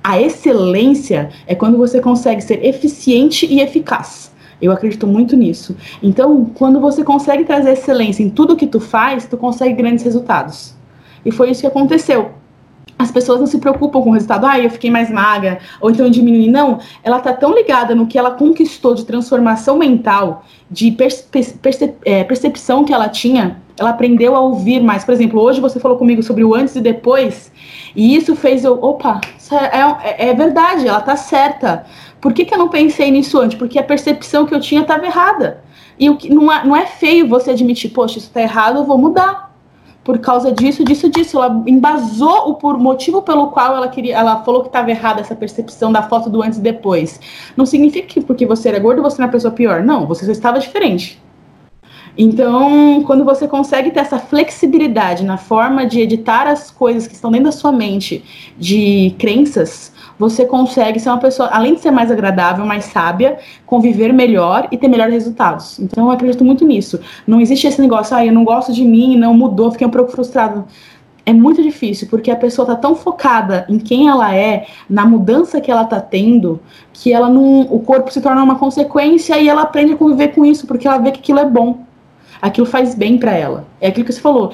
A 0.04 0.22
excelência 0.22 1.32
é 1.48 1.56
quando 1.56 1.80
você 1.80 2.00
consegue 2.00 2.42
ser 2.42 2.64
eficiente 2.64 3.48
e 3.48 3.60
eficaz. 3.60 4.35
Eu 4.62 4.72
acredito 4.72 5.06
muito 5.06 5.36
nisso. 5.36 5.76
Então, 6.02 6.46
quando 6.56 6.80
você 6.80 7.04
consegue 7.04 7.44
trazer 7.44 7.72
excelência 7.72 8.24
em 8.24 8.30
tudo 8.30 8.56
que 8.56 8.68
tu 8.68 8.80
faz, 8.80 9.26
tu 9.26 9.38
consegue 9.38 9.74
grandes 9.74 10.04
resultados. 10.04 10.74
E 11.26 11.32
foi 11.32 11.52
isso 11.52 11.62
que 11.62 11.68
aconteceu 11.68 12.32
as 12.98 13.12
pessoas 13.12 13.40
não 13.40 13.48
se 13.48 13.58
preocupam 13.58 14.02
com 14.02 14.10
o 14.10 14.14
resultado, 14.14 14.46
ah, 14.46 14.60
eu 14.60 14.70
fiquei 14.70 14.90
mais 14.90 15.10
magra, 15.10 15.60
ou 15.82 15.92
então 15.92 16.10
diminui. 16.10 16.50
Não, 16.50 16.80
ela 17.04 17.20
tá 17.20 17.34
tão 17.34 17.54
ligada 17.54 17.94
no 17.94 18.08
que 18.08 18.18
ela 18.18 18.32
conquistou 18.32 18.96
de 18.96 19.06
transformação 19.06 19.78
mental, 19.78 20.46
de 20.72 20.92
perce 20.92 21.24
perce 21.62 21.94
é, 22.06 22.24
percepção 22.24 22.86
que 22.86 22.94
ela 22.94 23.10
tinha, 23.10 23.62
ela 23.78 23.90
aprendeu 23.90 24.36
a 24.36 24.40
ouvir 24.40 24.82
mais. 24.82 25.04
Por 25.04 25.14
exemplo, 25.14 25.42
hoje 25.42 25.60
você 25.60 25.80
falou 25.80 25.98
comigo 25.98 26.24
sobre 26.24 26.44
o 26.44 26.56
antes 26.56 26.76
e 26.76 26.82
depois, 26.82 27.52
e 27.96 28.16
isso 28.16 28.36
fez 28.36 28.64
eu, 28.64 28.82
opa, 28.82 29.20
é, 29.52 30.28
é, 30.28 30.30
é 30.30 30.34
verdade, 30.34 30.88
ela 30.88 31.02
tá 31.02 31.16
certa. 31.16 31.86
Por 32.22 32.34
que, 32.34 32.46
que 32.46 32.54
eu 32.54 32.58
não 32.58 32.70
pensei 32.70 33.12
nisso 33.12 33.40
antes? 33.40 33.58
Porque 33.58 33.78
a 33.78 33.84
percepção 33.84 34.46
que 34.46 34.54
eu 34.54 34.60
tinha 34.60 34.82
estava 34.82 35.06
errada. 35.06 35.64
E 35.98 36.10
o 36.10 36.18
que 36.18 36.34
não 36.34 36.52
é, 36.52 36.66
não 36.66 36.76
é 36.76 36.86
feio 36.86 37.28
você 37.28 37.52
admitir, 37.52 37.92
poxa, 37.92 38.18
isso 38.18 38.30
tá 38.32 38.42
errado, 38.42 38.80
eu 38.80 38.84
vou 38.84 38.98
mudar 38.98 39.46
por 40.04 40.20
causa 40.20 40.52
disso, 40.52 40.84
disso, 40.86 41.10
disso. 41.10 41.38
Ela 41.38 41.64
embasou 41.66 42.50
o 42.50 42.54
por 42.54 42.78
motivo 42.78 43.22
pelo 43.22 43.48
qual 43.48 43.76
ela 43.76 43.88
queria, 43.88 44.16
ela 44.16 44.44
falou 44.44 44.62
que 44.62 44.68
estava 44.68 44.92
errada 44.92 45.20
essa 45.22 45.36
percepção 45.36 45.92
da 45.92 46.04
foto 46.04 46.30
do 46.30 46.42
antes 46.44 46.60
e 46.60 46.62
depois. 46.62 47.20
Não 47.58 47.66
significa 47.66 48.08
que 48.08 48.22
porque 48.22 48.46
você 48.46 48.70
era 48.70 48.80
gordo 48.80 49.02
você 49.02 49.18
não 49.18 49.26
é 49.26 49.28
uma 49.28 49.32
pessoa 49.32 49.52
pior. 49.52 49.84
Não, 49.84 50.06
você 50.06 50.26
só 50.26 50.32
estava 50.32 50.60
diferente. 50.60 51.22
Então, 52.18 53.04
quando 53.04 53.26
você 53.26 53.46
consegue 53.46 53.92
ter 53.92 54.00
essa 54.00 54.18
flexibilidade 54.18 55.26
na 55.26 55.38
forma 55.38 55.86
de 55.86 56.00
editar 56.00 56.48
as 56.48 56.72
coisas 56.72 57.08
que 57.08 57.14
estão 57.14 57.30
dentro 57.30 57.48
da 57.48 57.52
sua 57.52 57.74
mente, 57.74 58.24
de 58.58 59.14
crenças, 59.20 59.92
você 60.18 60.46
consegue 60.46 61.00
ser 61.00 61.10
uma 61.10 61.18
pessoa, 61.18 61.50
além 61.52 61.76
de 61.76 61.82
ser 61.82 61.92
mais 61.92 62.12
agradável, 62.12 62.66
mais 62.66 62.86
sábia, 62.86 63.38
conviver 63.66 64.14
melhor 64.14 64.68
e 64.72 64.78
ter 64.78 64.88
melhores 64.88 65.14
resultados. 65.14 65.80
Então 65.80 66.06
eu 66.06 66.12
acredito 66.12 66.44
muito 66.44 66.66
nisso. 66.66 67.00
Não 67.28 67.42
existe 67.42 67.68
esse 67.68 67.82
negócio, 67.82 68.16
ah, 68.16 68.26
eu 68.26 68.34
não 68.34 68.44
gosto 68.44 68.72
de 68.72 68.84
mim, 68.84 69.18
não 69.18 69.34
mudou, 69.34 69.72
fiquei 69.72 69.86
um 69.86 69.92
pouco 69.92 70.12
frustrado. 70.12 70.66
É 71.26 71.34
muito 71.34 71.62
difícil, 71.64 72.08
porque 72.08 72.30
a 72.30 72.36
pessoa 72.36 72.68
tá 72.68 72.76
tão 72.76 72.96
focada 72.96 73.66
em 73.68 73.80
quem 73.80 74.08
ela 74.08 74.36
é, 74.36 74.68
na 74.88 75.06
mudança 75.06 75.60
que 75.60 75.72
ela 75.72 75.84
tá 75.84 76.00
tendo, 76.00 76.60
que 76.94 77.12
ela 77.12 77.28
não. 77.28 77.62
O 77.62 77.80
corpo 77.80 78.12
se 78.12 78.22
torna 78.22 78.44
uma 78.44 78.60
consequência 78.60 79.40
e 79.40 79.50
ela 79.50 79.64
aprende 79.64 79.94
a 79.94 79.98
conviver 79.98 80.30
com 80.30 80.46
isso, 80.46 80.68
porque 80.68 80.88
ela 80.88 81.00
vê 81.00 81.12
que 81.12 81.20
aquilo 81.20 81.40
é 81.40 81.46
bom. 81.46 81.80
Aquilo 82.40 82.68
faz 82.68 82.94
bem 82.94 83.18
para 83.18 83.34
ela. 83.34 83.66
É 83.82 83.88
aquilo 83.88 84.06
que 84.06 84.14
você 84.14 84.22
falou. 84.22 84.54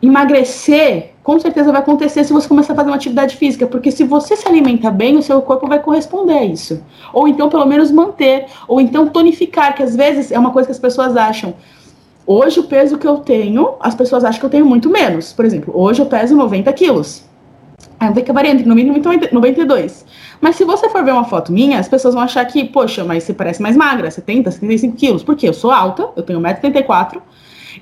Emagrecer 0.00 1.15
com 1.26 1.40
certeza 1.40 1.72
vai 1.72 1.80
acontecer 1.80 2.22
se 2.22 2.32
você 2.32 2.46
começar 2.46 2.72
a 2.72 2.76
fazer 2.76 2.88
uma 2.88 2.94
atividade 2.94 3.36
física, 3.36 3.66
porque 3.66 3.90
se 3.90 4.04
você 4.04 4.36
se 4.36 4.46
alimenta 4.46 4.92
bem, 4.92 5.16
o 5.16 5.22
seu 5.22 5.42
corpo 5.42 5.66
vai 5.66 5.80
corresponder 5.80 6.34
a 6.34 6.44
isso. 6.44 6.80
Ou 7.12 7.26
então, 7.26 7.48
pelo 7.48 7.66
menos, 7.66 7.90
manter, 7.90 8.46
ou 8.68 8.80
então 8.80 9.08
tonificar, 9.08 9.74
que 9.74 9.82
às 9.82 9.96
vezes 9.96 10.30
é 10.30 10.38
uma 10.38 10.52
coisa 10.52 10.68
que 10.68 10.72
as 10.72 10.78
pessoas 10.78 11.16
acham. 11.16 11.54
Hoje, 12.24 12.60
o 12.60 12.62
peso 12.62 12.96
que 12.96 13.08
eu 13.08 13.16
tenho, 13.18 13.74
as 13.80 13.92
pessoas 13.92 14.24
acham 14.24 14.38
que 14.38 14.46
eu 14.46 14.50
tenho 14.50 14.64
muito 14.64 14.88
menos. 14.88 15.32
Por 15.32 15.44
exemplo, 15.44 15.74
hoje 15.76 16.00
eu 16.00 16.06
peso 16.06 16.36
90 16.36 16.72
quilos. 16.74 17.24
Aí 17.98 18.08
eu 18.08 18.14
que 18.22 18.32
varia 18.32 18.52
entre 18.52 18.64
no 18.64 18.76
mínimo 18.76 18.96
e 18.96 19.34
92. 19.34 20.06
Mas 20.40 20.54
se 20.54 20.62
você 20.62 20.88
for 20.88 21.02
ver 21.02 21.10
uma 21.10 21.24
foto 21.24 21.52
minha, 21.52 21.80
as 21.80 21.88
pessoas 21.88 22.14
vão 22.14 22.22
achar 22.22 22.44
que, 22.44 22.66
poxa, 22.66 23.02
mas 23.02 23.24
você 23.24 23.34
parece 23.34 23.60
mais 23.60 23.76
magra, 23.76 24.08
70, 24.08 24.52
75 24.52 24.96
quilos. 24.96 25.24
Por 25.24 25.34
quê? 25.34 25.48
Eu 25.48 25.54
sou 25.54 25.72
alta, 25.72 26.08
eu 26.14 26.22
tenho 26.22 26.38
1,74m, 26.38 27.20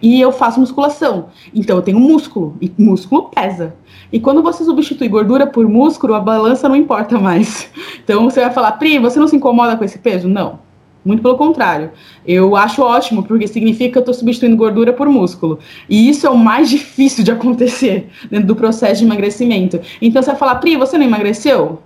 e 0.04 0.20
eu 0.20 0.30
faço 0.30 0.60
musculação. 0.60 1.28
Então 1.54 1.76
eu 1.76 1.82
tenho 1.82 1.98
músculo, 1.98 2.54
e 2.60 2.70
músculo 2.76 3.30
pesa. 3.34 3.74
E 4.12 4.20
quando 4.20 4.42
você 4.42 4.62
substitui 4.62 5.08
gordura 5.08 5.46
por 5.46 5.66
músculo, 5.66 6.12
a 6.12 6.20
balança 6.20 6.68
não 6.68 6.76
importa 6.76 7.18
mais. 7.18 7.72
Então 8.04 8.24
você 8.24 8.42
vai 8.42 8.50
falar, 8.50 8.72
Pri, 8.72 8.98
você 8.98 9.18
não 9.18 9.26
se 9.26 9.34
incomoda 9.34 9.78
com 9.78 9.84
esse 9.84 9.98
peso? 9.98 10.28
Não. 10.28 10.58
Muito 11.02 11.22
pelo 11.22 11.38
contrário. 11.38 11.90
Eu 12.26 12.54
acho 12.54 12.82
ótimo, 12.82 13.22
porque 13.22 13.48
significa 13.48 13.92
que 13.92 13.96
eu 13.96 14.00
estou 14.00 14.12
substituindo 14.12 14.58
gordura 14.58 14.92
por 14.92 15.08
músculo. 15.08 15.58
E 15.88 16.06
isso 16.06 16.26
é 16.26 16.30
o 16.30 16.36
mais 16.36 16.68
difícil 16.68 17.24
de 17.24 17.30
acontecer 17.30 18.10
dentro 18.30 18.46
do 18.46 18.54
processo 18.54 19.00
de 19.00 19.06
emagrecimento. 19.06 19.80
Então 20.02 20.22
você 20.22 20.32
vai 20.32 20.38
falar, 20.38 20.56
Pri, 20.56 20.76
você 20.76 20.98
não 20.98 21.06
emagreceu? 21.06 21.78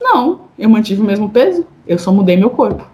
Não, 0.00 0.40
eu 0.58 0.68
mantive 0.68 1.00
o 1.00 1.04
mesmo 1.04 1.30
peso, 1.30 1.64
eu 1.86 1.96
só 1.96 2.12
mudei 2.12 2.36
meu 2.36 2.50
corpo. 2.50 2.91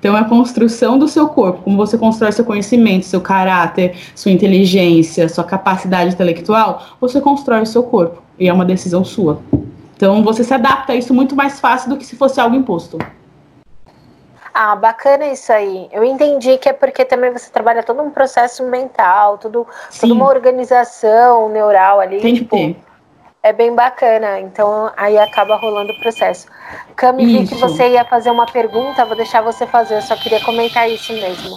Então, 0.00 0.16
é 0.16 0.20
a 0.20 0.24
construção 0.24 0.98
do 0.98 1.06
seu 1.06 1.28
corpo, 1.28 1.62
como 1.62 1.76
você 1.76 1.98
constrói 1.98 2.32
seu 2.32 2.44
conhecimento, 2.44 3.04
seu 3.04 3.20
caráter, 3.20 3.94
sua 4.14 4.32
inteligência, 4.32 5.28
sua 5.28 5.44
capacidade 5.44 6.14
intelectual, 6.14 6.82
você 6.98 7.20
constrói 7.20 7.60
o 7.60 7.66
seu 7.66 7.82
corpo. 7.82 8.22
E 8.38 8.48
é 8.48 8.52
uma 8.52 8.64
decisão 8.64 9.04
sua. 9.04 9.42
Então, 9.94 10.24
você 10.24 10.42
se 10.42 10.54
adapta 10.54 10.94
a 10.94 10.96
isso 10.96 11.12
muito 11.12 11.36
mais 11.36 11.60
fácil 11.60 11.90
do 11.90 11.98
que 11.98 12.06
se 12.06 12.16
fosse 12.16 12.40
algo 12.40 12.56
imposto. 12.56 12.96
Ah, 14.54 14.74
bacana 14.74 15.26
isso 15.26 15.52
aí. 15.52 15.86
Eu 15.92 16.02
entendi 16.02 16.56
que 16.56 16.70
é 16.70 16.72
porque 16.72 17.04
também 17.04 17.30
você 17.30 17.50
trabalha 17.50 17.82
todo 17.82 18.00
um 18.02 18.10
processo 18.10 18.64
mental, 18.64 19.36
tudo, 19.36 19.66
toda 20.00 20.14
uma 20.14 20.26
organização 20.26 21.50
neural 21.50 22.00
ali. 22.00 22.20
Tem 22.20 22.34
tipo, 22.34 22.56
que 22.56 22.74
ter 22.74 22.89
é 23.42 23.52
bem 23.52 23.74
bacana. 23.74 24.40
Então 24.40 24.92
aí 24.96 25.18
acaba 25.18 25.56
rolando 25.56 25.92
o 25.92 26.00
processo. 26.00 26.46
Cami, 26.96 27.26
vi 27.26 27.48
que 27.48 27.54
você 27.54 27.90
ia 27.90 28.04
fazer 28.04 28.30
uma 28.30 28.46
pergunta, 28.46 29.04
vou 29.04 29.16
deixar 29.16 29.42
você 29.42 29.66
fazer, 29.66 29.96
eu 29.96 30.02
só 30.02 30.16
queria 30.16 30.42
comentar 30.44 30.88
isso 30.90 31.12
mesmo. 31.12 31.56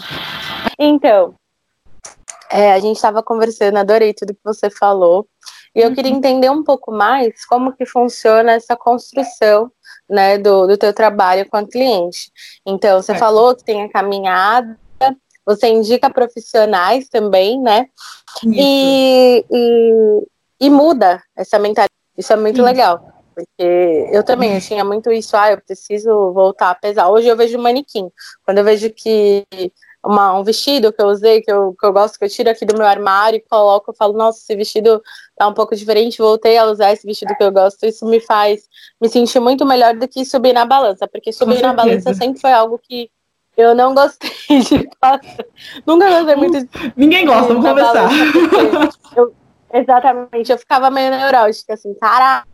Então, 0.79 1.35
é, 2.49 2.73
a 2.73 2.79
gente 2.79 2.95
estava 2.95 3.21
conversando, 3.21 3.77
adorei 3.77 4.13
tudo 4.13 4.33
que 4.33 4.43
você 4.43 4.69
falou. 4.69 5.27
E 5.75 5.81
eu 5.81 5.93
queria 5.93 6.11
uhum. 6.11 6.17
entender 6.17 6.51
um 6.51 6.63
pouco 6.63 6.91
mais 6.91 7.45
como 7.45 7.73
que 7.73 7.85
funciona 7.85 8.53
essa 8.53 8.75
construção 8.75 9.71
né, 10.07 10.37
do, 10.37 10.67
do 10.67 10.77
teu 10.77 10.93
trabalho 10.93 11.49
com 11.49 11.57
a 11.57 11.67
cliente. 11.67 12.31
Então, 12.65 13.01
você 13.01 13.15
falou 13.15 13.55
que 13.55 13.63
tem 13.63 13.81
a 13.81 13.89
caminhada, 13.89 14.77
você 15.45 15.67
indica 15.67 16.09
profissionais 16.09 17.09
também, 17.09 17.59
né? 17.59 17.87
E, 18.45 19.43
e, 19.51 20.23
e 20.63 20.69
muda 20.69 21.21
essa 21.35 21.59
mentalidade. 21.59 21.91
Isso 22.17 22.31
é 22.31 22.37
muito 22.37 22.57
Sim. 22.57 22.61
legal. 22.61 23.05
Porque 23.35 24.09
eu 24.11 24.23
também 24.23 24.53
eu 24.53 24.61
tinha 24.61 24.85
muito 24.85 25.11
isso, 25.11 25.35
ah, 25.35 25.51
eu 25.51 25.59
preciso 25.59 26.31
voltar 26.31 26.69
a 26.69 26.75
pesar. 26.75 27.09
Hoje 27.09 27.27
eu 27.27 27.35
vejo 27.35 27.57
manequim. 27.57 28.09
Quando 28.45 28.59
eu 28.59 28.63
vejo 28.63 28.89
que 28.91 29.43
uma, 30.05 30.37
um 30.37 30.43
vestido 30.43 30.93
que 30.93 31.01
eu 31.01 31.07
usei, 31.07 31.41
que 31.41 31.51
eu, 31.51 31.75
que 31.77 31.85
eu 31.85 31.91
gosto, 31.91 32.17
que 32.17 32.23
eu 32.23 32.29
tiro 32.29 32.49
aqui 32.49 32.65
do 32.65 32.77
meu 32.77 32.85
armário 32.85 33.37
e 33.37 33.41
coloco, 33.49 33.91
eu 33.91 33.95
falo, 33.95 34.13
nossa, 34.13 34.39
esse 34.39 34.55
vestido 34.55 35.01
tá 35.35 35.47
um 35.47 35.53
pouco 35.53 35.75
diferente, 35.75 36.17
voltei 36.19 36.57
a 36.57 36.65
usar 36.65 36.93
esse 36.93 37.05
vestido 37.05 37.35
que 37.35 37.43
eu 37.43 37.51
gosto, 37.51 37.85
isso 37.85 38.05
me 38.05 38.19
faz 38.19 38.63
me 39.01 39.09
sentir 39.09 39.39
muito 39.39 39.65
melhor 39.65 39.95
do 39.95 40.07
que 40.07 40.23
subir 40.23 40.53
na 40.53 40.65
balança, 40.65 41.07
porque 41.07 41.33
subir 41.33 41.61
na 41.61 41.73
balança 41.73 42.13
sempre 42.13 42.39
foi 42.39 42.53
algo 42.53 42.77
que 42.77 43.09
eu 43.57 43.73
não 43.73 43.93
gostei 43.93 44.29
de. 44.49 44.89
Nunca 45.85 46.09
gostei 46.09 46.35
muito 46.35 46.59
de 46.59 46.93
Ninguém 46.95 47.25
gosta, 47.25 47.53
vamos 47.53 47.65
conversar. 47.65 48.09
Eu, 49.15 49.33
exatamente, 49.73 50.51
eu 50.51 50.57
ficava 50.57 50.89
meio 50.89 51.11
neurótica, 51.11 51.73
assim, 51.73 51.93
caraca, 51.95 52.47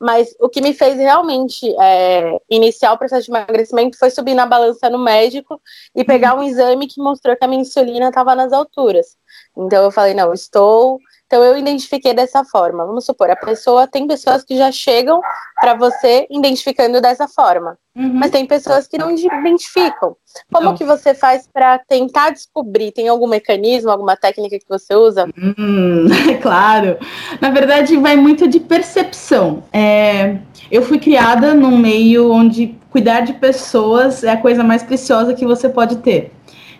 mas 0.00 0.34
o 0.40 0.48
que 0.48 0.60
me 0.60 0.72
fez 0.72 0.96
realmente 0.96 1.66
é, 1.78 2.40
iniciar 2.48 2.92
o 2.92 2.98
processo 2.98 3.24
de 3.26 3.30
emagrecimento 3.30 3.98
foi 3.98 4.10
subir 4.10 4.34
na 4.34 4.46
balança 4.46 4.88
no 4.88 4.98
médico 4.98 5.60
e 5.94 6.04
pegar 6.04 6.34
um 6.34 6.42
exame 6.42 6.86
que 6.86 7.02
mostrou 7.02 7.36
que 7.36 7.44
a 7.44 7.48
minha 7.48 7.60
insulina 7.60 8.08
estava 8.08 8.34
nas 8.34 8.52
alturas. 8.52 9.16
Então 9.56 9.84
eu 9.84 9.90
falei, 9.90 10.14
não, 10.14 10.32
estou 10.32 10.98
então 11.34 11.42
eu 11.42 11.58
identifiquei 11.58 12.14
dessa 12.14 12.44
forma. 12.44 12.86
Vamos 12.86 13.04
supor, 13.04 13.28
a 13.28 13.34
pessoa 13.34 13.88
tem 13.88 14.06
pessoas 14.06 14.44
que 14.44 14.56
já 14.56 14.70
chegam 14.70 15.20
para 15.60 15.74
você 15.74 16.28
identificando 16.30 17.00
dessa 17.00 17.26
forma, 17.26 17.76
uhum. 17.96 18.12
mas 18.14 18.30
tem 18.30 18.46
pessoas 18.46 18.86
que 18.86 18.96
não 18.96 19.10
identificam. 19.10 20.16
Como 20.52 20.66
não. 20.66 20.76
que 20.76 20.84
você 20.84 21.12
faz 21.12 21.48
para 21.52 21.76
tentar 21.80 22.30
descobrir? 22.30 22.92
Tem 22.92 23.08
algum 23.08 23.26
mecanismo, 23.26 23.90
alguma 23.90 24.16
técnica 24.16 24.60
que 24.60 24.68
você 24.68 24.94
usa? 24.94 25.28
Hum, 25.36 26.06
claro. 26.40 26.98
Na 27.40 27.50
verdade, 27.50 27.96
vai 27.96 28.14
muito 28.14 28.46
de 28.46 28.60
percepção. 28.60 29.64
É, 29.72 30.36
eu 30.70 30.82
fui 30.82 31.00
criada 31.00 31.52
num 31.52 31.76
meio 31.76 32.30
onde 32.30 32.78
cuidar 32.90 33.22
de 33.22 33.32
pessoas 33.32 34.22
é 34.22 34.30
a 34.30 34.36
coisa 34.36 34.62
mais 34.62 34.84
preciosa 34.84 35.34
que 35.34 35.44
você 35.44 35.68
pode 35.68 35.96
ter. 35.96 36.30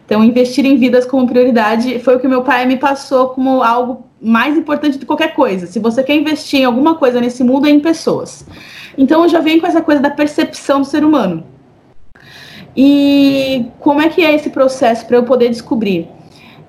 Então, 0.05 0.23
investir 0.23 0.67
em 0.67 0.77
vidas 0.77 1.07
como 1.07 1.27
prioridade 1.27 1.99
foi 2.01 2.17
o 2.17 2.21
que 2.21 2.29
meu 2.29 2.43
pai 2.43 2.67
me 2.67 2.77
passou 2.77 3.29
como 3.29 3.63
algo 3.63 4.05
mais 4.21 4.57
importante 4.57 4.99
de 4.99 5.07
qualquer 5.07 5.35
coisa. 5.35 5.67
Se 5.67 5.79
você 5.79 6.03
quer 6.03 6.15
investir 6.15 6.61
em 6.61 6.65
alguma 6.65 6.95
coisa 6.95 7.21
nesse 7.21 7.43
mundo, 7.43 7.67
é 7.67 7.71
em 7.71 7.81
pessoas. 7.81 8.47
Então, 8.99 9.23
eu 9.23 9.29
já 9.29 9.41
venho 9.41 9.61
com 9.61 9.67
essa 9.67 9.81
coisa 9.81 10.01
da 10.01 10.11
percepção 10.11 10.81
do 10.81 10.87
ser 10.87 11.05
humano. 11.05 11.45
E 12.77 13.67
como 13.81 14.03
é 14.03 14.09
que 14.09 14.23
é 14.23 14.35
esse 14.35 14.51
processo 14.51 15.07
para 15.07 15.17
eu 15.17 15.23
poder 15.23 15.49
descobrir? 15.49 16.09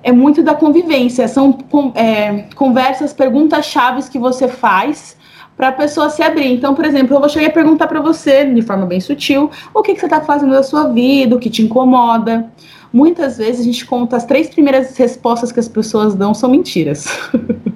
É 0.02 0.12
muito 0.12 0.42
da 0.42 0.54
convivência, 0.54 1.26
são 1.26 1.58
é, 1.94 2.44
conversas, 2.54 3.12
perguntas 3.12 3.66
chaves 3.66 4.08
que 4.08 4.18
você 4.18 4.46
faz 4.46 5.16
para 5.56 5.68
a 5.68 5.72
pessoa 5.72 6.08
se 6.10 6.22
abrir. 6.22 6.52
Então, 6.52 6.74
por 6.74 6.84
exemplo, 6.84 7.16
eu 7.16 7.20
vou 7.20 7.28
chegar 7.28 7.46
e 7.46 7.52
perguntar 7.52 7.88
para 7.88 8.00
você, 8.00 8.44
de 8.44 8.62
forma 8.62 8.86
bem 8.86 9.00
sutil, 9.00 9.50
o 9.74 9.82
que, 9.82 9.94
que 9.94 10.00
você 10.00 10.06
está 10.06 10.20
fazendo 10.20 10.52
da 10.52 10.62
sua 10.62 10.88
vida, 10.88 11.34
o 11.34 11.38
que 11.40 11.50
te 11.50 11.62
incomoda 11.62 12.50
muitas 12.96 13.36
vezes 13.36 13.60
a 13.60 13.64
gente 13.64 13.84
conta 13.84 14.16
as 14.16 14.24
três 14.24 14.48
primeiras 14.48 14.96
respostas 14.96 15.52
que 15.52 15.60
as 15.60 15.68
pessoas 15.68 16.14
dão 16.14 16.32
são 16.32 16.48
mentiras. 16.48 17.06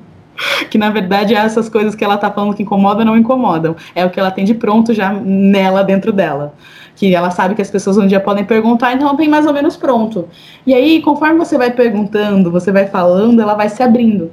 que 0.71 0.79
na 0.79 0.89
verdade 0.89 1.35
essas 1.35 1.69
coisas 1.69 1.95
que 1.95 2.03
ela 2.03 2.17
tá 2.17 2.31
falando 2.31 2.55
que 2.55 2.63
incomodam 2.63 3.05
não 3.05 3.19
incomodam. 3.19 3.77
É 3.95 4.03
o 4.03 4.09
que 4.09 4.19
ela 4.19 4.31
tem 4.31 4.47
de 4.47 4.55
pronto 4.55 4.95
já 4.95 5.13
nela 5.13 5.83
dentro 5.85 6.11
dela. 6.11 6.55
Que 6.97 7.15
ela 7.15 7.31
sabe 7.31 7.55
que 7.55 7.61
as 7.61 7.71
pessoas 7.71 7.99
um 7.99 8.07
dia 8.07 8.19
podem 8.19 8.45
perguntar, 8.45 8.95
então 8.95 9.09
ela 9.09 9.17
tem 9.17 9.29
mais 9.29 9.45
ou 9.45 9.53
menos 9.53 9.77
pronto. 9.77 10.27
E 10.67 10.73
aí, 10.73 11.03
conforme 11.03 11.39
você 11.39 11.59
vai 11.59 11.71
perguntando, 11.71 12.51
você 12.51 12.73
vai 12.73 12.87
falando, 12.87 13.41
ela 13.41 13.55
vai 13.55 13.69
se 13.69 13.83
abrindo. 13.83 14.31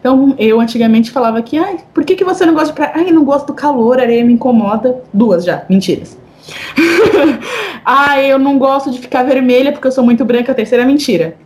Então, 0.00 0.34
eu 0.38 0.60
antigamente 0.60 1.10
falava 1.10 1.42
que, 1.42 1.58
ai, 1.58 1.78
por 1.92 2.04
que, 2.04 2.14
que 2.14 2.24
você 2.24 2.46
não 2.46 2.54
gosta 2.54 2.68
de 2.68 2.74
praia? 2.74 2.92
Ai, 2.94 3.10
não 3.10 3.24
gosto 3.24 3.48
do 3.48 3.54
calor, 3.54 3.98
a 3.98 4.02
areia 4.02 4.24
me 4.24 4.32
incomoda. 4.32 5.00
Duas 5.12 5.44
já, 5.44 5.64
mentiras. 5.68 6.16
ah, 7.84 8.20
eu 8.22 8.38
não 8.38 8.58
gosto 8.58 8.90
de 8.90 8.98
ficar 8.98 9.22
vermelha 9.22 9.72
porque 9.72 9.86
eu 9.86 9.92
sou 9.92 10.04
muito 10.04 10.24
branca, 10.24 10.52
a 10.52 10.54
terceira 10.54 10.84
é 10.84 10.86
mentira. 10.86 11.36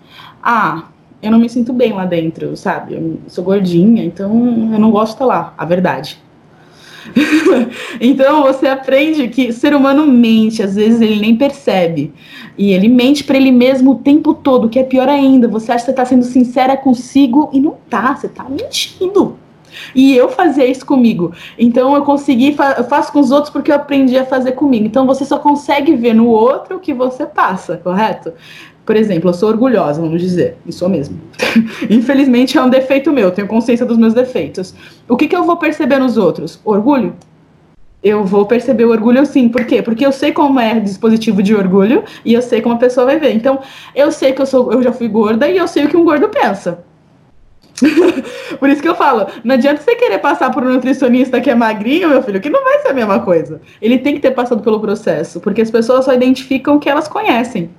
Ah, 0.43 0.85
eu 1.23 1.31
não 1.31 1.39
me 1.39 1.49
sinto 1.49 1.73
bem 1.73 1.93
lá 1.93 2.05
dentro, 2.05 2.57
sabe? 2.57 2.95
Eu 2.95 3.19
sou 3.29 3.45
gordinha, 3.45 4.05
então 4.05 4.31
eu 4.73 4.79
não 4.79 4.91
gosto 4.91 5.11
de 5.11 5.15
estar 5.15 5.27
lá, 5.27 5.55
a 5.57 5.65
verdade. 5.65 6.21
então 8.01 8.43
você 8.43 8.67
aprende 8.67 9.29
que 9.29 9.49
o 9.49 9.53
ser 9.53 9.75
humano 9.75 10.07
mente, 10.07 10.63
às 10.63 10.75
vezes 10.75 11.01
ele 11.01 11.21
nem 11.21 11.37
percebe. 11.37 12.13
E 12.57 12.73
ele 12.73 12.89
mente 12.89 13.25
para 13.25 13.37
ele 13.37 13.51
mesmo 13.51 13.93
o 13.93 13.95
tempo 13.97 14.35
todo, 14.35 14.69
que 14.69 14.79
é 14.79 14.83
pior 14.83 15.09
ainda. 15.09 15.49
Você 15.49 15.73
acha 15.73 15.81
que 15.81 15.87
você 15.87 15.91
está 15.93 16.05
sendo 16.05 16.25
sincera 16.25 16.77
consigo 16.77 17.51
e 17.53 17.61
não 17.61 17.77
tá, 17.89 18.15
você 18.15 18.27
está 18.27 18.45
mentindo. 18.45 19.37
E 19.95 20.17
eu 20.17 20.29
fazia 20.29 20.67
isso 20.67 20.85
comigo. 20.85 21.33
Então 21.59 21.95
eu 21.95 22.03
consegui, 22.03 22.57
eu 22.77 22.85
faço 22.85 23.13
com 23.13 23.21
os 23.21 23.31
outros 23.31 23.53
porque 23.53 23.71
eu 23.71 23.77
aprendi 23.77 24.17
a 24.17 24.25
fazer 24.25 24.53
comigo. 24.53 24.87
Então 24.87 25.07
você 25.07 25.25
só 25.25 25.39
consegue 25.39 25.95
ver 25.95 26.15
no 26.15 26.27
outro 26.27 26.77
o 26.77 26.81
que 26.81 26.93
você 26.93 27.27
passa, 27.27 27.77
correto? 27.77 28.33
Por 28.85 28.97
exemplo, 28.97 29.31
eu 29.31 29.35
sou 29.35 29.49
orgulhosa, 29.49 30.01
vamos 30.01 30.21
dizer, 30.21 30.59
sou 30.71 30.89
mesmo. 30.89 31.21
Infelizmente 31.89 32.59
é 32.59 32.63
um 32.63 32.69
defeito 32.69 33.13
meu, 33.13 33.31
tenho 33.31 33.47
consciência 33.47 33.87
dos 33.87 33.97
meus 33.97 34.13
defeitos. 34.13 34.75
O 35.09 35.17
que, 35.17 35.29
que 35.29 35.37
eu 35.37 35.45
vou 35.45 35.57
perceber 35.57 35.99
nos 35.99 36.17
outros? 36.17 36.61
Orgulho? 36.65 37.15
eu 38.03 38.25
vou 38.25 38.45
perceber 38.45 38.85
o 38.85 38.91
orgulho 38.91 39.25
sim. 39.25 39.49
Por 39.49 39.65
quê? 39.65 39.81
Porque 39.81 40.05
eu 40.05 40.13
sei 40.13 40.33
como 40.33 40.59
é 40.59 40.81
dispositivo 40.81 41.43
de 41.43 41.55
orgulho 41.55 42.03
e 42.25 42.35
eu 42.35 42.43
sei 42.43 42.61
como 42.61 42.75
a 42.75 42.79
pessoa 42.79 43.07
vai 43.07 43.19
ver. 43.19 43.33
Então, 43.35 43.61
eu 43.95 44.11
sei 44.11 44.33
que 44.33 44.43
eu 44.43 44.47
sou, 44.47 44.73
eu 44.73 44.83
já 44.83 44.93
fui 44.93 45.09
gorda 45.09 45.49
e 45.49 45.57
eu 45.57 45.69
sei 45.69 45.85
o 45.85 45.89
que 45.89 45.97
um 45.97 46.05
gordo 46.05 46.29
pensa. 46.29 46.85
Por 48.59 48.69
isso 48.69 48.83
que 48.83 48.89
eu 48.89 48.95
falo, 48.95 49.27
não 49.45 49.55
adianta 49.55 49.83
você 49.83 49.95
querer 49.95 50.19
passar 50.19 50.51
por 50.51 50.63
um 50.63 50.73
nutricionista 50.73 51.41
que 51.41 51.51
é 51.51 51.55
magrinho, 51.55 52.09
meu 52.09 52.23
filho, 52.23 52.41
que 52.41 52.51
não 52.51 52.63
vai 52.63 52.81
ser 52.81 52.89
a 52.89 52.95
mesma 52.95 53.21
coisa. 53.21 53.61
Ele 53.81 53.99
tem 53.99 54.15
que 54.15 54.21
ter 54.21 54.31
passado 54.33 54.63
pelo 54.63 54.81
processo, 54.81 55.41
porque 55.41 55.63
as 55.63 55.71
pessoas 55.71 56.05
só 56.05 56.13
identificam 56.13 56.77
o 56.77 56.81
que 56.81 56.89
elas 56.89 57.09
conhecem. 57.09 57.71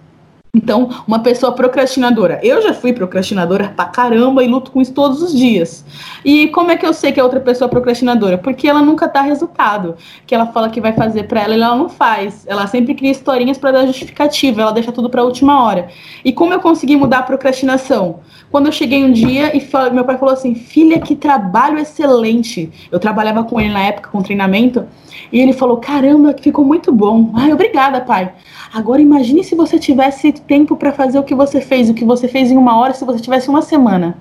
Então, 0.56 0.88
uma 1.08 1.18
pessoa 1.18 1.52
procrastinadora. 1.52 2.40
Eu 2.44 2.62
já 2.62 2.76
fui 2.76 2.94
procrastinadora 2.94 3.74
pra 3.76 3.86
caramba 3.86 4.44
e 4.44 4.48
luto 4.48 4.70
com 4.70 4.80
isso 4.80 4.94
todos 4.94 5.20
os 5.20 5.36
dias. 5.36 5.84
E 6.24 6.48
como 6.50 6.70
é 6.70 6.78
que 6.78 6.86
eu 6.86 6.94
sei 6.94 7.12
que 7.12 7.20
é 7.20 7.24
outra 7.24 7.40
pessoa 7.40 7.68
procrastinadora? 7.68 8.38
Porque 8.38 8.68
ela 8.68 8.80
nunca 8.80 9.08
dá 9.08 9.22
resultado. 9.22 9.96
Que 10.28 10.36
ela 10.36 10.46
fala 10.46 10.70
que 10.70 10.80
vai 10.80 10.94
fazer 10.94 11.24
para 11.24 11.42
ela 11.42 11.56
e 11.56 11.60
ela 11.60 11.76
não 11.76 11.90
faz. 11.90 12.46
Ela 12.46 12.68
sempre 12.68 12.94
cria 12.94 13.10
historinhas 13.10 13.58
para 13.58 13.72
dar 13.72 13.88
justificativa, 13.88 14.62
ela 14.62 14.72
deixa 14.72 14.92
tudo 14.92 15.10
para 15.10 15.24
última 15.24 15.64
hora. 15.64 15.88
E 16.24 16.32
como 16.32 16.54
eu 16.54 16.60
consegui 16.60 16.96
mudar 16.96 17.18
a 17.20 17.24
procrastinação? 17.24 18.20
Quando 18.52 18.68
eu 18.68 18.72
cheguei 18.72 19.04
um 19.04 19.12
dia 19.12 19.58
e 19.58 19.68
meu 19.92 20.06
pai 20.06 20.20
falou 20.20 20.36
assim: 20.36 20.54
"Filha, 20.54 21.00
que 21.00 21.16
trabalho 21.16 21.80
excelente". 21.80 22.72
Eu 22.92 23.00
trabalhava 23.00 23.44
com 23.44 23.60
ele 23.60 23.74
na 23.74 23.82
época 23.82 24.12
com 24.12 24.22
treinamento, 24.22 24.86
e 25.32 25.42
ele 25.42 25.52
falou: 25.54 25.78
"Caramba, 25.78 26.36
ficou 26.40 26.64
muito 26.64 26.92
bom". 26.92 27.32
Ai, 27.34 27.52
obrigada, 27.52 28.00
pai. 28.02 28.32
Agora 28.72 29.02
imagine 29.02 29.44
se 29.44 29.56
você 29.56 29.78
tivesse 29.78 30.34
tempo 30.48 30.76
para 30.76 30.92
fazer 30.92 31.20
o 31.20 31.24
que 31.24 31.36
você 31.36 31.62
fez, 31.62 31.90
o 31.90 31.94
que 31.94 32.06
você 32.06 32.28
fez 32.28 32.52
em 32.52 32.58
uma 32.58 32.78
hora, 32.78 32.94
se 32.94 33.06
você 33.06 33.20
tivesse 33.20 33.50
uma 33.50 33.62
semana. 33.62 34.18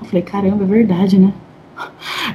Eu 0.00 0.06
falei, 0.06 0.22
caramba, 0.22 0.64
é 0.64 0.66
verdade, 0.66 1.18
né? 1.18 1.32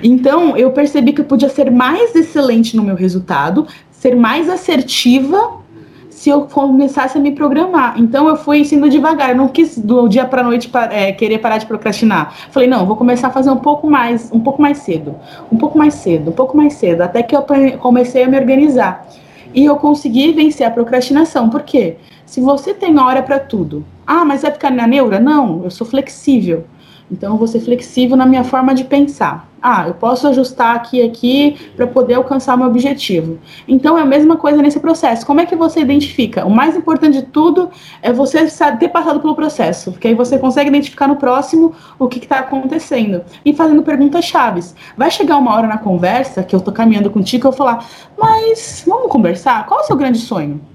Então 0.03 0.55
eu 0.55 0.71
percebi 0.71 1.13
que 1.13 1.21
eu 1.21 1.25
podia 1.25 1.49
ser 1.49 1.71
mais 1.71 2.15
excelente 2.15 2.75
no 2.75 2.83
meu 2.83 2.95
resultado, 2.95 3.67
ser 3.91 4.15
mais 4.15 4.49
assertiva 4.49 5.61
se 6.09 6.29
eu 6.29 6.41
começasse 6.43 7.17
a 7.17 7.21
me 7.21 7.31
programar. 7.31 7.95
Então 7.97 8.27
eu 8.27 8.35
fui 8.35 8.63
sendo 8.63 8.87
devagar, 8.87 9.31
eu 9.31 9.35
não 9.35 9.47
quis 9.47 9.77
do 9.77 10.07
dia 10.07 10.25
para 10.25 10.43
noite 10.43 10.69
é, 10.91 11.11
querer 11.11 11.39
parar 11.39 11.57
de 11.57 11.65
procrastinar. 11.65 12.31
Falei, 12.51 12.67
não, 12.67 12.85
vou 12.85 12.95
começar 12.95 13.29
a 13.29 13.31
fazer 13.31 13.49
um 13.49 13.57
pouco 13.57 13.89
mais, 13.89 14.31
um 14.31 14.39
pouco 14.39 14.61
mais 14.61 14.77
cedo, 14.79 15.15
um 15.51 15.57
pouco 15.57 15.77
mais 15.77 15.95
cedo, 15.95 16.29
um 16.29 16.33
pouco 16.33 16.55
mais 16.55 16.73
cedo, 16.73 17.01
até 17.01 17.23
que 17.23 17.35
eu 17.35 17.43
comecei 17.79 18.23
a 18.23 18.27
me 18.27 18.37
organizar. 18.37 19.07
E 19.53 19.65
eu 19.65 19.75
consegui 19.77 20.31
vencer 20.31 20.65
a 20.65 20.71
procrastinação. 20.71 21.49
Por 21.49 21.63
quê? 21.63 21.97
Se 22.31 22.39
você 22.39 22.73
tem 22.73 22.97
hora 22.97 23.21
para 23.21 23.39
tudo. 23.39 23.83
Ah, 24.07 24.23
mas 24.23 24.43
vai 24.43 24.51
ficar 24.51 24.71
na 24.71 24.87
neura? 24.87 25.19
Não, 25.19 25.65
eu 25.65 25.69
sou 25.69 25.85
flexível. 25.85 26.63
Então, 27.11 27.33
eu 27.33 27.37
vou 27.37 27.45
ser 27.45 27.59
flexível 27.59 28.15
na 28.15 28.25
minha 28.25 28.45
forma 28.45 28.73
de 28.73 28.85
pensar. 28.85 29.49
Ah, 29.61 29.85
eu 29.85 29.95
posso 29.95 30.25
ajustar 30.29 30.77
aqui 30.77 30.99
e 30.99 31.01
aqui 31.01 31.57
para 31.75 31.85
poder 31.85 32.13
alcançar 32.13 32.55
meu 32.55 32.67
objetivo. 32.67 33.37
Então, 33.67 33.97
é 33.97 34.01
a 34.03 34.05
mesma 34.05 34.37
coisa 34.37 34.61
nesse 34.61 34.79
processo. 34.79 35.25
Como 35.25 35.41
é 35.41 35.45
que 35.45 35.57
você 35.57 35.81
identifica? 35.81 36.45
O 36.45 36.49
mais 36.49 36.73
importante 36.73 37.17
de 37.17 37.25
tudo 37.25 37.69
é 38.01 38.13
você 38.13 38.47
ter 38.79 38.87
passado 38.87 39.19
pelo 39.19 39.35
processo, 39.35 39.91
porque 39.91 40.07
aí 40.07 40.15
você 40.15 40.39
consegue 40.39 40.69
identificar 40.69 41.09
no 41.09 41.17
próximo 41.17 41.75
o 41.99 42.07
que 42.07 42.17
está 42.17 42.39
acontecendo. 42.39 43.23
E 43.43 43.51
fazendo 43.51 43.83
perguntas 43.83 44.23
chaves. 44.23 44.73
Vai 44.95 45.11
chegar 45.11 45.35
uma 45.35 45.53
hora 45.53 45.67
na 45.67 45.77
conversa 45.77 46.43
que 46.43 46.55
eu 46.55 46.59
estou 46.59 46.73
caminhando 46.73 47.11
contigo 47.11 47.45
e 47.45 47.47
eu 47.49 47.51
vou 47.51 47.57
falar, 47.57 47.85
mas 48.17 48.85
vamos 48.87 49.11
conversar? 49.11 49.65
Qual 49.65 49.81
é 49.81 49.83
o 49.83 49.85
seu 49.85 49.97
grande 49.97 50.19
sonho? 50.19 50.70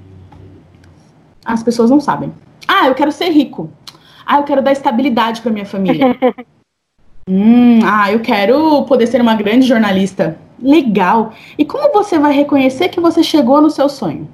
As 1.47 1.63
pessoas 1.63 1.89
não 1.89 2.01
sabem. 2.01 2.33
Ah, 2.67 2.89
eu 2.89 2.95
quero 2.95 3.13
ser 3.13 3.29
rico. 3.31 3.71
Ah, 4.27 4.39
eu 4.39 4.43
quero 4.43 4.61
dar 4.61 4.73
estabilidade 4.73 5.41
para 5.41 5.53
minha 5.53 5.65
família. 5.65 6.17
hum, 7.31 7.79
ah, 7.85 8.13
eu 8.13 8.19
quero 8.19 8.85
poder 8.85 9.07
ser 9.07 9.21
uma 9.21 9.37
grande 9.37 9.65
jornalista. 9.65 10.37
Legal. 10.61 11.33
E 11.57 11.65
como 11.65 11.93
você 11.93 12.19
vai 12.19 12.33
reconhecer 12.33 12.89
que 12.89 12.99
você 12.99 13.23
chegou 13.23 13.61
no 13.61 13.71
seu 13.71 13.89
sonho? 13.89 14.29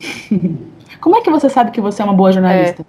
como 0.98 1.16
é 1.16 1.20
que 1.20 1.30
você 1.30 1.50
sabe 1.50 1.70
que 1.70 1.80
você 1.80 2.00
é 2.00 2.04
uma 2.06 2.14
boa 2.14 2.32
jornalista? 2.32 2.86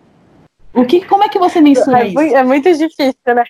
É. 0.73 0.79
O 0.79 0.85
que, 0.85 1.05
como 1.05 1.23
é 1.23 1.29
que 1.29 1.37
você 1.37 1.59
mensura 1.59 1.99
é, 1.99 2.07
isso? 2.07 2.19
É 2.19 2.43
muito 2.43 2.71
difícil, 2.71 3.13
né? 3.27 3.43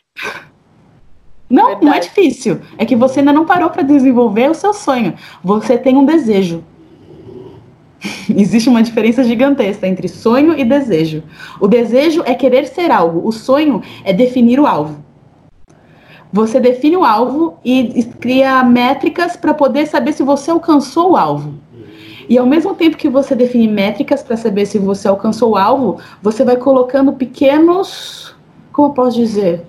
Não, 1.49 1.65
Verdade. 1.67 1.85
não 1.85 1.93
é 1.93 1.99
difícil. 1.99 2.59
É 2.77 2.85
que 2.85 2.95
você 2.95 3.19
ainda 3.19 3.31
não 3.31 3.45
parou 3.45 3.69
para 3.69 3.83
desenvolver 3.83 4.49
o 4.49 4.55
seu 4.55 4.73
sonho. 4.73 5.13
Você 5.43 5.77
tem 5.77 5.95
um 5.95 6.05
desejo. 6.05 6.63
Existe 8.35 8.69
uma 8.69 8.83
diferença 8.83 9.23
gigantesca 9.23 9.87
entre 9.87 10.07
sonho 10.07 10.57
e 10.57 10.63
desejo. 10.63 11.23
O 11.59 11.67
desejo 11.67 12.21
é 12.25 12.33
querer 12.33 12.67
ser 12.67 12.91
algo, 12.91 13.27
o 13.27 13.31
sonho 13.31 13.81
é 14.03 14.13
definir 14.13 14.59
o 14.59 14.67
alvo. 14.67 15.03
Você 16.31 16.59
define 16.59 16.97
o 16.97 17.03
alvo 17.03 17.57
e 17.63 18.03
cria 18.19 18.63
métricas 18.63 19.35
para 19.35 19.53
poder 19.53 19.85
saber 19.85 20.13
se 20.13 20.23
você 20.23 20.49
alcançou 20.49 21.11
o 21.11 21.15
alvo. 21.15 21.53
E 22.27 22.37
ao 22.37 22.45
mesmo 22.45 22.73
tempo 22.73 22.97
que 22.97 23.07
você 23.07 23.35
define 23.35 23.67
métricas 23.67 24.23
para 24.23 24.35
saber 24.35 24.65
se 24.65 24.79
você 24.79 25.07
alcançou 25.07 25.51
o 25.51 25.57
alvo, 25.57 25.99
você 26.23 26.43
vai 26.43 26.55
colocando 26.55 27.13
pequenos. 27.13 28.35
Como 28.71 28.87
eu 28.87 28.93
posso 28.93 29.17
dizer? 29.17 29.63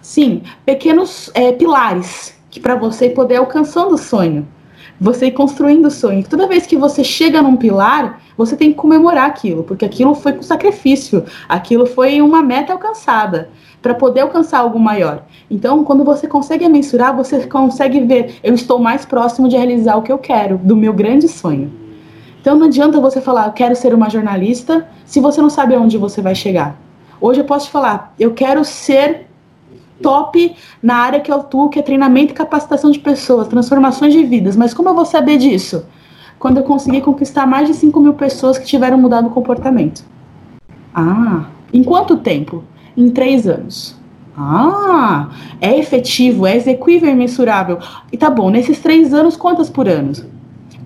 Sim, 0.00 0.42
pequenos 0.64 1.30
é, 1.34 1.52
pilares 1.52 2.34
que 2.48 2.60
para 2.60 2.76
você 2.76 3.10
poder 3.10 3.36
alcançando 3.36 3.94
o 3.94 3.98
sonho. 3.98 4.48
Você 5.00 5.26
ir 5.26 5.32
construindo 5.32 5.86
o 5.86 5.90
sonho. 5.90 6.24
Toda 6.28 6.46
vez 6.46 6.66
que 6.66 6.76
você 6.76 7.04
chega 7.04 7.42
num 7.42 7.56
pilar, 7.56 8.20
você 8.36 8.56
tem 8.56 8.70
que 8.70 8.76
comemorar 8.76 9.26
aquilo, 9.26 9.62
porque 9.62 9.84
aquilo 9.84 10.14
foi 10.14 10.32
com 10.32 10.42
sacrifício, 10.42 11.24
aquilo 11.48 11.86
foi 11.86 12.20
uma 12.20 12.42
meta 12.42 12.72
alcançada 12.72 13.50
para 13.82 13.94
poder 13.94 14.20
alcançar 14.20 14.58
algo 14.60 14.78
maior. 14.78 15.24
Então, 15.50 15.84
quando 15.84 16.02
você 16.02 16.26
consegue 16.26 16.68
mensurar, 16.68 17.14
você 17.14 17.46
consegue 17.46 18.00
ver, 18.00 18.36
eu 18.42 18.54
estou 18.54 18.78
mais 18.78 19.04
próximo 19.04 19.48
de 19.48 19.56
realizar 19.56 19.96
o 19.96 20.02
que 20.02 20.10
eu 20.10 20.18
quero, 20.18 20.58
do 20.58 20.76
meu 20.76 20.92
grande 20.92 21.28
sonho. 21.28 21.70
Então, 22.40 22.56
não 22.56 22.66
adianta 22.66 23.00
você 23.00 23.20
falar, 23.20 23.50
quero 23.52 23.76
ser 23.76 23.92
uma 23.94 24.08
jornalista, 24.08 24.88
se 25.04 25.20
você 25.20 25.42
não 25.42 25.50
sabe 25.50 25.74
aonde 25.74 25.98
você 25.98 26.22
vai 26.22 26.34
chegar. 26.34 26.76
Hoje 27.20 27.40
eu 27.40 27.44
posso 27.44 27.66
te 27.66 27.72
falar, 27.72 28.14
eu 28.18 28.34
quero 28.34 28.64
ser 28.64 29.25
top 30.02 30.54
na 30.82 30.96
área 30.96 31.20
que 31.20 31.30
eu 31.30 31.36
atuo, 31.36 31.68
que 31.68 31.78
é 31.78 31.82
treinamento 31.82 32.32
e 32.32 32.34
capacitação 32.34 32.90
de 32.90 32.98
pessoas, 32.98 33.48
transformações 33.48 34.12
de 34.12 34.22
vidas. 34.24 34.56
Mas 34.56 34.72
como 34.72 34.88
eu 34.88 34.94
vou 34.94 35.04
saber 35.04 35.38
disso? 35.38 35.84
Quando 36.38 36.58
eu 36.58 36.64
conseguir 36.64 37.00
conquistar 37.00 37.46
mais 37.46 37.66
de 37.66 37.74
5 37.74 37.98
mil 38.00 38.14
pessoas 38.14 38.58
que 38.58 38.66
tiveram 38.66 38.98
mudado 38.98 39.28
o 39.28 39.30
comportamento. 39.30 40.04
Ah, 40.94 41.46
em 41.72 41.82
quanto 41.82 42.18
tempo? 42.18 42.62
Em 42.96 43.10
três 43.10 43.46
anos. 43.46 43.96
Ah, 44.36 45.30
é 45.60 45.78
efetivo, 45.78 46.46
é 46.46 46.56
execuível 46.56 47.10
e 47.10 47.14
mensurável. 47.14 47.78
E 48.12 48.18
tá 48.18 48.28
bom, 48.28 48.50
nesses 48.50 48.78
três 48.80 49.14
anos, 49.14 49.36
quantas 49.36 49.70
por 49.70 49.88
ano? 49.88 50.12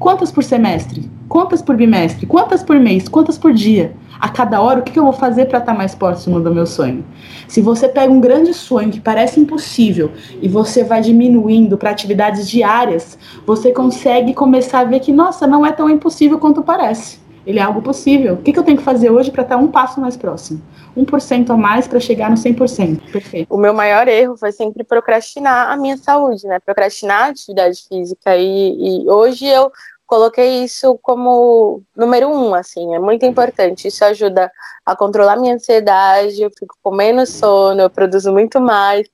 Quantas 0.01 0.33
por 0.33 0.43
semestre? 0.43 1.11
Quantas 1.29 1.61
por 1.61 1.77
bimestre? 1.77 2.25
Quantas 2.25 2.63
por 2.63 2.81
mês? 2.81 3.07
Quantas 3.07 3.37
por 3.37 3.53
dia? 3.53 3.93
A 4.19 4.31
cada 4.31 4.59
hora, 4.59 4.81
o 4.81 4.83
que 4.83 4.99
eu 4.99 5.05
vou 5.05 5.13
fazer 5.13 5.45
para 5.45 5.59
estar 5.59 5.73
tá 5.73 5.79
mais 5.79 5.95
próximo 5.95 6.41
do 6.41 6.55
meu 6.55 6.65
sonho? 6.65 7.05
Se 7.47 7.61
você 7.61 7.87
pega 7.87 8.11
um 8.11 8.19
grande 8.19 8.55
sonho 8.55 8.91
que 8.91 8.99
parece 8.99 9.39
impossível 9.39 10.11
e 10.41 10.49
você 10.49 10.83
vai 10.83 11.03
diminuindo 11.03 11.77
para 11.77 11.91
atividades 11.91 12.49
diárias, 12.49 13.19
você 13.47 13.73
consegue 13.73 14.33
começar 14.33 14.81
a 14.81 14.85
ver 14.85 15.01
que, 15.01 15.13
nossa, 15.13 15.47
não 15.47 15.67
é 15.67 15.71
tão 15.71 15.91
impossível 15.91 16.39
quanto 16.39 16.63
parece. 16.63 17.20
Ele 17.51 17.59
é 17.59 17.63
algo 17.63 17.83
possível. 17.83 18.35
O 18.35 18.37
que, 18.39 18.57
eu 18.57 18.63
tenho 18.63 18.79
que 18.79 18.85
fazer 18.85 19.11
hoje 19.11 19.31
para 19.31 19.43
estar 19.43 19.57
tá 19.57 19.61
um 19.61 19.69
passo 19.69 20.01
mais 20.01 20.17
próximo? 20.17 20.63
1% 20.97 21.51
a 21.51 21.57
mais 21.57 21.89
para 21.89 21.99
chegar 21.99 22.31
no 22.31 22.37
100%. 22.37 23.11
Perfeito. 23.11 23.53
O 23.53 23.59
meu 23.59 23.75
maior 23.75 24.07
erro 24.07 24.37
foi 24.37 24.53
sempre 24.53 24.85
procrastinar 24.85 25.71
a 25.71 25.77
minha 25.77 25.97
saúde, 25.97 26.47
né? 26.47 26.61
Procrastinar 26.61 27.25
a 27.25 27.31
atividade 27.31 27.83
física. 27.89 28.37
E, 28.37 29.03
e 29.05 29.11
hoje 29.11 29.47
eu 29.47 29.73
coloquei 30.07 30.65
isso 30.65 30.99
como 31.03 31.83
número 31.97 32.29
um, 32.29 32.55
assim, 32.55 32.95
é 32.95 32.99
muito 32.99 33.27
importante. 33.27 33.89
Isso 33.89 34.05
ajuda 34.05 34.51
a 34.87 34.95
controlar 34.95 35.37
minha 35.37 35.55
ansiedade, 35.55 36.43
eu 36.43 36.51
fico 36.57 36.77
com 36.83 36.95
menos 36.95 37.31
sono, 37.31 37.81
eu 37.81 37.91
produzo 37.91 38.33
muito 38.33 38.61
mais. 38.61 39.07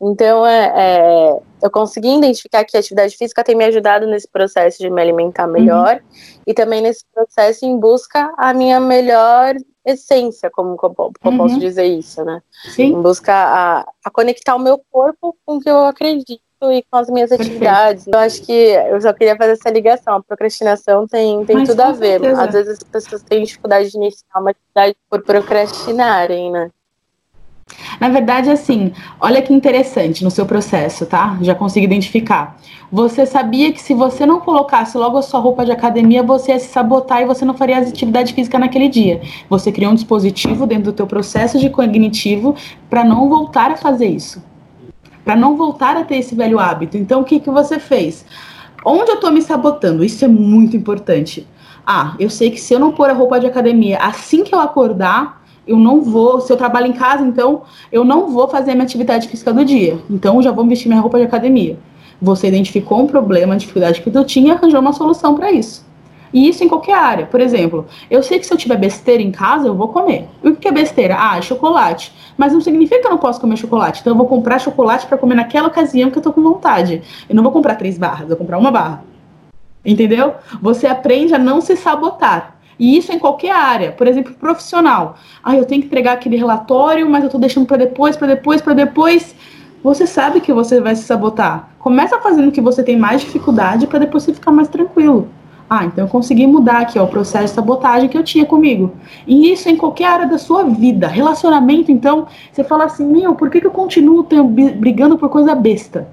Então, 0.00 0.44
é, 0.44 0.72
é, 0.76 1.38
eu 1.64 1.70
consegui 1.70 2.14
identificar 2.14 2.62
que 2.62 2.76
a 2.76 2.80
atividade 2.80 3.16
física 3.16 3.42
tem 3.42 3.56
me 3.56 3.64
ajudado 3.64 4.06
nesse 4.06 4.28
processo 4.28 4.78
de 4.80 4.90
me 4.90 5.00
alimentar 5.00 5.46
melhor 5.46 5.94
uhum. 5.94 6.42
e 6.46 6.52
também 6.52 6.82
nesse 6.82 7.06
processo 7.14 7.64
em 7.64 7.80
busca 7.80 8.30
a 8.36 8.52
minha 8.52 8.78
melhor 8.78 9.54
essência, 9.82 10.50
como, 10.50 10.76
como, 10.76 10.94
como 10.94 11.12
uhum. 11.24 11.32
eu 11.32 11.38
posso 11.38 11.58
dizer 11.58 11.86
isso, 11.86 12.22
né? 12.22 12.42
Sim. 12.74 12.92
Em 12.92 13.00
busca 13.00 13.32
a, 13.32 13.80
a 14.04 14.10
conectar 14.10 14.54
o 14.54 14.58
meu 14.58 14.78
corpo 14.90 15.34
com 15.46 15.56
o 15.56 15.60
que 15.60 15.70
eu 15.70 15.86
acredito 15.86 16.42
e 16.64 16.82
com 16.82 16.98
as 16.98 17.08
minhas 17.08 17.32
atividades. 17.32 18.06
Eu 18.08 18.18
acho 18.18 18.42
que 18.42 18.52
eu 18.52 19.00
só 19.00 19.14
queria 19.14 19.36
fazer 19.36 19.52
essa 19.52 19.70
ligação. 19.70 20.16
A 20.16 20.22
procrastinação 20.22 21.06
tem, 21.06 21.46
tem 21.46 21.64
tudo 21.64 21.80
a 21.80 21.92
ver. 21.92 22.20
Certeza. 22.20 22.42
Às 22.42 22.52
vezes 22.52 22.72
as 22.72 22.82
pessoas 22.82 23.22
têm 23.22 23.42
dificuldade 23.42 23.90
de 23.90 23.96
iniciar 23.96 24.38
uma 24.38 24.50
atividade 24.50 24.96
por 25.08 25.22
procrastinarem, 25.22 26.50
né? 26.50 26.70
Na 28.00 28.08
verdade, 28.08 28.50
assim, 28.50 28.92
olha 29.20 29.42
que 29.42 29.52
interessante 29.52 30.24
no 30.24 30.30
seu 30.30 30.46
processo, 30.46 31.06
tá? 31.06 31.38
Já 31.40 31.54
consigo 31.54 31.84
identificar. 31.84 32.56
Você 32.90 33.26
sabia 33.26 33.72
que 33.72 33.80
se 33.80 33.94
você 33.94 34.24
não 34.24 34.40
colocasse 34.40 34.96
logo 34.96 35.18
a 35.18 35.22
sua 35.22 35.40
roupa 35.40 35.64
de 35.64 35.72
academia, 35.72 36.22
você 36.22 36.52
ia 36.52 36.58
se 36.58 36.68
sabotar 36.68 37.22
e 37.22 37.26
você 37.26 37.44
não 37.44 37.54
faria 37.54 37.78
as 37.78 37.88
atividades 37.88 38.32
físicas 38.32 38.60
naquele 38.60 38.88
dia. 38.88 39.20
Você 39.48 39.72
criou 39.72 39.92
um 39.92 39.94
dispositivo 39.94 40.66
dentro 40.66 40.84
do 40.84 40.92
teu 40.92 41.06
processo 41.06 41.58
de 41.58 41.70
cognitivo 41.70 42.54
para 42.88 43.04
não 43.04 43.28
voltar 43.28 43.70
a 43.70 43.76
fazer 43.76 44.06
isso 44.06 44.42
para 45.24 45.34
não 45.34 45.56
voltar 45.56 45.96
a 45.96 46.04
ter 46.04 46.16
esse 46.16 46.34
velho 46.34 46.58
hábito. 46.58 46.98
Então, 46.98 47.22
o 47.22 47.24
que, 47.24 47.40
que 47.40 47.50
você 47.50 47.78
fez? 47.78 48.26
Onde 48.84 49.10
eu 49.10 49.14
estou 49.14 49.32
me 49.32 49.40
sabotando? 49.40 50.04
Isso 50.04 50.24
é 50.24 50.28
muito 50.28 50.76
importante. 50.76 51.48
Ah, 51.86 52.14
eu 52.18 52.28
sei 52.28 52.50
que 52.50 52.60
se 52.60 52.74
eu 52.74 52.78
não 52.78 52.92
pôr 52.92 53.08
a 53.08 53.14
roupa 53.14 53.40
de 53.40 53.46
academia 53.46 53.98
assim 53.98 54.44
que 54.44 54.54
eu 54.54 54.60
acordar, 54.60 55.42
eu 55.66 55.76
não 55.76 56.00
vou. 56.02 56.40
Se 56.40 56.52
eu 56.52 56.56
trabalho 56.56 56.86
em 56.86 56.92
casa, 56.92 57.24
então 57.24 57.62
eu 57.90 58.04
não 58.04 58.28
vou 58.28 58.48
fazer 58.48 58.72
a 58.72 58.74
minha 58.74 58.84
atividade 58.84 59.28
física 59.28 59.52
do 59.52 59.64
dia. 59.64 59.98
Então, 60.10 60.42
já 60.42 60.50
vou 60.50 60.66
vestir 60.66 60.88
minha 60.88 61.00
roupa 61.00 61.18
de 61.18 61.24
academia. 61.24 61.78
Você 62.20 62.48
identificou 62.48 63.00
um 63.00 63.06
problema, 63.06 63.54
a 63.54 63.56
dificuldade 63.56 64.00
que 64.00 64.10
tu 64.10 64.24
tinha, 64.24 64.54
arranjou 64.54 64.80
uma 64.80 64.92
solução 64.92 65.34
para 65.34 65.52
isso. 65.52 65.84
E 66.34 66.48
isso 66.48 66.64
em 66.64 66.68
qualquer 66.68 66.94
área. 66.94 67.26
Por 67.26 67.40
exemplo, 67.40 67.86
eu 68.10 68.20
sei 68.20 68.40
que 68.40 68.46
se 68.46 68.52
eu 68.52 68.58
tiver 68.58 68.76
besteira 68.76 69.22
em 69.22 69.30
casa, 69.30 69.68
eu 69.68 69.74
vou 69.74 69.86
comer. 69.88 70.28
E 70.42 70.48
o 70.48 70.56
que 70.56 70.66
é 70.66 70.72
besteira? 70.72 71.16
Ah, 71.16 71.40
chocolate. 71.40 72.12
Mas 72.36 72.52
não 72.52 72.60
significa 72.60 73.00
que 73.00 73.06
eu 73.06 73.10
não 73.12 73.18
posso 73.18 73.40
comer 73.40 73.56
chocolate. 73.56 74.00
Então 74.00 74.12
eu 74.12 74.16
vou 74.16 74.26
comprar 74.26 74.58
chocolate 74.58 75.06
para 75.06 75.16
comer 75.16 75.36
naquela 75.36 75.68
ocasião 75.68 76.10
que 76.10 76.18
eu 76.18 76.22
tô 76.22 76.32
com 76.32 76.42
vontade. 76.42 77.02
Eu 77.28 77.36
não 77.36 77.42
vou 77.44 77.52
comprar 77.52 77.76
três 77.76 77.96
barras, 77.96 78.22
eu 78.22 78.28
vou 78.28 78.38
comprar 78.38 78.58
uma 78.58 78.72
barra. 78.72 79.04
Entendeu? 79.84 80.34
Você 80.60 80.88
aprende 80.88 81.32
a 81.34 81.38
não 81.38 81.60
se 81.60 81.76
sabotar. 81.76 82.53
E 82.78 82.96
isso 82.96 83.12
em 83.12 83.18
qualquer 83.18 83.52
área. 83.52 83.92
Por 83.92 84.06
exemplo, 84.06 84.34
profissional. 84.34 85.16
Ah, 85.42 85.56
eu 85.56 85.64
tenho 85.64 85.80
que 85.80 85.86
entregar 85.86 86.12
aquele 86.12 86.36
relatório, 86.36 87.08
mas 87.08 87.24
eu 87.24 87.30
tô 87.30 87.38
deixando 87.38 87.66
para 87.66 87.76
depois, 87.78 88.16
para 88.16 88.28
depois, 88.28 88.60
para 88.60 88.74
depois. 88.74 89.34
Você 89.82 90.06
sabe 90.06 90.40
que 90.40 90.52
você 90.52 90.80
vai 90.80 90.96
se 90.96 91.02
sabotar. 91.02 91.70
Começa 91.78 92.18
fazendo 92.20 92.50
que 92.50 92.60
você 92.60 92.82
tem 92.82 92.96
mais 92.96 93.20
dificuldade 93.20 93.86
para 93.86 93.98
depois 93.98 94.22
você 94.22 94.32
ficar 94.32 94.50
mais 94.50 94.68
tranquilo. 94.68 95.28
Ah, 95.68 95.84
então 95.84 96.04
eu 96.04 96.08
consegui 96.08 96.46
mudar 96.46 96.80
aqui 96.80 96.98
ó, 96.98 97.04
o 97.04 97.08
processo 97.08 97.46
de 97.46 97.50
sabotagem 97.50 98.08
que 98.08 98.16
eu 98.16 98.22
tinha 98.22 98.44
comigo. 98.44 98.92
E 99.26 99.50
isso 99.50 99.68
em 99.68 99.76
qualquer 99.76 100.06
área 100.06 100.26
da 100.26 100.38
sua 100.38 100.62
vida. 100.64 101.06
Relacionamento, 101.06 101.90
então, 101.90 102.26
você 102.52 102.62
fala 102.62 102.84
assim, 102.84 103.04
meu, 103.06 103.34
por 103.34 103.50
que, 103.50 103.60
que 103.60 103.66
eu 103.66 103.70
continuo 103.70 104.26
brigando 104.76 105.18
por 105.18 105.28
coisa 105.28 105.54
besta? 105.54 106.06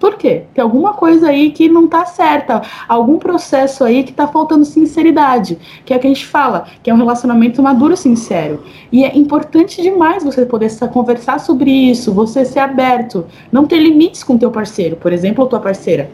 Por 0.00 0.16
quê? 0.16 0.42
Tem 0.52 0.62
alguma 0.62 0.94
coisa 0.94 1.28
aí 1.28 1.52
que 1.52 1.68
não 1.68 1.86
tá 1.86 2.04
certa, 2.06 2.62
algum 2.88 3.18
processo 3.18 3.84
aí 3.84 4.02
que 4.02 4.12
tá 4.12 4.26
faltando 4.26 4.64
sinceridade, 4.64 5.58
que 5.84 5.92
é 5.92 5.96
o 5.96 6.00
que 6.00 6.06
a 6.08 6.10
gente 6.10 6.26
fala, 6.26 6.66
que 6.82 6.90
é 6.90 6.94
um 6.94 6.96
relacionamento 6.96 7.62
maduro 7.62 7.96
sincero. 7.96 8.64
E 8.90 9.04
é 9.04 9.16
importante 9.16 9.80
demais 9.80 10.24
você 10.24 10.44
poder 10.44 10.70
conversar 10.90 11.38
sobre 11.38 11.70
isso, 11.70 12.12
você 12.12 12.44
ser 12.44 12.60
aberto, 12.60 13.26
não 13.52 13.66
ter 13.66 13.78
limites 13.78 14.24
com 14.24 14.36
teu 14.36 14.50
parceiro, 14.50 14.96
por 14.96 15.12
exemplo, 15.12 15.44
ou 15.44 15.48
tua 15.48 15.60
parceira 15.60 16.10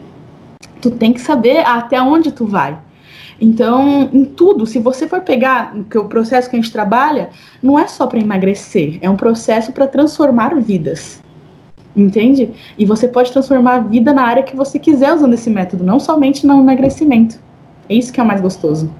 tu 0.81 0.91
tem 0.91 1.13
que 1.13 1.21
saber 1.21 1.59
até 1.59 2.01
onde 2.01 2.31
tu 2.31 2.45
vai. 2.45 2.77
Então, 3.39 4.09
em 4.11 4.25
tudo, 4.25 4.65
se 4.65 4.79
você 4.79 5.07
for 5.07 5.21
pegar 5.21 5.75
que 5.89 5.97
o 5.97 6.05
processo 6.05 6.49
que 6.49 6.55
a 6.55 6.59
gente 6.59 6.71
trabalha, 6.71 7.29
não 7.61 7.77
é 7.77 7.87
só 7.87 8.07
para 8.07 8.19
emagrecer, 8.19 8.97
é 9.01 9.09
um 9.09 9.15
processo 9.15 9.71
para 9.71 9.87
transformar 9.87 10.55
vidas. 10.55 11.21
Entende? 11.95 12.53
E 12.77 12.85
você 12.85 13.07
pode 13.07 13.31
transformar 13.31 13.75
a 13.75 13.79
vida 13.79 14.13
na 14.13 14.23
área 14.23 14.43
que 14.43 14.55
você 14.55 14.77
quiser 14.77 15.13
usando 15.13 15.33
esse 15.33 15.49
método, 15.49 15.83
não 15.83 15.99
somente 15.99 16.45
no 16.45 16.59
emagrecimento. 16.59 17.39
É 17.89 17.93
isso 17.95 18.13
que 18.13 18.19
é 18.19 18.23
o 18.23 18.25
mais 18.25 18.41
gostoso. 18.41 18.91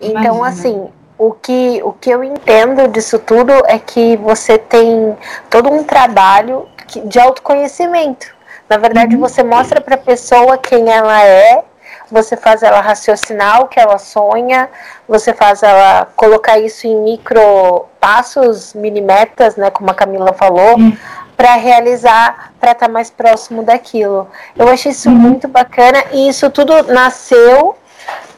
Então, 0.00 0.36
Imagina. 0.36 0.48
assim, 0.48 0.88
o 1.18 1.32
que, 1.32 1.80
o 1.82 1.92
que 1.92 2.10
eu 2.10 2.22
entendo 2.22 2.88
disso 2.88 3.18
tudo 3.18 3.52
é 3.66 3.78
que 3.78 4.16
você 4.18 4.58
tem 4.58 5.16
todo 5.48 5.70
um 5.70 5.82
trabalho 5.82 6.66
de 7.06 7.18
autoconhecimento. 7.18 8.34
Na 8.68 8.76
verdade, 8.76 9.14
uhum. 9.14 9.20
você 9.20 9.42
mostra 9.42 9.80
para 9.80 9.94
a 9.94 9.98
pessoa 9.98 10.58
quem 10.58 10.90
ela 10.90 11.24
é, 11.24 11.62
você 12.10 12.36
faz 12.36 12.62
ela 12.62 12.80
raciocinar 12.80 13.62
o 13.62 13.68
que 13.68 13.80
ela 13.80 13.98
sonha, 13.98 14.68
você 15.08 15.32
faz 15.32 15.62
ela 15.62 16.06
colocar 16.16 16.58
isso 16.58 16.86
em 16.86 16.96
micro 17.02 17.86
passos, 18.00 18.74
mini 18.74 19.00
metas, 19.00 19.56
né, 19.56 19.70
como 19.70 19.90
a 19.90 19.94
Camila 19.94 20.32
falou, 20.32 20.76
uhum. 20.76 20.96
Para 21.36 21.54
realizar, 21.56 22.52
para 22.58 22.72
estar 22.72 22.86
tá 22.86 22.92
mais 22.92 23.10
próximo 23.10 23.62
daquilo. 23.62 24.26
Eu 24.56 24.68
achei 24.68 24.92
isso 24.92 25.08
uhum. 25.08 25.14
muito 25.14 25.46
bacana 25.46 26.02
e 26.12 26.28
isso 26.28 26.48
tudo 26.50 26.82
nasceu 26.84 27.76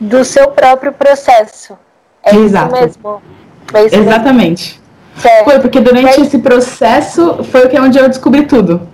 do 0.00 0.24
seu 0.24 0.50
próprio 0.50 0.92
processo. 0.92 1.78
É 2.22 2.34
Exato. 2.34 2.74
isso 2.74 2.82
mesmo. 2.82 3.22
É 3.74 3.84
isso 3.84 3.96
Exatamente. 3.96 4.80
Mesmo. 5.24 5.44
Foi 5.44 5.58
porque 5.58 5.80
durante 5.80 6.20
esse 6.20 6.38
processo 6.38 7.42
foi 7.44 7.66
o 7.66 7.68
que 7.68 7.76
é 7.76 7.80
onde 7.80 7.98
eu 7.98 8.08
descobri 8.08 8.46
tudo. 8.46 8.88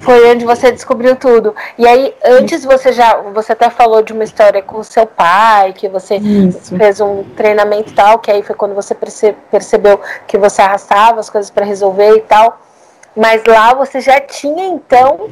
Foi 0.00 0.30
onde 0.30 0.44
você 0.44 0.70
descobriu 0.70 1.16
tudo. 1.16 1.52
E 1.76 1.84
aí, 1.84 2.14
antes 2.24 2.64
você 2.64 2.92
já. 2.92 3.16
Você 3.34 3.52
até 3.52 3.68
falou 3.68 4.02
de 4.02 4.12
uma 4.12 4.22
história 4.22 4.62
com 4.62 4.80
seu 4.84 5.04
pai, 5.04 5.72
que 5.72 5.88
você 5.88 6.16
Isso. 6.16 6.76
fez 6.76 7.00
um 7.00 7.24
treinamento 7.36 7.90
e 7.90 7.94
tal, 7.94 8.20
que 8.20 8.30
aí 8.30 8.40
foi 8.40 8.54
quando 8.54 8.72
você 8.72 8.94
perce, 8.94 9.34
percebeu 9.50 10.00
que 10.28 10.38
você 10.38 10.62
arrastava 10.62 11.18
as 11.18 11.28
coisas 11.28 11.50
para 11.50 11.64
resolver 11.64 12.18
e 12.18 12.20
tal. 12.20 12.60
Mas 13.16 13.42
lá 13.46 13.72
você 13.74 14.00
já 14.00 14.20
tinha, 14.20 14.66
então, 14.66 15.30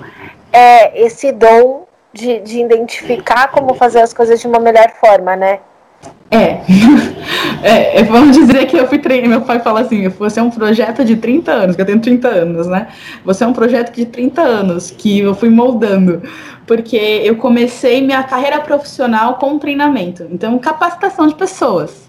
é, 0.52 1.04
esse 1.04 1.30
dom 1.32 1.86
de, 2.12 2.40
de 2.40 2.60
identificar 2.60 3.48
como 3.48 3.74
fazer 3.74 4.00
as 4.00 4.14
coisas 4.14 4.40
de 4.40 4.46
uma 4.46 4.58
melhor 4.58 4.90
forma, 5.00 5.36
né? 5.36 5.58
É. 6.30 6.60
é. 7.62 8.02
Vamos 8.04 8.36
dizer 8.36 8.66
que 8.66 8.76
eu 8.76 8.88
fui 8.88 8.98
treinar. 8.98 9.28
Meu 9.28 9.40
pai 9.42 9.60
fala 9.60 9.80
assim: 9.80 10.08
você 10.08 10.40
é 10.40 10.42
um 10.42 10.50
projeto 10.50 11.04
de 11.04 11.16
30 11.16 11.52
anos, 11.52 11.76
que 11.76 11.82
eu 11.82 11.86
tenho 11.86 12.00
30 12.00 12.28
anos, 12.28 12.66
né? 12.66 12.88
Você 13.24 13.44
é 13.44 13.46
um 13.46 13.52
projeto 13.52 13.94
de 13.94 14.06
30 14.06 14.40
anos 14.42 14.90
que 14.90 15.20
eu 15.20 15.34
fui 15.34 15.50
moldando. 15.50 16.22
Porque 16.66 16.96
eu 16.96 17.36
comecei 17.36 18.00
minha 18.00 18.22
carreira 18.22 18.60
profissional 18.60 19.34
com 19.34 19.58
treinamento. 19.58 20.26
Então, 20.30 20.58
capacitação 20.58 21.26
de 21.26 21.34
pessoas. 21.34 22.03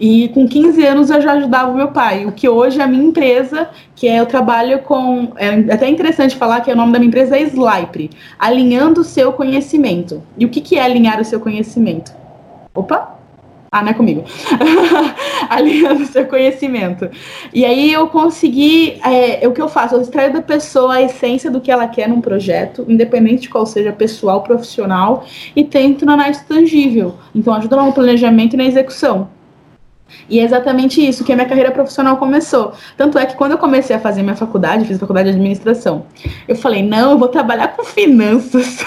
E 0.00 0.28
com 0.28 0.48
15 0.48 0.82
anos 0.86 1.10
eu 1.10 1.20
já 1.20 1.32
ajudava 1.32 1.70
o 1.70 1.76
meu 1.76 1.88
pai. 1.88 2.24
O 2.24 2.32
que 2.32 2.48
hoje 2.48 2.80
é 2.80 2.84
a 2.84 2.86
minha 2.86 3.04
empresa, 3.04 3.68
que 3.94 4.08
é 4.08 4.18
eu 4.18 4.24
trabalho 4.24 4.78
com. 4.78 5.32
É 5.36 5.74
até 5.74 5.86
interessante 5.90 6.36
falar 6.36 6.62
que 6.62 6.72
o 6.72 6.76
nome 6.76 6.90
da 6.90 6.98
minha 6.98 7.08
empresa 7.08 7.36
é 7.36 7.42
Slypre 7.42 8.08
alinhando 8.38 9.02
o 9.02 9.04
seu 9.04 9.30
conhecimento. 9.30 10.22
E 10.38 10.46
o 10.46 10.48
que, 10.48 10.62
que 10.62 10.76
é 10.78 10.82
alinhar 10.82 11.20
o 11.20 11.24
seu 11.24 11.38
conhecimento? 11.38 12.12
Opa! 12.74 13.20
Ah, 13.72 13.82
não 13.82 13.90
é 13.90 13.94
comigo. 13.94 14.24
Alinhando 15.48 16.04
seu 16.06 16.26
conhecimento. 16.26 17.08
E 17.54 17.64
aí 17.64 17.92
eu 17.92 18.08
consegui. 18.08 18.98
É, 19.04 19.46
o 19.46 19.52
que 19.52 19.62
eu 19.62 19.68
faço? 19.68 19.94
Eu 19.94 20.00
extraio 20.00 20.32
da 20.32 20.42
pessoa 20.42 20.94
a 20.94 21.02
essência 21.02 21.50
do 21.50 21.60
que 21.60 21.70
ela 21.70 21.86
quer 21.86 22.08
num 22.08 22.20
projeto, 22.20 22.84
independente 22.88 23.42
de 23.42 23.48
qual 23.48 23.64
seja 23.64 23.92
pessoal, 23.92 24.42
profissional, 24.42 25.24
e 25.54 25.62
tento 25.62 26.04
na 26.04 26.14
análise 26.14 26.44
tangível. 26.44 27.14
Então 27.32 27.54
ajuda 27.54 27.76
no 27.76 27.92
planejamento 27.92 28.54
e 28.54 28.56
na 28.56 28.64
execução. 28.64 29.28
E 30.28 30.38
é 30.38 30.44
exatamente 30.44 31.06
isso 31.06 31.24
que 31.24 31.32
a 31.32 31.36
minha 31.36 31.48
carreira 31.48 31.70
profissional 31.70 32.16
começou. 32.16 32.72
Tanto 32.96 33.18
é 33.18 33.26
que 33.26 33.36
quando 33.36 33.52
eu 33.52 33.58
comecei 33.58 33.94
a 33.94 34.00
fazer 34.00 34.22
minha 34.22 34.36
faculdade, 34.36 34.84
fiz 34.84 34.98
faculdade 34.98 35.30
de 35.30 35.36
administração, 35.36 36.06
eu 36.46 36.56
falei, 36.56 36.82
não, 36.82 37.12
eu 37.12 37.18
vou 37.18 37.28
trabalhar 37.28 37.68
com 37.68 37.84
finanças. 37.84 38.84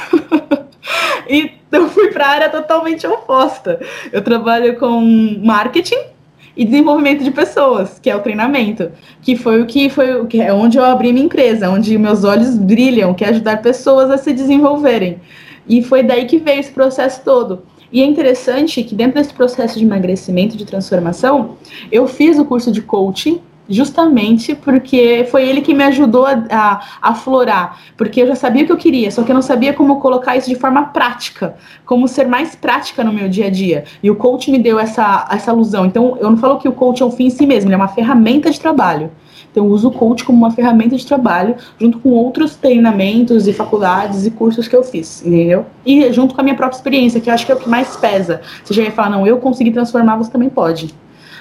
e 1.29 1.51
eu 1.71 1.89
fui 1.89 2.11
para 2.11 2.25
a 2.25 2.29
área 2.29 2.49
totalmente 2.49 3.05
oposta. 3.07 3.79
Eu 4.11 4.21
trabalho 4.21 4.77
com 4.77 5.01
marketing 5.43 6.13
e 6.55 6.65
desenvolvimento 6.65 7.23
de 7.23 7.31
pessoas, 7.31 7.99
que 7.99 8.09
é 8.09 8.15
o 8.15 8.21
treinamento, 8.21 8.91
que 9.21 9.35
foi 9.35 9.61
o 9.61 9.65
que 9.65 9.89
foi 9.89 10.21
o 10.21 10.27
que 10.27 10.39
é 10.39 10.53
onde 10.53 10.77
eu 10.77 10.85
abri 10.85 11.11
minha 11.11 11.25
empresa, 11.25 11.69
onde 11.69 11.97
meus 11.97 12.23
olhos 12.23 12.55
brilham, 12.55 13.13
que 13.13 13.25
é 13.25 13.29
ajudar 13.29 13.61
pessoas 13.61 14.11
a 14.11 14.17
se 14.17 14.31
desenvolverem. 14.33 15.19
E 15.67 15.81
foi 15.81 16.03
daí 16.03 16.25
que 16.25 16.37
veio 16.37 16.59
esse 16.59 16.71
processo 16.71 17.21
todo. 17.23 17.63
E 17.93 18.01
é 18.01 18.05
interessante 18.05 18.83
que 18.83 18.95
dentro 18.95 19.21
desse 19.21 19.31
processo 19.31 19.77
de 19.77 19.85
emagrecimento, 19.85 20.57
de 20.57 20.65
transformação, 20.65 21.57
eu 21.91 22.07
fiz 22.07 22.39
o 22.39 22.43
curso 22.43 22.71
de 22.71 22.81
coaching 22.81 23.39
justamente 23.69 24.55
porque 24.55 25.25
foi 25.29 25.47
ele 25.47 25.61
que 25.61 25.73
me 25.73 25.83
ajudou 25.83 26.25
a, 26.25 26.43
a, 26.49 26.81
aflorar, 27.01 27.79
porque 27.95 28.21
eu 28.21 28.27
já 28.27 28.35
sabia 28.35 28.63
o 28.63 28.65
que 28.65 28.71
eu 28.71 28.77
queria, 28.77 29.11
só 29.11 29.23
que 29.23 29.31
eu 29.31 29.35
não 29.35 29.43
sabia 29.43 29.73
como 29.73 29.99
colocar 29.99 30.35
isso 30.35 30.49
de 30.49 30.55
forma 30.55 30.85
prática, 30.85 31.55
como 31.85 32.07
ser 32.07 32.27
mais 32.27 32.55
prática 32.55 33.03
no 33.03 33.13
meu 33.13 33.29
dia 33.29 33.45
a 33.45 33.49
dia. 33.49 33.85
E 34.01 34.09
o 34.09 34.15
coach 34.15 34.49
me 34.49 34.57
deu 34.57 34.79
essa, 34.79 35.27
essa 35.31 35.51
alusão. 35.51 35.85
Então, 35.85 36.17
eu 36.19 36.29
não 36.29 36.37
falo 36.37 36.57
que 36.57 36.67
o 36.67 36.73
coach 36.73 37.01
é 37.01 37.05
um 37.05 37.11
fim 37.11 37.27
em 37.27 37.29
si 37.29 37.45
mesmo, 37.45 37.69
ele 37.69 37.75
é 37.75 37.77
uma 37.77 37.87
ferramenta 37.87 38.49
de 38.49 38.59
trabalho. 38.59 39.11
Então, 39.53 39.67
uso 39.67 39.89
o 39.89 39.91
coach 39.91 40.25
como 40.25 40.35
uma 40.35 40.49
ferramenta 40.49 40.97
de 40.97 41.05
trabalho, 41.05 41.55
junto 41.79 41.99
com 41.99 42.09
outros 42.09 42.55
treinamentos 42.55 43.47
e 43.47 43.53
faculdades 43.53 44.25
e 44.25 44.31
cursos 44.31 44.67
que 44.67 44.75
eu 44.75 44.83
fiz, 44.83 45.23
entendeu? 45.23 45.67
E 45.85 46.11
junto 46.11 46.33
com 46.33 46.41
a 46.41 46.43
minha 46.43 46.55
própria 46.55 46.75
experiência, 46.75 47.21
que 47.21 47.29
eu 47.29 47.33
acho 47.35 47.45
que 47.45 47.51
é 47.51 47.55
o 47.55 47.59
que 47.59 47.69
mais 47.69 47.95
pesa. 47.95 48.41
Você 48.63 48.73
já 48.73 48.81
ia 48.81 48.91
falar, 48.91 49.11
não, 49.11 49.27
eu 49.27 49.37
consegui 49.37 49.69
transformar, 49.69 50.17
você 50.17 50.31
também 50.31 50.49
pode. 50.49 50.91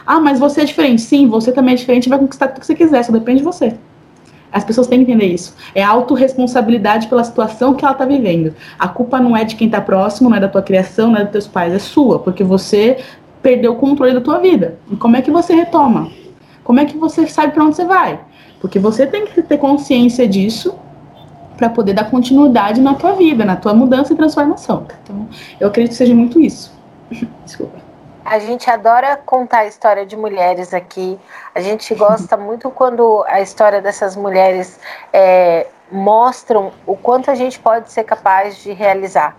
Ah, 0.07 0.21
mas 0.21 0.39
você 0.39 0.61
é 0.61 0.65
diferente. 0.65 1.01
Sim, 1.01 1.27
você 1.27 1.53
também 1.53 1.73
é 1.73 1.77
diferente 1.77 2.11
vai 2.11 2.19
conquistar 2.19 2.49
tudo 2.49 2.61
que 2.61 2.67
você 2.67 2.75
quiser, 2.75 3.03
só 3.03 3.13
depende 3.13 3.39
de 3.39 3.45
você. 3.45 3.75
As 4.53 4.63
pessoas 4.63 4.87
têm 4.87 5.03
que 5.03 5.11
entender 5.11 5.33
isso. 5.33 5.57
É 5.75 5.83
autorresponsabilidade 5.83 7.07
pela 7.07 7.25
situação 7.25 7.73
que 7.73 7.83
ela 7.83 7.93
está 7.93 8.05
vivendo. 8.05 8.55
A 8.79 8.89
culpa 8.89 9.19
não 9.19 9.35
é 9.35 9.45
de 9.45 9.57
quem 9.57 9.69
está 9.69 9.81
próximo, 9.81 10.29
não 10.29 10.37
é 10.37 10.41
da 10.41 10.49
tua 10.49 10.61
criação, 10.61 11.11
não 11.11 11.19
é 11.19 11.23
dos 11.23 11.33
teus 11.33 11.47
pais, 11.47 11.73
é 11.73 11.79
sua, 11.79 12.19
porque 12.19 12.45
você 12.45 12.99
perdeu 13.43 13.73
o 13.73 13.77
controle 13.77 14.13
da 14.13 14.21
tua 14.21 14.39
vida. 14.39 14.79
E 14.91 14.97
como 14.97 15.17
é 15.17 15.23
que 15.23 15.31
você 15.31 15.55
retoma? 15.55 16.11
Como 16.65 16.81
é 16.81 16.85
que 16.85 16.97
você 16.97 17.27
sabe 17.27 17.53
para 17.53 17.65
onde 17.65 17.77
você 17.77 17.85
vai? 17.85 18.21
Porque 18.61 18.79
você 18.79 19.07
tem 19.07 19.27
que 19.27 19.43
ter 19.43 19.59
consciência 19.59 20.27
disso 20.27 20.79
para 21.57 21.69
poder 21.69 21.93
dar 21.93 22.11
continuidade 22.11 22.81
na 22.81 22.95
tua 22.95 23.13
vida, 23.13 23.45
na 23.45 23.57
tua 23.57 23.75
mudança 23.75 24.13
e 24.13 24.17
transformação. 24.17 24.87
Então, 25.03 25.29
eu 25.61 25.69
acredito 25.69 25.93
que 25.93 25.99
seja 25.99 26.15
muito 26.15 26.41
isso. 26.41 26.73
Desculpa. 27.45 27.79
A 28.25 28.39
gente 28.39 28.71
adora 28.71 29.17
contar 29.17 29.59
a 29.59 29.67
história 29.67 30.07
de 30.07 30.17
mulheres 30.17 30.73
aqui. 30.73 31.19
A 31.55 31.61
gente 31.61 31.93
gosta 31.95 32.37
muito 32.39 32.71
quando 32.71 33.25
a 33.27 33.41
história 33.41 33.83
dessas 33.83 34.15
mulheres 34.15 34.79
é, 35.13 35.67
mostram 35.91 36.73
o 36.87 36.97
quanto 36.97 37.31
a 37.31 37.35
gente 37.35 37.59
pode 37.59 37.91
ser 37.91 38.05
capaz 38.05 38.63
de 38.63 38.73
realizar. 38.73 39.37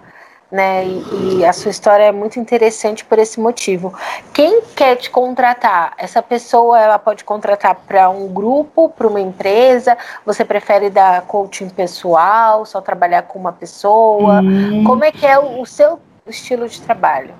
Né? 0.53 0.85
E, 0.85 1.39
e, 1.39 1.45
a 1.45 1.51
sua 1.51 1.71
história 1.71 2.03
é 2.03 2.11
muito 2.11 2.39
interessante 2.39 3.03
por 3.03 3.17
esse 3.17 3.39
motivo. 3.39 3.91
Quem 4.31 4.61
quer 4.75 4.97
te 4.97 5.09
contratar? 5.09 5.95
Essa 5.97 6.21
pessoa 6.21 6.79
ela 6.79 6.99
pode 6.99 7.23
contratar 7.23 7.73
para 7.87 8.07
um 8.11 8.27
grupo, 8.27 8.87
para 8.89 9.07
uma 9.07 9.19
empresa? 9.19 9.97
Você 10.23 10.45
prefere 10.45 10.91
dar 10.91 11.23
coaching 11.23 11.69
pessoal, 11.69 12.67
só 12.67 12.81
trabalhar 12.81 13.23
com 13.23 13.39
uma 13.39 13.51
pessoa? 13.51 14.41
Hum. 14.41 14.83
Como 14.83 15.03
é 15.03 15.11
que 15.11 15.25
é 15.25 15.39
o, 15.39 15.59
o 15.59 15.65
seu 15.65 15.99
estilo 16.27 16.69
de 16.69 16.79
trabalho? 16.81 17.33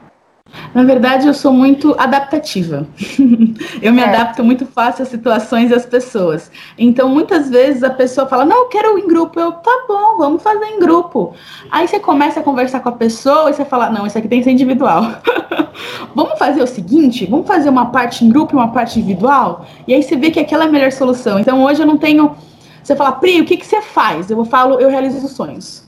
Na 0.74 0.84
verdade, 0.84 1.28
eu 1.28 1.34
sou 1.34 1.54
muito 1.54 1.96
adaptativa. 2.00 2.88
eu 3.82 3.94
me 3.94 4.02
é. 4.02 4.06
adapto 4.06 4.44
muito 4.44 4.66
fácil 4.66 5.04
às 5.04 5.10
situações 5.10 5.72
e 5.72 5.74
às 5.74 5.86
pessoas. 5.86 6.52
Então, 6.78 7.10
muitas 7.10 7.50
vezes 7.50 7.84
a 7.84 7.90
pessoa 7.90 8.28
fala: 8.28 8.46
Não, 8.46 8.64
eu 8.64 8.66
quero 8.68 8.98
ir 8.98 9.04
em 9.04 9.08
grupo. 9.08 9.40
Eu, 9.40 9.52
tá 9.52 9.86
bom, 9.88 10.18
vamos 10.18 10.42
fazer 10.42 10.66
em 10.66 10.80
grupo. 10.80 11.34
Aí 11.72 11.88
você 11.88 12.00
começa 12.00 12.40
a 12.40 12.44
conversar 12.44 12.80
com 12.80 12.90
a 12.90 12.94
pessoa 12.94 13.50
e 13.50 13.54
você 13.54 13.66
fala: 13.66 13.90
Não, 13.90 14.06
isso 14.06 14.18
aqui 14.18 14.28
tem 14.28 14.40
que 14.40 14.46
ser 14.46 14.52
individual. 14.52 15.04
vamos 16.16 16.38
fazer 16.40 16.62
o 16.62 16.68
seguinte: 16.68 17.26
vamos 17.26 17.48
fazer 17.48 17.70
uma 17.70 17.88
parte 17.88 18.26
em 18.26 18.30
grupo 18.30 18.54
e 18.54 18.58
uma 18.58 18.72
parte 18.72 19.00
individual? 19.00 19.66
E 19.88 19.94
aí 19.94 20.02
você 20.02 20.16
vê 20.16 20.32
que 20.32 20.40
aquela 20.40 20.66
é 20.66 20.68
a 20.68 20.72
melhor 20.72 20.92
solução. 20.92 21.40
Então, 21.40 21.64
hoje 21.64 21.82
eu 21.82 21.88
não 21.88 21.98
tenho. 21.98 22.36
Você 22.84 22.96
fala, 22.96 23.14
Pri, 23.14 23.40
o 23.40 23.46
que, 23.46 23.58
que 23.58 23.66
você 23.66 23.82
faz? 23.82 24.30
Eu 24.30 24.44
falo, 24.44 24.80
eu 24.80 24.90
realizo 24.90 25.26
os 25.26 25.32
sonhos. 25.32 25.83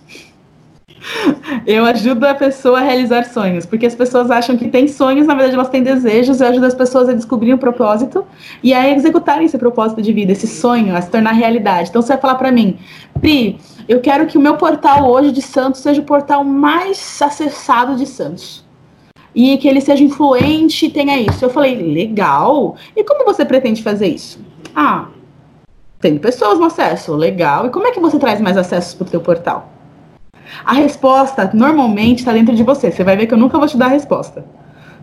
Eu 1.65 1.85
ajudo 1.85 2.25
a 2.25 2.33
pessoa 2.33 2.79
a 2.79 2.81
realizar 2.81 3.25
sonhos, 3.25 3.65
porque 3.65 3.85
as 3.85 3.95
pessoas 3.95 4.31
acham 4.31 4.57
que 4.57 4.67
têm 4.67 4.87
sonhos, 4.87 5.27
na 5.27 5.33
verdade 5.33 5.55
elas 5.55 5.69
têm 5.69 5.83
desejos, 5.83 6.41
eu 6.41 6.47
ajudo 6.47 6.65
as 6.65 6.73
pessoas 6.73 7.09
a 7.09 7.13
descobrir 7.13 7.53
o 7.53 7.55
um 7.55 7.59
propósito 7.59 8.25
e 8.63 8.73
a 8.73 8.89
executarem 8.89 9.45
esse 9.45 9.57
propósito 9.57 10.01
de 10.01 10.11
vida, 10.11 10.31
esse 10.31 10.47
sonho, 10.47 10.95
a 10.95 11.01
se 11.01 11.09
tornar 11.09 11.31
realidade. 11.31 11.89
Então 11.89 12.01
você 12.01 12.13
vai 12.13 12.21
falar 12.21 12.35
para 12.35 12.51
mim, 12.51 12.77
Pri, 13.19 13.59
eu 13.87 14.01
quero 14.01 14.25
que 14.25 14.37
o 14.37 14.41
meu 14.41 14.57
portal 14.57 15.09
hoje 15.09 15.31
de 15.31 15.41
Santos 15.41 15.81
seja 15.81 16.01
o 16.01 16.05
portal 16.05 16.43
mais 16.43 17.21
acessado 17.21 17.95
de 17.95 18.05
Santos. 18.05 18.63
E 19.33 19.57
que 19.57 19.67
ele 19.67 19.81
seja 19.81 20.03
influente 20.03 20.85
e 20.85 20.89
tenha 20.89 21.19
isso. 21.19 21.43
Eu 21.43 21.49
falei, 21.49 21.75
legal. 21.75 22.77
E 22.95 23.03
como 23.03 23.25
você 23.25 23.43
pretende 23.43 23.83
fazer 23.83 24.07
isso? 24.07 24.39
Ah, 24.73 25.07
tem 25.99 26.17
pessoas 26.17 26.57
no 26.57 26.65
acesso, 26.65 27.13
legal. 27.15 27.65
E 27.65 27.69
como 27.69 27.87
é 27.87 27.91
que 27.91 27.99
você 27.99 28.17
traz 28.17 28.39
mais 28.39 28.55
acessos 28.57 28.93
para 28.93 29.07
o 29.07 29.09
teu 29.09 29.19
portal? 29.19 29.74
A 30.63 30.73
resposta 30.73 31.49
normalmente 31.53 32.19
está 32.19 32.33
dentro 32.33 32.55
de 32.55 32.63
você. 32.63 32.91
Você 32.91 33.03
vai 33.03 33.15
ver 33.15 33.27
que 33.27 33.33
eu 33.33 33.37
nunca 33.37 33.57
vou 33.57 33.67
te 33.67 33.77
dar 33.77 33.87
a 33.87 33.89
resposta. 33.89 34.45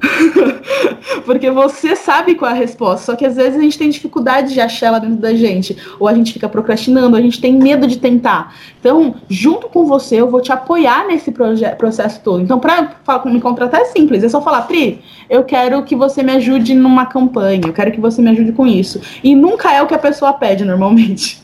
Porque 1.25 1.51
você 1.51 1.95
sabe 1.95 2.35
qual 2.35 2.51
é 2.51 2.55
a 2.55 2.57
resposta, 2.57 3.07
só 3.07 3.17
que 3.17 3.25
às 3.25 3.37
vezes 3.37 3.57
a 3.57 3.63
gente 3.63 3.79
tem 3.79 3.89
dificuldade 3.89 4.53
de 4.53 4.61
achar 4.61 4.89
ela 4.89 4.99
dentro 4.99 5.17
da 5.17 5.35
gente, 5.35 5.77
ou 5.99 6.09
a 6.09 6.15
gente 6.15 6.33
fica 6.33 6.49
procrastinando, 6.49 7.17
a 7.17 7.21
gente 7.21 7.41
tem 7.41 7.57
medo 7.57 7.87
de 7.87 7.99
tentar. 7.99 8.55
Então, 8.81 9.15
junto 9.29 9.69
com 9.69 9.87
você, 9.87 10.17
eu 10.21 10.31
vou 10.31 10.41
te 10.41 10.53
apoiar 10.53 11.07
nesse 11.07 11.33
processo 11.79 12.21
todo. 12.23 12.43
Então, 12.43 12.59
para 12.59 12.97
me 13.27 13.41
contratar 13.41 13.81
é 13.81 13.85
simples, 13.87 14.25
é 14.25 14.29
só 14.29 14.43
falar, 14.43 14.63
Pri, 14.63 15.01
eu 15.31 15.45
quero 15.45 15.83
que 15.85 15.95
você 15.95 16.23
me 16.23 16.33
ajude 16.33 16.75
numa 16.75 17.07
campanha, 17.07 17.63
eu 17.65 17.73
quero 17.73 17.93
que 17.93 18.01
você 18.01 18.21
me 18.21 18.31
ajude 18.31 18.53
com 18.53 18.67
isso. 18.67 19.01
E 19.23 19.35
nunca 19.35 19.73
é 19.73 19.83
o 19.83 19.87
que 19.87 19.95
a 19.95 19.99
pessoa 19.99 20.33
pede 20.33 20.65
normalmente. 20.65 21.42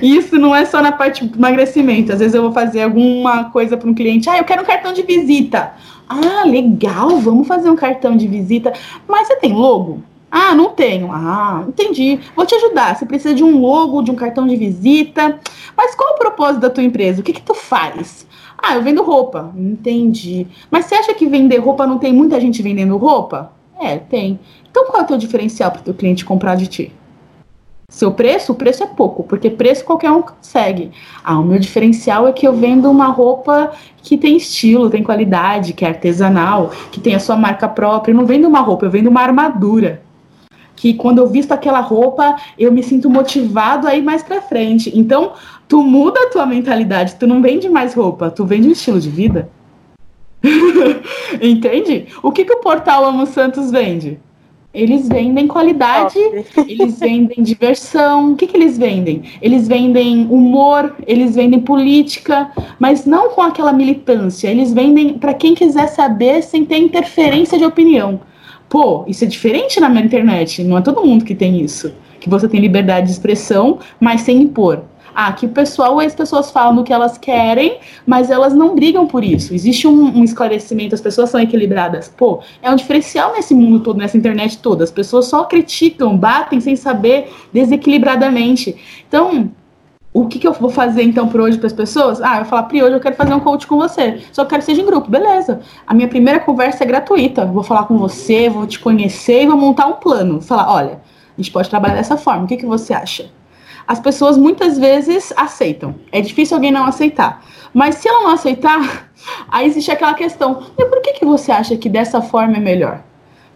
Isso 0.00 0.38
não 0.38 0.54
é 0.54 0.64
só 0.64 0.82
na 0.82 0.92
parte 0.92 1.26
de 1.26 1.38
emagrecimento. 1.38 2.12
Às 2.12 2.18
vezes 2.18 2.34
eu 2.34 2.42
vou 2.42 2.52
fazer 2.52 2.82
alguma 2.82 3.44
coisa 3.50 3.76
para 3.76 3.88
um 3.88 3.94
cliente. 3.94 4.28
Ah, 4.28 4.38
eu 4.38 4.44
quero 4.44 4.62
um 4.62 4.66
cartão 4.66 4.92
de 4.92 5.02
visita. 5.02 5.72
Ah, 6.08 6.44
legal, 6.46 7.18
vamos 7.18 7.46
fazer 7.46 7.70
um 7.70 7.76
cartão 7.76 8.16
de 8.16 8.26
visita. 8.26 8.72
Mas 9.08 9.28
você 9.28 9.36
tem 9.36 9.52
logo? 9.52 10.02
Ah, 10.30 10.54
não 10.54 10.70
tenho. 10.70 11.10
Ah, 11.12 11.64
entendi. 11.68 12.18
Vou 12.34 12.46
te 12.46 12.54
ajudar. 12.54 12.96
Você 12.96 13.04
precisa 13.04 13.34
de 13.34 13.44
um 13.44 13.60
logo, 13.60 14.02
de 14.02 14.10
um 14.10 14.14
cartão 14.14 14.46
de 14.46 14.56
visita. 14.56 15.38
Mas 15.76 15.94
qual 15.94 16.14
o 16.14 16.18
propósito 16.18 16.60
da 16.60 16.70
tua 16.70 16.82
empresa? 16.82 17.20
O 17.20 17.24
que 17.24 17.32
que 17.32 17.42
tu 17.42 17.54
faz? 17.54 18.26
Ah, 18.56 18.74
eu 18.74 18.82
vendo 18.82 19.02
roupa. 19.02 19.52
Entendi. 19.56 20.46
Mas 20.70 20.86
você 20.86 20.94
acha 20.94 21.12
que 21.12 21.26
vender 21.26 21.58
roupa 21.58 21.86
não 21.86 21.98
tem 21.98 22.12
muita 22.12 22.40
gente 22.40 22.62
vendendo 22.62 22.96
roupa? 22.96 23.52
É, 23.80 23.98
tem. 23.98 24.38
Então 24.70 24.86
qual 24.86 25.00
é 25.00 25.04
o 25.04 25.06
teu 25.06 25.18
diferencial 25.18 25.70
para 25.70 25.80
o 25.80 25.84
teu 25.84 25.94
cliente 25.94 26.24
comprar 26.24 26.54
de 26.54 26.66
ti? 26.66 26.92
Seu 27.92 28.10
preço, 28.10 28.52
o 28.52 28.54
preço 28.54 28.82
é 28.82 28.86
pouco, 28.86 29.22
porque 29.22 29.50
preço 29.50 29.84
qualquer 29.84 30.10
um 30.10 30.22
consegue. 30.22 30.90
Ah, 31.22 31.38
o 31.38 31.44
meu 31.44 31.58
diferencial 31.58 32.26
é 32.26 32.32
que 32.32 32.48
eu 32.48 32.54
vendo 32.54 32.90
uma 32.90 33.08
roupa 33.08 33.70
que 34.02 34.16
tem 34.16 34.34
estilo, 34.38 34.88
tem 34.88 35.02
qualidade, 35.02 35.74
que 35.74 35.84
é 35.84 35.88
artesanal, 35.88 36.70
que 36.90 36.98
tem 36.98 37.14
a 37.14 37.20
sua 37.20 37.36
marca 37.36 37.68
própria. 37.68 38.10
Eu 38.10 38.16
não 38.16 38.24
vendo 38.24 38.48
uma 38.48 38.60
roupa, 38.60 38.86
eu 38.86 38.90
vendo 38.90 39.08
uma 39.08 39.20
armadura. 39.20 40.00
Que 40.74 40.94
quando 40.94 41.18
eu 41.18 41.26
visto 41.26 41.52
aquela 41.52 41.80
roupa, 41.80 42.34
eu 42.58 42.72
me 42.72 42.82
sinto 42.82 43.10
motivado 43.10 43.86
a 43.86 43.94
ir 43.94 44.02
mais 44.02 44.22
pra 44.22 44.40
frente. 44.40 44.90
Então, 44.98 45.34
tu 45.68 45.82
muda 45.82 46.18
a 46.18 46.30
tua 46.30 46.46
mentalidade, 46.46 47.16
tu 47.16 47.26
não 47.26 47.42
vende 47.42 47.68
mais 47.68 47.92
roupa, 47.92 48.30
tu 48.30 48.46
vende 48.46 48.68
um 48.68 48.72
estilo 48.72 48.98
de 48.98 49.10
vida. 49.10 49.50
Entende? 51.42 52.06
O 52.22 52.32
que, 52.32 52.46
que 52.46 52.54
o 52.54 52.60
portal 52.60 53.04
Amo 53.04 53.26
Santos 53.26 53.70
vende? 53.70 54.18
Eles 54.74 55.06
vendem 55.06 55.46
qualidade, 55.46 56.18
eles 56.66 56.98
vendem 56.98 57.42
diversão. 57.42 58.32
O 58.32 58.36
que, 58.36 58.46
que 58.46 58.56
eles 58.56 58.78
vendem? 58.78 59.22
Eles 59.42 59.68
vendem 59.68 60.26
humor, 60.30 60.96
eles 61.06 61.34
vendem 61.34 61.60
política, 61.60 62.50
mas 62.78 63.04
não 63.04 63.30
com 63.30 63.42
aquela 63.42 63.72
militância. 63.72 64.48
Eles 64.48 64.72
vendem 64.72 65.18
para 65.18 65.34
quem 65.34 65.54
quiser 65.54 65.88
saber 65.88 66.42
sem 66.42 66.64
ter 66.64 66.78
interferência 66.78 67.58
de 67.58 67.64
opinião. 67.66 68.20
Pô, 68.66 69.04
isso 69.06 69.24
é 69.24 69.26
diferente 69.26 69.78
na 69.78 69.90
minha 69.90 70.06
internet. 70.06 70.64
Não 70.64 70.78
é 70.78 70.80
todo 70.80 71.04
mundo 71.04 71.26
que 71.26 71.34
tem 71.34 71.60
isso. 71.60 71.92
Que 72.18 72.30
você 72.30 72.48
tem 72.48 72.58
liberdade 72.58 73.08
de 73.08 73.12
expressão, 73.12 73.78
mas 74.00 74.22
sem 74.22 74.40
impor. 74.40 74.84
Ah, 75.14 75.32
que 75.32 75.46
o 75.46 75.48
pessoal, 75.48 76.00
as 76.00 76.14
pessoas 76.14 76.50
falam 76.50 76.80
o 76.80 76.84
que 76.84 76.92
elas 76.92 77.18
querem, 77.18 77.78
mas 78.06 78.30
elas 78.30 78.54
não 78.54 78.74
brigam 78.74 79.06
por 79.06 79.22
isso. 79.22 79.54
Existe 79.54 79.86
um, 79.86 80.18
um, 80.18 80.24
esclarecimento, 80.24 80.94
as 80.94 81.00
pessoas 81.00 81.30
são 81.30 81.40
equilibradas. 81.40 82.08
Pô, 82.08 82.40
é 82.62 82.70
um 82.70 82.76
diferencial 82.76 83.32
nesse 83.32 83.54
mundo 83.54 83.80
todo, 83.80 83.98
nessa 83.98 84.16
internet 84.16 84.58
toda. 84.58 84.84
As 84.84 84.90
pessoas 84.90 85.26
só 85.26 85.44
criticam, 85.44 86.16
batem 86.16 86.60
sem 86.60 86.76
saber, 86.76 87.30
desequilibradamente. 87.52 88.76
Então, 89.06 89.50
o 90.14 90.26
que, 90.26 90.38
que 90.38 90.46
eu 90.46 90.52
vou 90.52 90.70
fazer 90.70 91.02
então 91.02 91.28
por 91.28 91.40
hoje 91.40 91.56
para 91.56 91.66
as 91.66 91.72
pessoas? 91.72 92.20
Ah, 92.20 92.40
eu 92.40 92.44
falar, 92.44 92.64
Pri, 92.64 92.82
hoje 92.82 92.94
eu 92.94 93.00
quero 93.00 93.16
fazer 93.16 93.32
um 93.32 93.40
coach 93.40 93.66
com 93.66 93.76
você. 93.76 94.22
Só 94.30 94.44
quero 94.44 94.60
que 94.60 94.66
seja 94.66 94.82
em 94.82 94.86
grupo, 94.86 95.10
beleza. 95.10 95.60
A 95.86 95.94
minha 95.94 96.08
primeira 96.08 96.40
conversa 96.40 96.84
é 96.84 96.86
gratuita. 96.86 97.46
Vou 97.46 97.62
falar 97.62 97.84
com 97.84 97.96
você, 97.96 98.50
vou 98.50 98.66
te 98.66 98.78
conhecer 98.78 99.42
e 99.42 99.46
vou 99.46 99.56
montar 99.56 99.86
um 99.86 99.94
plano. 99.94 100.40
Falar, 100.40 100.70
olha, 100.70 101.00
a 101.36 101.40
gente 101.40 101.50
pode 101.50 101.70
trabalhar 101.70 101.94
dessa 101.94 102.16
forma. 102.16 102.44
O 102.44 102.46
que, 102.46 102.58
que 102.58 102.66
você 102.66 102.92
acha? 102.92 103.30
As 103.86 104.00
pessoas 104.00 104.36
muitas 104.36 104.78
vezes 104.78 105.32
aceitam. 105.36 105.94
É 106.10 106.20
difícil 106.20 106.56
alguém 106.56 106.70
não 106.70 106.84
aceitar. 106.84 107.44
Mas 107.72 107.96
se 107.96 108.08
ela 108.08 108.22
não 108.22 108.30
aceitar, 108.30 109.10
aí 109.48 109.66
existe 109.66 109.90
aquela 109.90 110.14
questão: 110.14 110.66
e 110.78 110.84
por 110.84 111.00
que, 111.02 111.14
que 111.14 111.24
você 111.24 111.52
acha 111.52 111.76
que 111.76 111.88
dessa 111.88 112.20
forma 112.20 112.56
é 112.56 112.60
melhor? 112.60 113.02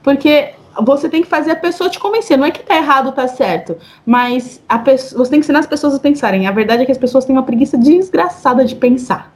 Porque 0.02 0.54
você 0.84 1.08
tem 1.08 1.22
que 1.22 1.28
fazer 1.28 1.52
a 1.52 1.56
pessoa 1.56 1.88
te 1.88 1.98
convencer. 1.98 2.36
Não 2.36 2.46
é 2.46 2.50
que 2.50 2.62
tá 2.62 2.76
errado 2.76 3.06
ou 3.06 3.12
tá 3.12 3.26
certo, 3.28 3.76
mas 4.04 4.62
a 4.68 4.78
você 4.78 5.30
tem 5.30 5.40
que 5.40 5.44
ensinar 5.44 5.60
as 5.60 5.66
pessoas 5.66 5.94
a 5.94 5.98
pensarem. 5.98 6.46
A 6.46 6.52
verdade 6.52 6.82
é 6.82 6.86
que 6.86 6.92
as 6.92 6.98
pessoas 6.98 7.24
têm 7.24 7.34
uma 7.34 7.42
preguiça 7.42 7.78
desgraçada 7.78 8.64
de 8.64 8.74
pensar. 8.74 9.34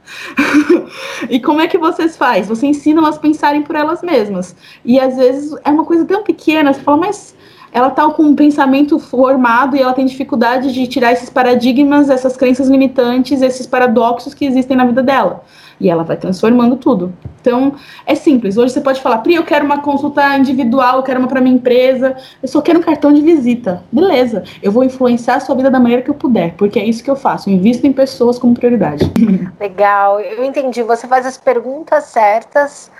e 1.29 1.39
como 1.39 1.61
é 1.61 1.67
que 1.67 1.77
vocês 1.77 2.15
faz? 2.17 2.47
Você 2.47 2.67
ensina 2.67 3.01
elas 3.01 3.17
a 3.17 3.19
pensarem 3.19 3.61
por 3.61 3.75
elas 3.75 4.01
mesmas. 4.01 4.55
E 4.85 4.99
às 4.99 5.15
vezes 5.17 5.55
é 5.63 5.69
uma 5.69 5.85
coisa 5.85 6.05
tão 6.05 6.23
pequena, 6.23 6.73
você 6.73 6.81
fala, 6.81 6.97
mas 6.97 7.35
ela 7.71 7.87
está 7.87 8.09
com 8.09 8.23
um 8.23 8.35
pensamento 8.35 8.99
formado 8.99 9.75
e 9.75 9.81
ela 9.81 9.93
tem 9.93 10.05
dificuldade 10.05 10.73
de 10.73 10.87
tirar 10.87 11.13
esses 11.13 11.29
paradigmas, 11.29 12.09
essas 12.09 12.35
crenças 12.35 12.67
limitantes, 12.67 13.41
esses 13.41 13.65
paradoxos 13.65 14.33
que 14.33 14.45
existem 14.45 14.75
na 14.75 14.85
vida 14.85 15.01
dela. 15.01 15.43
E 15.79 15.89
ela 15.89 16.03
vai 16.03 16.15
transformando 16.15 16.75
tudo. 16.75 17.11
Então, 17.39 17.73
é 18.05 18.13
simples. 18.13 18.55
Hoje 18.55 18.73
você 18.73 18.81
pode 18.81 19.01
falar, 19.01 19.17
Pri, 19.19 19.33
eu 19.33 19.43
quero 19.43 19.65
uma 19.65 19.81
consulta 19.81 20.37
individual, 20.37 20.97
eu 20.97 21.03
quero 21.03 21.19
uma 21.19 21.27
para 21.27 21.41
minha 21.41 21.55
empresa, 21.55 22.15
eu 22.41 22.47
só 22.47 22.61
quero 22.61 22.79
um 22.79 22.83
cartão 22.83 23.11
de 23.11 23.21
visita. 23.21 23.83
Beleza. 23.91 24.43
Eu 24.61 24.71
vou 24.71 24.83
influenciar 24.83 25.35
a 25.35 25.39
sua 25.39 25.55
vida 25.55 25.71
da 25.71 25.79
maneira 25.79 26.03
que 26.03 26.09
eu 26.09 26.13
puder, 26.13 26.53
porque 26.55 26.77
é 26.77 26.85
isso 26.85 27.03
que 27.03 27.09
eu 27.09 27.15
faço. 27.15 27.49
Eu 27.49 27.55
invisto 27.55 27.87
em 27.87 27.93
pessoas 27.93 28.37
como 28.37 28.53
prioridade. 28.53 29.11
Legal. 29.59 30.19
Eu 30.19 30.43
entendi. 30.43 30.83
Você 30.83 31.07
faz 31.07 31.25
as 31.25 31.37
perguntas 31.37 32.03
certas 32.03 32.91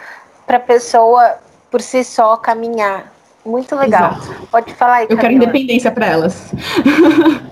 para 0.47 0.57
a 0.57 0.61
pessoa 0.61 1.35
por 1.69 1.81
si 1.81 2.03
só 2.03 2.35
caminhar 2.35 3.20
muito 3.45 3.75
legal. 3.75 4.11
Exato. 4.13 4.47
Pode 4.47 4.73
falar 4.75 4.95
aí. 4.97 5.03
Eu 5.09 5.17
Camila. 5.17 5.21
quero 5.21 5.33
independência 5.33 5.91
para 5.91 6.05
elas. 6.07 6.51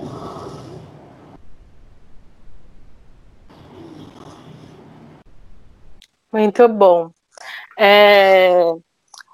Muito 6.32 6.68
bom. 6.68 7.10
É... 7.78 8.62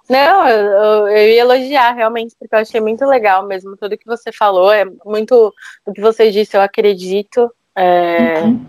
Não, 0.10 0.48
eu, 0.48 1.08
eu, 1.10 1.28
ia 1.28 1.42
elogiar 1.42 1.92
realmente, 1.92 2.34
porque 2.40 2.56
eu 2.56 2.60
achei 2.60 2.80
muito 2.80 3.06
legal 3.06 3.46
mesmo 3.46 3.76
tudo 3.76 3.98
que 3.98 4.06
você 4.06 4.32
falou. 4.32 4.72
É 4.72 4.86
muito 5.04 5.54
o 5.86 5.92
que 5.92 6.00
você 6.00 6.32
disse, 6.32 6.56
eu 6.56 6.62
acredito. 6.62 7.52
É... 7.76 8.44
Uhum 8.44 8.66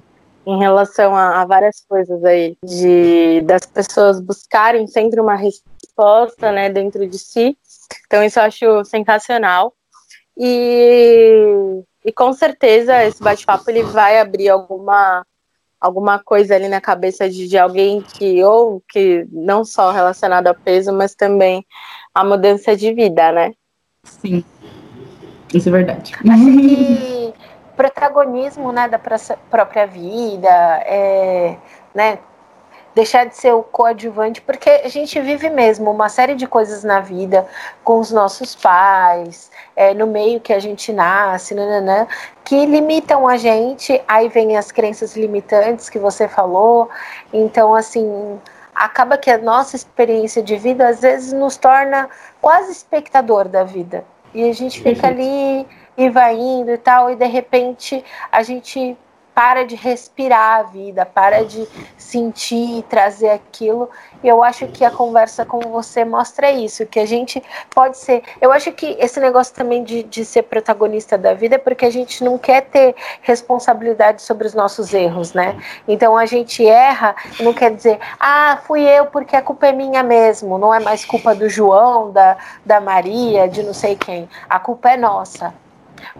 em 0.46 0.58
relação 0.58 1.14
a, 1.14 1.42
a, 1.42 1.44
várias 1.44 1.84
coisas 1.88 2.24
aí, 2.24 2.56
de 2.64 3.40
das 3.42 3.66
pessoas 3.66 4.20
buscarem 4.20 4.86
sempre 4.86 5.20
uma 5.20 5.34
resposta, 5.34 6.52
né, 6.52 6.70
dentro 6.70 7.06
de 7.06 7.18
si. 7.18 7.58
Então 8.06 8.22
isso 8.22 8.38
eu 8.38 8.44
acho 8.44 8.84
sensacional. 8.84 9.72
E, 10.38 11.82
e 12.04 12.12
com 12.12 12.32
certeza 12.32 13.04
esse 13.04 13.22
bate-papo 13.22 13.70
ele 13.70 13.82
vai 13.82 14.20
abrir 14.20 14.50
alguma 14.50 15.24
alguma 15.80 16.18
coisa 16.18 16.54
ali 16.54 16.68
na 16.68 16.80
cabeça 16.80 17.28
de, 17.28 17.46
de 17.46 17.56
alguém 17.56 18.00
que 18.00 18.42
ou 18.42 18.82
que 18.88 19.26
não 19.30 19.64
só 19.64 19.90
relacionado 19.90 20.48
a 20.48 20.54
peso, 20.54 20.92
mas 20.92 21.14
também 21.14 21.64
a 22.14 22.24
mudança 22.24 22.76
de 22.76 22.92
vida, 22.92 23.30
né? 23.30 23.52
Sim. 24.02 24.44
Isso 25.54 25.68
é 25.68 25.72
verdade. 25.72 26.14
Acho 26.14 26.44
que 26.44 27.34
protagonismo 27.76 28.72
né, 28.72 28.88
da 28.88 28.98
própria 28.98 29.86
vida, 29.86 30.48
é, 30.86 31.56
né, 31.94 32.18
deixar 32.96 33.26
de 33.26 33.36
ser 33.36 33.52
o 33.52 33.62
coadjuvante, 33.62 34.40
porque 34.40 34.70
a 34.70 34.88
gente 34.88 35.20
vive 35.20 35.50
mesmo 35.50 35.90
uma 35.90 36.08
série 36.08 36.34
de 36.34 36.46
coisas 36.46 36.82
na 36.82 36.98
vida 36.98 37.46
com 37.84 38.00
os 38.00 38.10
nossos 38.10 38.56
pais, 38.56 39.50
é, 39.76 39.92
no 39.92 40.06
meio 40.06 40.40
que 40.40 40.50
a 40.50 40.58
gente 40.58 40.94
nasce, 40.94 41.54
nananã, 41.54 42.06
que 42.42 42.64
limitam 42.64 43.28
a 43.28 43.36
gente, 43.36 44.02
aí 44.08 44.30
vem 44.30 44.56
as 44.56 44.72
crenças 44.72 45.14
limitantes 45.14 45.90
que 45.90 45.98
você 45.98 46.26
falou, 46.26 46.88
então 47.34 47.74
assim 47.74 48.40
acaba 48.74 49.18
que 49.18 49.30
a 49.30 49.36
nossa 49.36 49.76
experiência 49.76 50.42
de 50.42 50.56
vida 50.56 50.88
às 50.88 51.02
vezes 51.02 51.34
nos 51.34 51.58
torna 51.58 52.08
quase 52.40 52.72
espectador 52.72 53.46
da 53.46 53.62
vida. 53.62 54.06
E 54.32 54.48
a 54.48 54.54
gente 54.54 54.80
fica 54.80 55.08
ali 55.08 55.66
e 55.98 56.08
vai 56.08 56.34
indo 56.34 56.70
e 56.70 56.78
tal, 56.78 57.10
e 57.10 57.14
de 57.14 57.26
repente 57.26 58.02
a 58.32 58.42
gente 58.42 58.96
para 59.36 59.66
de 59.66 59.76
respirar 59.76 60.60
a 60.60 60.62
vida, 60.62 61.04
para 61.04 61.44
de 61.44 61.68
sentir 61.98 62.78
e 62.78 62.82
trazer 62.82 63.28
aquilo. 63.28 63.90
E 64.24 64.28
eu 64.28 64.42
acho 64.42 64.66
que 64.68 64.82
a 64.82 64.90
conversa 64.90 65.44
com 65.44 65.60
você 65.60 66.06
mostra 66.06 66.50
isso, 66.50 66.86
que 66.86 66.98
a 66.98 67.04
gente 67.04 67.42
pode 67.68 67.98
ser. 67.98 68.22
Eu 68.40 68.50
acho 68.50 68.72
que 68.72 68.96
esse 68.98 69.20
negócio 69.20 69.54
também 69.54 69.84
de, 69.84 70.02
de 70.04 70.24
ser 70.24 70.44
protagonista 70.44 71.18
da 71.18 71.34
vida 71.34 71.56
é 71.56 71.58
porque 71.58 71.84
a 71.84 71.90
gente 71.90 72.24
não 72.24 72.38
quer 72.38 72.62
ter 72.62 72.94
responsabilidade 73.20 74.22
sobre 74.22 74.46
os 74.46 74.54
nossos 74.54 74.94
erros, 74.94 75.34
né? 75.34 75.60
Então 75.86 76.16
a 76.16 76.24
gente 76.24 76.66
erra, 76.66 77.14
não 77.38 77.52
quer 77.52 77.74
dizer, 77.74 77.98
ah, 78.18 78.58
fui 78.66 78.88
eu 78.88 79.04
porque 79.04 79.36
a 79.36 79.42
culpa 79.42 79.66
é 79.66 79.72
minha 79.72 80.02
mesmo, 80.02 80.56
não 80.56 80.72
é 80.72 80.80
mais 80.80 81.04
culpa 81.04 81.34
do 81.34 81.46
João, 81.46 82.10
da, 82.10 82.38
da 82.64 82.80
Maria, 82.80 83.46
de 83.46 83.62
não 83.62 83.74
sei 83.74 83.96
quem. 83.96 84.30
A 84.48 84.58
culpa 84.58 84.92
é 84.92 84.96
nossa. 84.96 85.65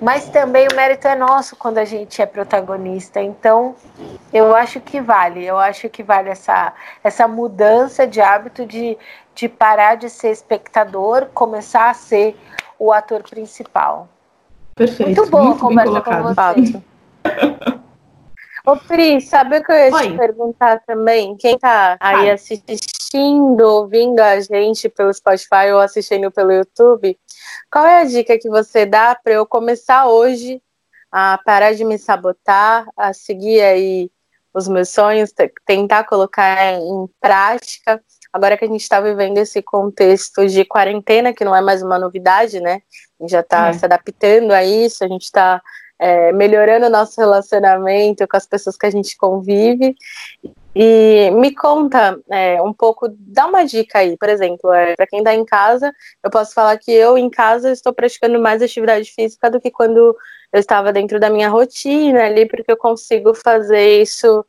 Mas 0.01 0.29
também 0.29 0.66
o 0.70 0.77
mérito 0.77 1.09
é 1.09 1.14
nosso 1.14 1.57
quando 1.57 1.79
a 1.79 1.85
gente 1.85 2.20
é 2.20 2.27
protagonista. 2.27 3.20
Então, 3.20 3.74
eu 4.33 4.55
acho 4.55 4.81
que 4.81 5.01
vale. 5.01 5.45
Eu 5.45 5.59
acho 5.59 5.89
que 5.89 6.03
vale 6.03 6.31
essa, 6.31 6.72
essa 7.03 7.27
mudança 7.27 8.07
de 8.07 8.20
hábito 8.20 8.66
de, 8.66 8.97
de 9.35 9.49
parar 9.49 9.97
de 9.97 10.09
ser 10.11 10.31
espectador, 10.31 11.27
começar 11.33 11.91
a 11.91 11.95
ser 11.95 12.37
o 12.79 12.93
ator 12.93 13.22
principal. 13.22 14.09
Perfeito. 14.74 15.16
Muito 15.16 15.31
boa 15.31 15.55
a 15.55 15.59
conversa 15.59 16.01
com 16.03 16.22
você. 16.22 16.83
Ô, 18.66 18.77
Pri, 18.77 19.20
sabe 19.20 19.59
o 19.59 19.64
que 19.64 19.70
eu 19.70 19.77
ia 19.77 19.95
Oi. 19.95 20.11
te 20.11 20.18
perguntar 20.18 20.81
também? 20.85 21.37
Quem 21.37 21.57
tá 21.57 21.97
aí 22.01 22.29
assistindo, 22.29 23.61
ouvindo 23.61 24.18
a 24.18 24.41
gente 24.41 24.89
pelo 24.89 25.14
Spotify 25.14 25.70
ou 25.72 25.79
assistindo 25.79 26.31
pelo 26.33 26.53
YouTube, 26.53 27.16
qual 27.71 27.87
é 27.87 28.01
a 28.01 28.05
dica 28.05 28.39
que 28.39 28.49
você 28.49 28.87
dá 28.87 29.14
para 29.14 29.35
eu 29.35 29.47
começar 29.47 30.07
hoje 30.07 30.62
a 31.11 31.39
parar 31.45 31.75
de 31.75 31.85
me 31.85 31.99
sabotar, 31.99 32.87
a 32.97 33.12
seguir 33.12 33.61
aí 33.61 34.11
os 34.53 34.69
meus 34.69 34.89
sonhos, 34.89 35.33
tentar 35.64 36.05
colocar 36.05 36.75
em 36.75 37.07
prática? 37.21 38.03
Agora 38.33 38.57
que 38.57 38.64
a 38.64 38.69
gente 38.69 38.83
está 38.83 39.01
vivendo 39.01 39.39
esse 39.39 39.62
contexto 39.62 40.47
de 40.47 40.64
quarentena, 40.64 41.33
que 41.33 41.45
não 41.45 41.55
é 41.55 41.61
mais 41.61 41.83
uma 41.83 41.99
novidade, 41.99 42.61
né? 42.61 42.83
A 43.19 43.23
gente 43.23 43.31
já 43.31 43.41
está 43.41 43.69
é. 43.69 43.73
se 43.73 43.85
adaptando 43.85 44.53
a 44.53 44.64
isso, 44.64 45.05
a 45.05 45.09
gente 45.09 45.25
está 45.25 45.62
é, 45.99 46.33
melhorando 46.33 46.87
o 46.87 46.91
nosso 46.91 47.21
relacionamento 47.21 48.27
com 48.29 48.37
as 48.37 48.47
pessoas 48.47 48.77
que 48.77 48.87
a 48.87 48.91
gente 48.91 49.17
convive. 49.17 49.97
E 50.79 51.31
me 51.31 51.55
conta 51.55 52.20
é, 52.31 52.61
um 52.61 52.70
pouco, 52.70 53.09
dá 53.11 53.47
uma 53.47 53.64
dica 53.64 54.01
aí, 54.01 54.14
por 54.18 54.29
exemplo, 54.29 54.70
é, 54.70 54.95
para 54.95 55.07
quem 55.07 55.20
está 55.20 55.35
em 55.35 55.43
casa, 55.43 55.91
eu 56.22 56.31
posso 56.31 56.53
falar 56.53 56.77
que 56.77 56.91
eu 56.93 57.16
em 57.16 57.31
casa 57.31 57.72
estou 57.72 57.95
praticando 57.95 58.39
mais 58.39 58.61
atividade 58.61 59.11
física 59.11 59.51
do 59.51 59.59
que 59.59 59.70
quando 59.70 60.14
eu 60.53 60.61
estava 60.61 60.93
dentro 60.93 61.18
da 61.18 61.31
minha 61.31 61.49
rotina 61.49 62.24
ali, 62.24 62.47
porque 62.47 62.70
eu 62.70 62.77
consigo 62.77 63.33
fazer 63.35 64.03
isso 64.03 64.45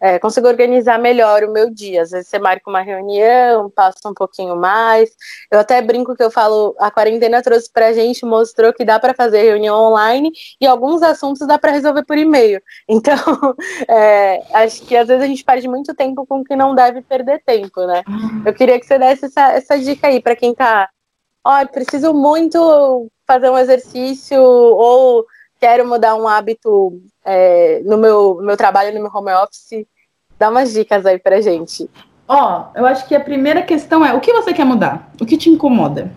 é, 0.00 0.18
consigo 0.18 0.46
organizar 0.46 0.98
melhor 0.98 1.44
o 1.44 1.52
meu 1.52 1.70
dia. 1.70 2.02
Às 2.02 2.10
vezes 2.10 2.28
você 2.28 2.38
marca 2.38 2.68
uma 2.68 2.82
reunião, 2.82 3.70
passa 3.70 4.08
um 4.08 4.14
pouquinho 4.14 4.56
mais. 4.56 5.10
Eu 5.50 5.60
até 5.60 5.80
brinco 5.80 6.14
que 6.14 6.22
eu 6.22 6.30
falo, 6.30 6.74
a 6.78 6.90
quarentena 6.90 7.42
trouxe 7.42 7.70
pra 7.72 7.92
gente, 7.92 8.24
mostrou 8.24 8.72
que 8.72 8.84
dá 8.84 8.98
para 8.98 9.14
fazer 9.14 9.42
reunião 9.42 9.76
online 9.76 10.30
e 10.60 10.66
alguns 10.66 11.02
assuntos 11.02 11.46
dá 11.46 11.58
para 11.58 11.72
resolver 11.72 12.04
por 12.04 12.18
e-mail. 12.18 12.60
Então, 13.04 13.16
é, 13.88 14.42
acho 14.54 14.82
que 14.82 14.96
às 14.96 15.08
vezes 15.08 15.22
a 15.22 15.26
gente 15.26 15.44
perde 15.44 15.66
muito 15.66 15.94
tempo 15.94 16.26
com 16.26 16.44
que 16.44 16.54
não 16.54 16.74
deve 16.74 17.02
perder 17.02 17.42
tempo, 17.44 17.84
né? 17.86 18.02
Eu 18.44 18.54
queria 18.54 18.78
que 18.78 18.86
você 18.86 18.98
desse 18.98 19.26
essa, 19.26 19.52
essa 19.52 19.78
dica 19.78 20.08
aí 20.08 20.20
para 20.20 20.36
quem 20.36 20.54
tá, 20.54 20.88
ó, 21.44 21.62
oh, 21.62 21.68
preciso 21.68 22.12
muito 22.14 23.08
fazer 23.26 23.50
um 23.50 23.58
exercício 23.58 24.40
ou 24.40 25.24
quero 25.58 25.86
mudar 25.86 26.14
um 26.14 26.28
hábito 26.28 27.00
é, 27.24 27.80
no 27.84 27.96
meu, 27.96 28.38
meu 28.42 28.56
trabalho, 28.56 28.94
no 28.94 29.00
meu 29.00 29.10
home 29.12 29.32
office. 29.32 29.86
Dá 30.38 30.50
umas 30.50 30.72
dicas 30.72 31.06
aí 31.06 31.18
pra 31.18 31.40
gente. 31.40 31.88
Ó, 32.26 32.64
oh, 32.74 32.78
eu 32.78 32.86
acho 32.86 33.06
que 33.06 33.14
a 33.14 33.20
primeira 33.20 33.62
questão 33.62 34.04
é 34.04 34.12
o 34.14 34.20
que 34.20 34.32
você 34.32 34.52
quer 34.52 34.64
mudar? 34.64 35.10
O 35.20 35.26
que 35.26 35.36
te 35.36 35.50
incomoda? 35.50 36.10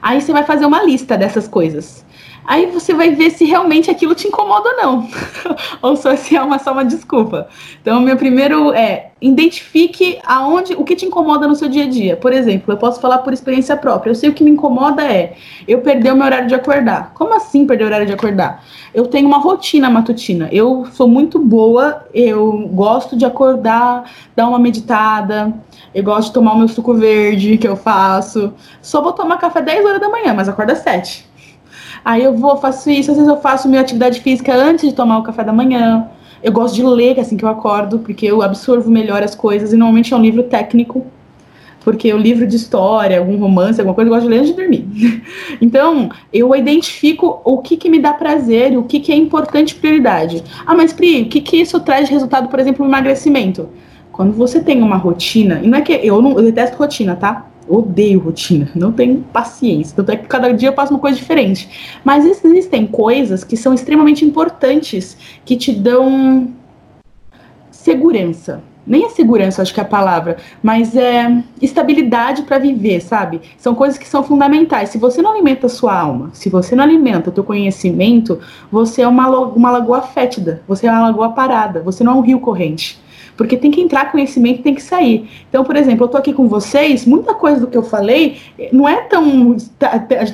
Aí 0.00 0.20
você 0.20 0.32
vai 0.32 0.44
fazer 0.44 0.66
uma 0.66 0.82
lista 0.82 1.16
dessas 1.16 1.48
coisas. 1.48 2.04
Aí 2.48 2.64
você 2.66 2.94
vai 2.94 3.10
ver 3.10 3.30
se 3.30 3.44
realmente 3.44 3.90
aquilo 3.90 4.14
te 4.14 4.26
incomoda 4.26 4.70
ou 4.70 4.76
não. 4.76 5.08
ou 5.82 5.96
só 5.96 6.16
se 6.16 6.34
é 6.34 6.42
uma, 6.42 6.58
só 6.58 6.72
uma 6.72 6.84
desculpa. 6.84 7.46
Então, 7.82 8.00
meu 8.00 8.16
primeiro 8.16 8.72
é 8.72 9.10
identifique 9.20 10.18
aonde 10.24 10.74
o 10.74 10.84
que 10.84 10.94
te 10.94 11.04
incomoda 11.04 11.46
no 11.46 11.54
seu 11.54 11.68
dia 11.68 11.84
a 11.84 11.88
dia. 11.88 12.16
Por 12.16 12.32
exemplo, 12.32 12.72
eu 12.72 12.78
posso 12.78 13.00
falar 13.00 13.18
por 13.18 13.32
experiência 13.32 13.76
própria. 13.76 14.10
Eu 14.10 14.14
sei 14.14 14.30
o 14.30 14.32
que 14.32 14.44
me 14.44 14.50
incomoda 14.50 15.02
é 15.02 15.34
eu 15.66 15.80
perder 15.80 16.12
o 16.12 16.16
meu 16.16 16.24
horário 16.24 16.48
de 16.48 16.54
acordar. 16.54 17.12
Como 17.14 17.34
assim 17.34 17.66
perder 17.66 17.84
o 17.84 17.86
horário 17.88 18.06
de 18.06 18.12
acordar? 18.12 18.64
Eu 18.94 19.06
tenho 19.06 19.26
uma 19.26 19.38
rotina 19.38 19.90
matutina. 19.90 20.48
Eu 20.50 20.86
sou 20.92 21.06
muito 21.06 21.38
boa, 21.38 22.06
eu 22.14 22.68
gosto 22.72 23.16
de 23.16 23.24
acordar, 23.24 24.10
dar 24.34 24.48
uma 24.48 24.58
meditada, 24.58 25.52
eu 25.94 26.02
gosto 26.02 26.28
de 26.28 26.34
tomar 26.34 26.52
o 26.52 26.58
meu 26.58 26.68
suco 26.68 26.94
verde 26.94 27.58
que 27.58 27.68
eu 27.68 27.76
faço. 27.76 28.54
Só 28.80 29.02
vou 29.02 29.12
tomar 29.12 29.36
café 29.36 29.60
10 29.60 29.84
horas 29.84 30.00
da 30.00 30.08
manhã, 30.08 30.32
mas 30.32 30.48
acorda 30.48 30.74
7. 30.74 31.27
Aí 32.04 32.22
eu 32.22 32.34
vou, 32.34 32.56
faço 32.56 32.90
isso, 32.90 33.10
às 33.10 33.16
vezes 33.16 33.30
eu 33.30 33.40
faço 33.40 33.68
minha 33.68 33.80
atividade 33.80 34.20
física 34.20 34.54
antes 34.54 34.88
de 34.88 34.94
tomar 34.94 35.18
o 35.18 35.22
café 35.22 35.44
da 35.44 35.52
manhã. 35.52 36.08
Eu 36.42 36.52
gosto 36.52 36.74
de 36.74 36.84
ler 36.84 37.18
assim 37.18 37.36
que 37.36 37.44
eu 37.44 37.48
acordo, 37.48 37.98
porque 37.98 38.26
eu 38.26 38.42
absorvo 38.42 38.90
melhor 38.90 39.22
as 39.22 39.34
coisas, 39.34 39.72
e 39.72 39.76
normalmente 39.76 40.14
é 40.14 40.16
um 40.16 40.22
livro 40.22 40.44
técnico, 40.44 41.04
porque 41.80 42.12
o 42.12 42.18
livro 42.18 42.46
de 42.46 42.56
história, 42.56 43.18
algum 43.18 43.36
romance, 43.38 43.80
alguma 43.80 43.94
coisa, 43.94 44.08
eu 44.08 44.14
gosto 44.14 44.24
de 44.24 44.30
ler 44.30 44.38
antes 44.40 44.50
de 44.50 44.56
dormir. 44.56 45.22
então, 45.60 46.10
eu 46.32 46.54
identifico 46.54 47.40
o 47.44 47.58
que, 47.58 47.76
que 47.76 47.88
me 47.88 47.98
dá 47.98 48.12
prazer, 48.12 48.76
o 48.76 48.84
que, 48.84 49.00
que 49.00 49.10
é 49.10 49.16
importante 49.16 49.74
prioridade. 49.74 50.44
Ah, 50.66 50.74
mas 50.74 50.92
Pri, 50.92 51.22
o 51.22 51.28
que, 51.28 51.40
que 51.40 51.56
isso 51.56 51.80
traz 51.80 52.06
de 52.06 52.12
resultado, 52.12 52.48
por 52.48 52.60
exemplo, 52.60 52.84
no 52.84 52.90
emagrecimento? 52.90 53.68
Quando 54.12 54.32
você 54.32 54.60
tem 54.60 54.82
uma 54.82 54.96
rotina, 54.96 55.60
e 55.62 55.68
não 55.68 55.78
é 55.78 55.80
que 55.80 55.92
eu 55.92 56.20
não 56.20 56.32
eu 56.32 56.42
detesto 56.42 56.76
rotina, 56.76 57.16
tá? 57.16 57.47
Odeio 57.68 58.20
rotina, 58.20 58.70
não 58.74 58.92
tenho 58.92 59.24
paciência. 59.32 59.94
Tanto 59.94 60.10
é 60.10 60.16
que 60.16 60.26
cada 60.26 60.52
dia 60.52 60.68
eu 60.68 60.72
passo 60.72 60.92
uma 60.92 61.00
coisa 61.00 61.16
diferente. 61.16 61.98
Mas 62.04 62.24
existem 62.24 62.86
coisas 62.86 63.44
que 63.44 63.56
são 63.56 63.74
extremamente 63.74 64.24
importantes, 64.24 65.16
que 65.44 65.56
te 65.56 65.72
dão 65.72 66.48
segurança. 67.70 68.62
Nem 68.86 69.04
é 69.04 69.10
segurança, 69.10 69.60
acho 69.60 69.74
que 69.74 69.80
é 69.80 69.82
a 69.82 69.86
palavra, 69.86 70.38
mas 70.62 70.96
é 70.96 71.44
estabilidade 71.60 72.42
para 72.42 72.58
viver, 72.58 73.02
sabe? 73.02 73.42
São 73.58 73.74
coisas 73.74 73.98
que 73.98 74.08
são 74.08 74.22
fundamentais. 74.22 74.88
Se 74.88 74.96
você 74.96 75.20
não 75.20 75.32
alimenta 75.32 75.66
a 75.66 75.68
sua 75.68 75.94
alma, 75.94 76.30
se 76.32 76.48
você 76.48 76.74
não 76.74 76.84
alimenta 76.84 77.28
o 77.28 77.32
teu 77.32 77.44
conhecimento, 77.44 78.40
você 78.72 79.02
é 79.02 79.08
uma, 79.08 79.28
uma 79.28 79.70
lagoa 79.70 80.00
fétida, 80.00 80.62
você 80.66 80.86
é 80.86 80.90
uma 80.90 81.02
lagoa 81.02 81.32
parada, 81.32 81.82
você 81.82 82.02
não 82.02 82.12
é 82.12 82.14
um 82.14 82.22
rio 82.22 82.40
corrente 82.40 82.98
porque 83.38 83.56
tem 83.56 83.70
que 83.70 83.80
entrar 83.80 84.10
conhecimento 84.10 84.62
tem 84.62 84.74
que 84.74 84.82
sair. 84.82 85.30
Então, 85.48 85.62
por 85.62 85.76
exemplo, 85.76 86.02
eu 86.02 86.06
estou 86.06 86.18
aqui 86.18 86.32
com 86.32 86.48
vocês, 86.48 87.06
muita 87.06 87.32
coisa 87.32 87.60
do 87.60 87.68
que 87.68 87.78
eu 87.78 87.84
falei 87.84 88.38
não 88.72 88.86
é 88.86 89.02
tão 89.02 89.54
de 89.54 89.70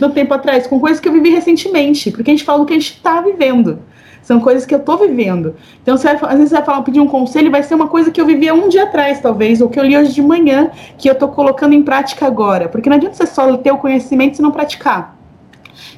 tanto 0.01 0.15
tempo 0.15 0.33
atrás, 0.33 0.67
com 0.67 0.81
coisas 0.81 0.99
que 0.99 1.07
eu 1.07 1.13
vivi 1.13 1.29
recentemente, 1.29 2.11
porque 2.11 2.31
a 2.31 2.35
gente 2.35 2.45
fala 2.45 2.61
do 2.61 2.65
que 2.65 2.73
a 2.73 2.79
gente 2.79 2.95
está 2.95 3.21
vivendo. 3.21 3.79
São 4.23 4.41
coisas 4.41 4.65
que 4.65 4.75
eu 4.75 4.79
estou 4.79 4.97
vivendo. 4.97 5.55
Então, 5.83 5.99
você 5.99 6.15
vai, 6.15 6.31
às 6.31 6.37
vezes 6.39 6.49
você 6.49 6.55
vai 6.55 6.65
falar, 6.65 6.81
pedir 6.81 6.99
um 6.99 7.07
conselho, 7.07 7.51
vai 7.51 7.63
ser 7.63 7.75
uma 7.75 7.89
coisa 7.89 8.11
que 8.11 8.19
eu 8.19 8.25
vivia 8.25 8.55
um 8.55 8.71
dia 8.71 8.85
atrás, 8.85 9.21
talvez, 9.21 9.61
ou 9.61 9.69
que 9.69 9.79
eu 9.79 9.85
li 9.85 9.95
hoje 9.95 10.15
de 10.15 10.23
manhã, 10.23 10.71
que 10.97 11.07
eu 11.07 11.13
estou 11.13 11.29
colocando 11.29 11.75
em 11.75 11.83
prática 11.83 12.27
agora. 12.27 12.71
Porque 12.71 12.89
não 12.89 12.97
adianta 12.97 13.17
você 13.17 13.27
só 13.27 13.55
ter 13.59 13.71
o 13.71 13.77
conhecimento 13.77 14.39
e 14.39 14.43
não 14.43 14.51
praticar. 14.51 15.15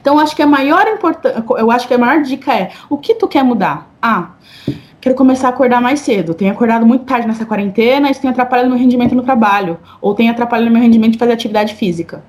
Então, 0.01 0.19
acho 0.19 0.35
que 0.35 0.43
a 0.43 0.47
maior 0.47 0.89
importância, 0.89 1.45
eu 1.57 1.71
acho 1.71 1.87
que 1.87 1.95
a 1.95 1.99
maior 1.99 2.21
dica 2.23 2.53
é 2.53 2.71
o 2.91 2.99
que 2.99 3.15
tu 3.15 3.29
quer 3.29 3.45
mudar? 3.45 3.93
Ah, 4.03 4.31
quero 5.07 5.15
começar 5.15 5.47
a 5.47 5.51
acordar 5.51 5.81
mais 5.81 6.01
cedo. 6.01 6.35
Tenho 6.35 6.51
acordado 6.51 6.85
muito 6.85 7.05
tarde 7.05 7.29
nessa 7.29 7.47
quarentena, 7.47 8.11
isso 8.11 8.21
tem 8.21 8.29
atrapalhado 8.29 8.69
meu 8.69 8.77
rendimento 8.77 9.15
no 9.15 9.23
trabalho, 9.23 9.79
ou 10.01 10.15
tem 10.17 10.29
atrapalhado 10.29 10.69
meu 10.69 10.83
rendimento 10.83 11.13
de 11.13 11.19
fazer 11.19 11.31
atividade 11.31 11.77
física. 11.77 12.25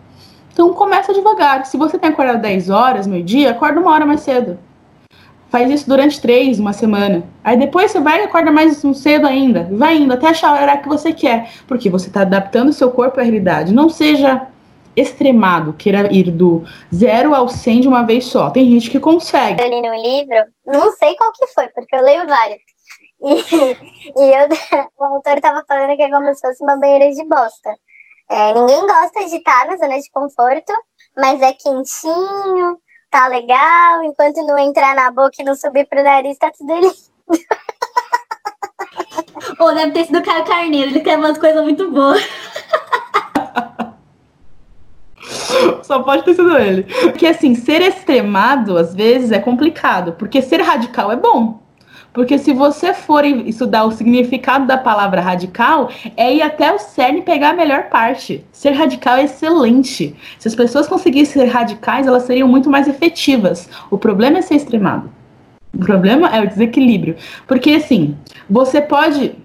Então 0.53 0.71
começa 0.73 1.11
devagar. 1.11 1.65
Se 1.65 1.75
você 1.75 1.97
tem 1.97 2.11
acordado 2.11 2.39
10 2.39 2.69
horas, 2.69 3.07
meio 3.07 3.23
dia, 3.23 3.49
acorda 3.49 3.79
uma 3.79 3.91
hora 3.91 4.05
mais 4.05 4.19
cedo. 4.19 4.59
Faz 5.49 5.71
isso 5.71 5.89
durante 5.89 6.21
três, 6.21 6.59
uma 6.59 6.71
semana. 6.71 7.23
Aí 7.43 7.57
depois 7.57 7.89
você 7.89 7.99
vai 7.99 8.21
e 8.21 8.25
acorda 8.25 8.51
mais 8.51 8.77
cedo 8.93 9.25
ainda. 9.25 9.67
Vai 9.71 9.97
indo 9.97 10.13
até 10.13 10.27
achar 10.27 10.49
a 10.49 10.61
hora 10.61 10.77
que 10.77 10.87
você 10.87 11.11
quer. 11.11 11.49
Porque 11.65 11.89
você 11.89 12.09
está 12.09 12.21
adaptando 12.21 12.69
o 12.69 12.73
seu 12.73 12.91
corpo 12.91 13.19
à 13.19 13.23
realidade. 13.23 13.73
Não 13.73 13.89
seja 13.89 14.43
extremado, 14.97 15.73
queira 15.73 16.11
ir 16.11 16.31
do 16.31 16.65
zero 16.93 17.35
ao 17.35 17.47
100 17.47 17.81
de 17.81 17.87
uma 17.87 18.03
vez 18.03 18.25
só. 18.25 18.49
Tem 18.49 18.69
gente 18.69 18.89
que 18.89 18.99
consegue. 18.99 19.61
Eu 19.61 19.69
li 19.69 19.81
no 19.81 19.93
livro, 19.95 20.51
não 20.65 20.91
sei 20.93 21.15
qual 21.15 21.31
que 21.31 21.45
foi, 21.47 21.67
porque 21.69 21.95
eu 21.95 22.01
leio 22.01 22.27
vários. 22.27 22.59
E, 23.21 23.33
e 24.17 24.33
eu, 24.33 24.47
o 24.97 25.03
autor 25.03 25.37
estava 25.37 25.63
falando 25.67 25.95
que 25.95 26.01
é 26.01 26.09
como 26.09 26.33
se 26.33 26.41
fosse 26.41 26.63
uma 26.63 26.77
banheira 26.77 27.11
de 27.11 27.23
bosta. 27.25 27.75
É, 28.29 28.53
ninguém 28.53 28.81
gosta 28.81 29.25
de 29.25 29.35
estar 29.37 29.67
na 29.67 29.77
zona 29.77 29.99
de 29.99 30.11
conforto, 30.11 30.73
mas 31.15 31.41
é 31.41 31.53
quentinho, 31.53 32.77
tá 33.09 33.27
legal, 33.27 34.03
enquanto 34.03 34.45
não 34.45 34.57
entrar 34.57 34.95
na 34.95 35.11
boca 35.11 35.35
e 35.39 35.43
não 35.45 35.55
subir 35.55 35.87
pro 35.87 36.03
nariz, 36.03 36.37
tá 36.37 36.51
tudo 36.51 36.73
lindo. 36.73 36.93
Ou 39.59 39.73
deve 39.73 39.91
ter 39.91 40.05
sido 40.05 40.19
o 40.19 40.23
Caio 40.23 40.45
Carneiro, 40.45 40.89
ele 40.89 40.99
quer 40.99 41.17
umas 41.17 41.37
coisas 41.37 41.63
muito 41.63 41.89
boas. 41.89 42.21
Só 45.83 45.99
pode 46.03 46.23
ter 46.23 46.33
sido 46.33 46.57
ele. 46.57 46.83
Porque 46.83 47.27
assim, 47.27 47.55
ser 47.55 47.81
extremado 47.81 48.77
às 48.77 48.93
vezes 48.93 49.31
é 49.31 49.39
complicado, 49.39 50.13
porque 50.13 50.41
ser 50.41 50.61
radical 50.61 51.11
é 51.11 51.15
bom. 51.15 51.59
Porque 52.17 52.39
se 52.39 52.51
você 52.51 52.95
for 52.95 53.23
estudar 53.23 53.83
o 53.83 53.91
significado 53.91 54.65
da 54.65 54.75
palavra 54.75 55.21
radical, 55.21 55.91
é 56.15 56.33
ir 56.33 56.41
até 56.41 56.73
o 56.73 56.79
cerne 56.79 57.21
pegar 57.21 57.51
a 57.51 57.53
melhor 57.53 57.89
parte. 57.89 58.43
Ser 58.51 58.71
radical 58.71 59.17
é 59.17 59.25
excelente. 59.25 60.15
Se 60.39 60.47
as 60.47 60.55
pessoas 60.55 60.87
conseguissem 60.87 61.43
ser 61.43 61.47
radicais, 61.47 62.07
elas 62.07 62.23
seriam 62.23 62.47
muito 62.47 62.71
mais 62.71 62.87
efetivas. 62.87 63.69
O 63.91 63.99
problema 63.99 64.39
é 64.39 64.41
ser 64.41 64.55
extremado. 64.55 65.11
O 65.71 65.77
problema 65.77 66.35
é 66.35 66.41
o 66.41 66.47
desequilíbrio. 66.47 67.15
Porque 67.45 67.69
assim, 67.69 68.17
você 68.49 68.81
pode 68.81 69.35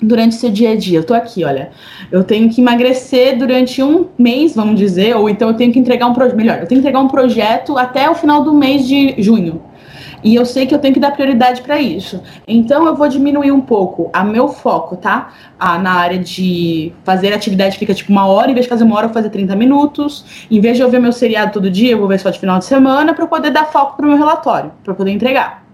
durante 0.00 0.34
seu 0.34 0.50
dia 0.50 0.72
a 0.72 0.76
dia. 0.76 0.98
Eu 0.98 1.04
tô 1.04 1.14
aqui, 1.14 1.44
olha. 1.44 1.70
Eu 2.10 2.24
tenho 2.24 2.48
que 2.48 2.60
emagrecer 2.60 3.36
durante 3.36 3.82
um 3.82 4.06
mês, 4.18 4.54
vamos 4.54 4.78
dizer, 4.78 5.16
ou 5.16 5.28
então 5.28 5.48
eu 5.48 5.54
tenho 5.54 5.72
que 5.72 5.78
entregar 5.78 6.06
um 6.06 6.14
projeto. 6.14 6.36
Melhor, 6.36 6.58
eu 6.60 6.66
tenho 6.66 6.80
que 6.80 6.86
entregar 6.86 7.00
um 7.00 7.08
projeto 7.08 7.76
até 7.76 8.08
o 8.08 8.14
final 8.14 8.42
do 8.42 8.52
mês 8.52 8.86
de 8.86 9.14
junho. 9.18 9.62
E 10.22 10.34
eu 10.34 10.44
sei 10.44 10.66
que 10.66 10.74
eu 10.74 10.78
tenho 10.78 10.92
que 10.92 11.00
dar 11.00 11.12
prioridade 11.12 11.62
para 11.62 11.80
isso. 11.80 12.20
Então 12.46 12.86
eu 12.86 12.94
vou 12.96 13.08
diminuir 13.08 13.52
um 13.52 13.60
pouco 13.60 14.10
a 14.12 14.24
meu 14.24 14.48
foco, 14.48 14.96
tá? 14.96 15.32
Ah, 15.58 15.78
na 15.78 15.92
área 15.92 16.18
de 16.18 16.92
fazer 17.04 17.32
atividade 17.32 17.78
fica 17.78 17.94
tipo 17.94 18.10
uma 18.10 18.26
hora, 18.26 18.50
em 18.50 18.54
vez 18.54 18.66
de 18.66 18.70
fazer 18.70 18.84
uma 18.84 18.96
hora, 18.96 19.04
eu 19.04 19.08
vou 19.08 19.14
fazer 19.14 19.30
30 19.30 19.54
minutos. 19.54 20.46
Em 20.50 20.60
vez 20.60 20.76
de 20.76 20.82
eu 20.82 20.90
ver 20.90 21.00
meu 21.00 21.12
seriado 21.12 21.52
todo 21.52 21.70
dia, 21.70 21.92
eu 21.92 21.98
vou 21.98 22.08
ver 22.08 22.18
só 22.18 22.30
de 22.30 22.38
final 22.38 22.58
de 22.58 22.64
semana 22.64 23.14
para 23.14 23.26
poder 23.26 23.50
dar 23.50 23.66
foco 23.66 23.96
pro 23.96 24.06
meu 24.08 24.16
relatório, 24.16 24.72
para 24.82 24.94
poder 24.94 25.12
entregar. 25.12 25.67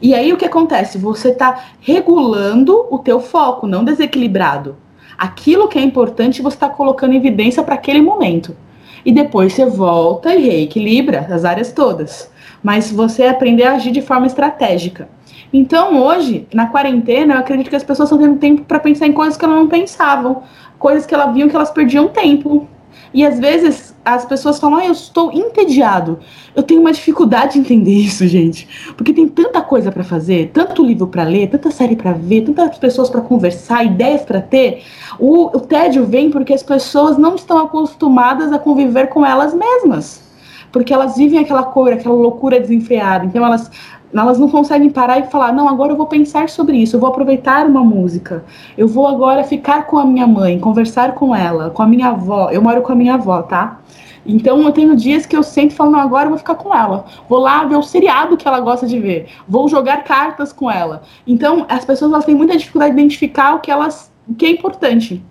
E 0.00 0.14
aí 0.14 0.32
o 0.32 0.36
que 0.36 0.44
acontece? 0.44 0.96
Você 0.98 1.30
está 1.30 1.64
regulando 1.80 2.86
o 2.90 2.98
teu 2.98 3.20
foco, 3.20 3.66
não 3.66 3.84
desequilibrado. 3.84 4.76
Aquilo 5.16 5.68
que 5.68 5.78
é 5.78 5.82
importante 5.82 6.42
você 6.42 6.56
está 6.56 6.68
colocando 6.68 7.14
em 7.14 7.16
evidência 7.16 7.62
para 7.62 7.74
aquele 7.74 8.00
momento. 8.00 8.56
E 9.04 9.10
depois 9.10 9.52
você 9.52 9.66
volta 9.66 10.34
e 10.34 10.42
reequilibra 10.42 11.26
as 11.30 11.44
áreas 11.44 11.72
todas. 11.72 12.30
Mas 12.62 12.92
você 12.92 13.24
aprender 13.24 13.64
a 13.64 13.74
agir 13.74 13.90
de 13.90 14.02
forma 14.02 14.26
estratégica. 14.26 15.08
Então, 15.52 16.02
hoje, 16.02 16.46
na 16.52 16.66
quarentena, 16.66 17.34
eu 17.34 17.38
acredito 17.38 17.70
que 17.70 17.76
as 17.76 17.84
pessoas 17.84 18.10
estão 18.10 18.22
tendo 18.22 18.38
tempo 18.38 18.64
para 18.64 18.78
pensar 18.78 19.06
em 19.06 19.12
coisas 19.12 19.36
que 19.36 19.44
elas 19.44 19.56
não 19.56 19.66
pensavam, 19.66 20.42
coisas 20.78 21.06
que 21.06 21.14
elas 21.14 21.32
viam 21.34 21.48
que 21.48 21.56
elas 21.56 21.70
perdiam 21.70 22.08
tempo. 22.08 22.68
E 23.14 23.24
às 23.24 23.38
vezes 23.38 23.87
as 24.14 24.24
pessoas 24.24 24.58
falam, 24.58 24.78
ah, 24.78 24.86
eu 24.86 24.92
estou 24.92 25.32
entediado. 25.32 26.18
Eu 26.54 26.62
tenho 26.62 26.80
uma 26.80 26.92
dificuldade 26.92 27.54
de 27.54 27.58
entender 27.60 27.92
isso, 27.98 28.26
gente. 28.26 28.68
Porque 28.96 29.12
tem 29.12 29.28
tanta 29.28 29.60
coisa 29.60 29.90
para 29.92 30.04
fazer, 30.04 30.50
tanto 30.52 30.84
livro 30.84 31.06
para 31.06 31.22
ler, 31.24 31.48
tanta 31.48 31.70
série 31.70 31.96
para 31.96 32.12
ver, 32.12 32.42
tantas 32.42 32.78
pessoas 32.78 33.10
para 33.10 33.20
conversar, 33.20 33.84
ideias 33.84 34.22
para 34.22 34.40
ter. 34.40 34.82
O, 35.18 35.56
o 35.56 35.60
tédio 35.60 36.06
vem 36.06 36.30
porque 36.30 36.52
as 36.52 36.62
pessoas 36.62 37.18
não 37.18 37.34
estão 37.34 37.58
acostumadas 37.58 38.52
a 38.52 38.58
conviver 38.58 39.08
com 39.08 39.24
elas 39.24 39.54
mesmas. 39.54 40.26
Porque 40.70 40.92
elas 40.92 41.16
vivem 41.16 41.38
aquela 41.38 41.62
cor, 41.62 41.92
aquela 41.92 42.14
loucura 42.14 42.60
desenfreada. 42.60 43.24
Então 43.24 43.44
elas 43.44 43.70
elas 44.12 44.38
não 44.38 44.48
conseguem 44.48 44.90
parar 44.90 45.18
e 45.18 45.24
falar, 45.24 45.52
não, 45.52 45.68
agora 45.68 45.92
eu 45.92 45.96
vou 45.96 46.06
pensar 46.06 46.48
sobre 46.48 46.76
isso, 46.76 46.96
eu 46.96 47.00
vou 47.00 47.08
aproveitar 47.08 47.66
uma 47.66 47.84
música, 47.84 48.44
eu 48.76 48.88
vou 48.88 49.06
agora 49.06 49.44
ficar 49.44 49.86
com 49.86 49.98
a 49.98 50.04
minha 50.04 50.26
mãe, 50.26 50.58
conversar 50.58 51.14
com 51.14 51.34
ela, 51.34 51.70
com 51.70 51.82
a 51.82 51.86
minha 51.86 52.08
avó, 52.08 52.50
eu 52.50 52.62
moro 52.62 52.82
com 52.82 52.92
a 52.92 52.96
minha 52.96 53.14
avó, 53.14 53.42
tá? 53.42 53.80
Então 54.26 54.60
eu 54.62 54.72
tenho 54.72 54.94
dias 54.94 55.24
que 55.24 55.36
eu 55.36 55.42
sempre 55.42 55.74
falo, 55.74 55.90
não, 55.90 56.00
agora 56.00 56.26
eu 56.26 56.30
vou 56.30 56.38
ficar 56.38 56.54
com 56.54 56.74
ela. 56.74 57.06
Vou 57.28 57.38
lá 57.38 57.64
ver 57.64 57.76
o 57.76 57.82
seriado 57.82 58.36
que 58.36 58.46
ela 58.46 58.60
gosta 58.60 58.86
de 58.86 58.98
ver. 58.98 59.28
Vou 59.48 59.68
jogar 59.68 60.04
cartas 60.04 60.52
com 60.52 60.70
ela. 60.70 61.02
Então, 61.26 61.64
as 61.66 61.82
pessoas 61.84 62.12
elas 62.12 62.26
têm 62.26 62.34
muita 62.34 62.56
dificuldade 62.56 62.94
de 62.94 63.00
identificar 63.00 63.54
o 63.54 63.60
que 63.60 63.70
elas 63.70 64.12
o 64.28 64.34
que 64.34 64.44
é 64.44 64.50
importante. 64.50 65.22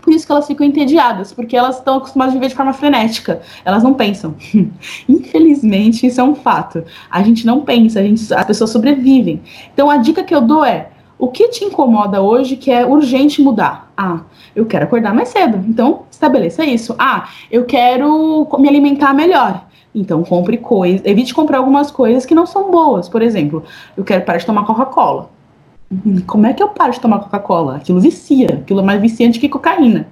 Por 0.00 0.12
isso 0.12 0.26
que 0.26 0.32
elas 0.32 0.46
ficam 0.46 0.66
entediadas, 0.66 1.32
porque 1.32 1.56
elas 1.56 1.78
estão 1.78 1.98
acostumadas 1.98 2.32
a 2.32 2.36
viver 2.36 2.48
de 2.48 2.54
forma 2.54 2.72
frenética. 2.72 3.40
Elas 3.64 3.82
não 3.82 3.94
pensam. 3.94 4.34
Infelizmente, 5.08 6.06
isso 6.06 6.20
é 6.20 6.24
um 6.24 6.34
fato. 6.34 6.84
A 7.10 7.22
gente 7.22 7.46
não 7.46 7.60
pensa, 7.62 8.00
a 8.00 8.02
gente, 8.02 8.32
as 8.32 8.44
pessoas 8.44 8.70
sobrevivem. 8.70 9.42
Então, 9.72 9.90
a 9.90 9.98
dica 9.98 10.24
que 10.24 10.34
eu 10.34 10.40
dou 10.40 10.64
é: 10.64 10.90
o 11.18 11.28
que 11.28 11.48
te 11.48 11.64
incomoda 11.64 12.22
hoje 12.22 12.56
que 12.56 12.70
é 12.70 12.84
urgente 12.84 13.42
mudar? 13.42 13.92
Ah, 13.96 14.20
eu 14.56 14.64
quero 14.64 14.84
acordar 14.84 15.14
mais 15.14 15.28
cedo. 15.28 15.62
Então, 15.68 16.02
estabeleça 16.10 16.64
isso. 16.64 16.94
Ah, 16.98 17.28
eu 17.50 17.64
quero 17.64 18.48
me 18.58 18.68
alimentar 18.68 19.12
melhor. 19.12 19.66
Então, 19.94 20.22
compre 20.22 20.56
coisas. 20.56 21.04
Evite 21.04 21.34
comprar 21.34 21.58
algumas 21.58 21.90
coisas 21.90 22.24
que 22.24 22.34
não 22.34 22.46
são 22.46 22.70
boas. 22.70 23.08
Por 23.08 23.22
exemplo, 23.22 23.64
eu 23.96 24.04
quero 24.04 24.24
parar 24.24 24.38
de 24.38 24.46
tomar 24.46 24.64
Coca-Cola. 24.64 25.30
Como 26.24 26.46
é 26.46 26.52
que 26.52 26.62
eu 26.62 26.68
paro 26.68 26.92
de 26.92 27.00
tomar 27.00 27.18
Coca-Cola? 27.18 27.74
Aquilo 27.74 28.00
vicia, 28.00 28.60
aquilo 28.62 28.78
é 28.78 28.82
mais 28.82 29.00
viciante 29.00 29.40
que 29.40 29.48
cocaína. 29.48 30.06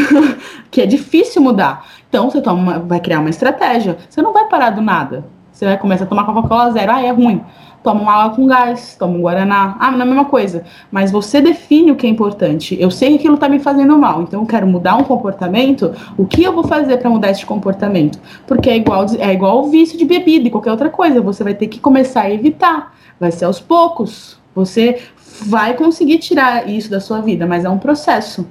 que 0.70 0.80
é 0.80 0.86
difícil 0.86 1.42
mudar. 1.42 1.86
Então 2.08 2.30
você 2.30 2.40
toma 2.40 2.78
vai 2.78 3.00
criar 3.00 3.20
uma 3.20 3.28
estratégia. 3.28 3.98
Você 4.08 4.22
não 4.22 4.32
vai 4.32 4.48
parar 4.48 4.70
do 4.70 4.80
nada. 4.80 5.26
Você 5.52 5.66
vai 5.66 5.76
começar 5.76 6.04
a 6.04 6.06
tomar 6.06 6.24
Coca-Cola 6.24 6.70
zero. 6.70 6.90
Ah, 6.90 7.02
é 7.02 7.10
ruim. 7.10 7.42
Toma 7.82 8.00
uma 8.00 8.12
água 8.14 8.34
com 8.34 8.46
gás, 8.46 8.96
toma 8.98 9.12
um 9.12 9.20
Guaraná. 9.20 9.76
Ah, 9.78 9.90
não 9.90 10.00
é 10.00 10.02
a 10.02 10.06
mesma 10.06 10.24
coisa. 10.24 10.64
Mas 10.90 11.10
você 11.10 11.42
define 11.42 11.92
o 11.92 11.96
que 11.96 12.06
é 12.06 12.10
importante. 12.10 12.74
Eu 12.80 12.90
sei 12.90 13.10
que 13.10 13.16
aquilo 13.16 13.34
está 13.34 13.46
me 13.46 13.58
fazendo 13.58 13.98
mal, 13.98 14.22
então 14.22 14.40
eu 14.40 14.46
quero 14.46 14.66
mudar 14.66 14.96
um 14.96 15.04
comportamento. 15.04 15.92
O 16.16 16.24
que 16.24 16.42
eu 16.42 16.54
vou 16.54 16.64
fazer 16.64 16.96
para 16.96 17.10
mudar 17.10 17.30
esse 17.30 17.44
comportamento? 17.44 18.18
Porque 18.46 18.70
é 18.70 18.76
igual, 18.76 19.04
é 19.18 19.34
igual 19.34 19.60
o 19.60 19.68
vício 19.68 19.98
de 19.98 20.06
bebida 20.06 20.48
e 20.48 20.50
qualquer 20.50 20.70
outra 20.70 20.88
coisa. 20.88 21.20
Você 21.20 21.44
vai 21.44 21.52
ter 21.52 21.66
que 21.66 21.78
começar 21.78 22.22
a 22.22 22.30
evitar. 22.30 22.94
Vai 23.18 23.30
ser 23.30 23.44
aos 23.44 23.60
poucos 23.60 24.39
você 24.54 25.00
vai 25.42 25.74
conseguir 25.74 26.18
tirar 26.18 26.68
isso 26.68 26.90
da 26.90 27.00
sua 27.00 27.20
vida, 27.20 27.46
mas 27.46 27.64
é 27.64 27.68
um 27.68 27.78
processo. 27.78 28.46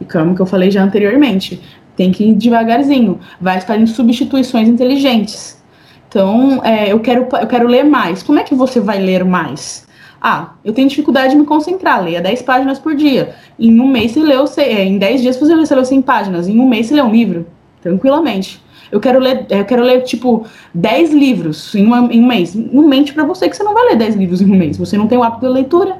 E 0.00 0.04
como 0.04 0.34
que 0.34 0.40
eu 0.40 0.46
falei 0.46 0.70
já 0.70 0.82
anteriormente, 0.82 1.60
tem 1.96 2.12
que 2.12 2.24
ir 2.24 2.34
devagarzinho, 2.34 3.18
vai 3.40 3.60
fazendo 3.60 3.88
substituições 3.88 4.68
inteligentes. 4.68 5.62
Então, 6.08 6.64
é, 6.64 6.92
eu, 6.92 7.00
quero, 7.00 7.28
eu 7.40 7.46
quero 7.46 7.66
ler 7.66 7.84
mais. 7.84 8.22
Como 8.22 8.38
é 8.38 8.42
que 8.42 8.54
você 8.54 8.80
vai 8.80 8.98
ler 8.98 9.24
mais? 9.24 9.86
Ah, 10.20 10.54
eu 10.64 10.72
tenho 10.72 10.88
dificuldade 10.88 11.30
de 11.30 11.36
me 11.36 11.44
concentrar, 11.44 12.02
leia 12.02 12.20
10 12.20 12.42
páginas 12.42 12.78
por 12.78 12.94
dia. 12.94 13.34
Em 13.58 13.80
um 13.80 13.88
mês 13.88 14.12
você 14.12 14.20
leu, 14.20 14.44
é, 14.56 14.84
em 14.84 14.98
10 14.98 15.22
dias 15.22 15.36
você 15.36 15.74
leu 15.74 15.84
100 15.84 16.02
páginas, 16.02 16.48
em 16.48 16.58
um 16.58 16.68
mês 16.68 16.86
você 16.86 16.94
lê 16.94 17.02
um 17.02 17.10
livro, 17.10 17.46
tranquilamente. 17.82 18.62
Eu 18.90 19.00
quero 19.00 19.18
ler, 19.18 19.46
eu 19.48 19.64
quero 19.64 19.82
ler 19.82 20.02
tipo 20.02 20.46
10 20.74 21.12
livros 21.12 21.74
em, 21.74 21.84
uma, 21.84 22.12
em 22.12 22.22
um 22.22 22.26
mês. 22.26 22.54
Não 22.54 22.86
mente 22.86 23.12
para 23.12 23.24
você 23.24 23.48
que 23.48 23.56
você 23.56 23.62
não 23.62 23.74
vai 23.74 23.88
ler 23.88 23.96
10 23.96 24.14
livros 24.16 24.40
em 24.40 24.50
um 24.50 24.56
mês. 24.56 24.76
Você 24.78 24.96
não 24.96 25.06
tem 25.06 25.18
o 25.18 25.22
hábito 25.22 25.46
de 25.46 25.52
leitura, 25.52 25.98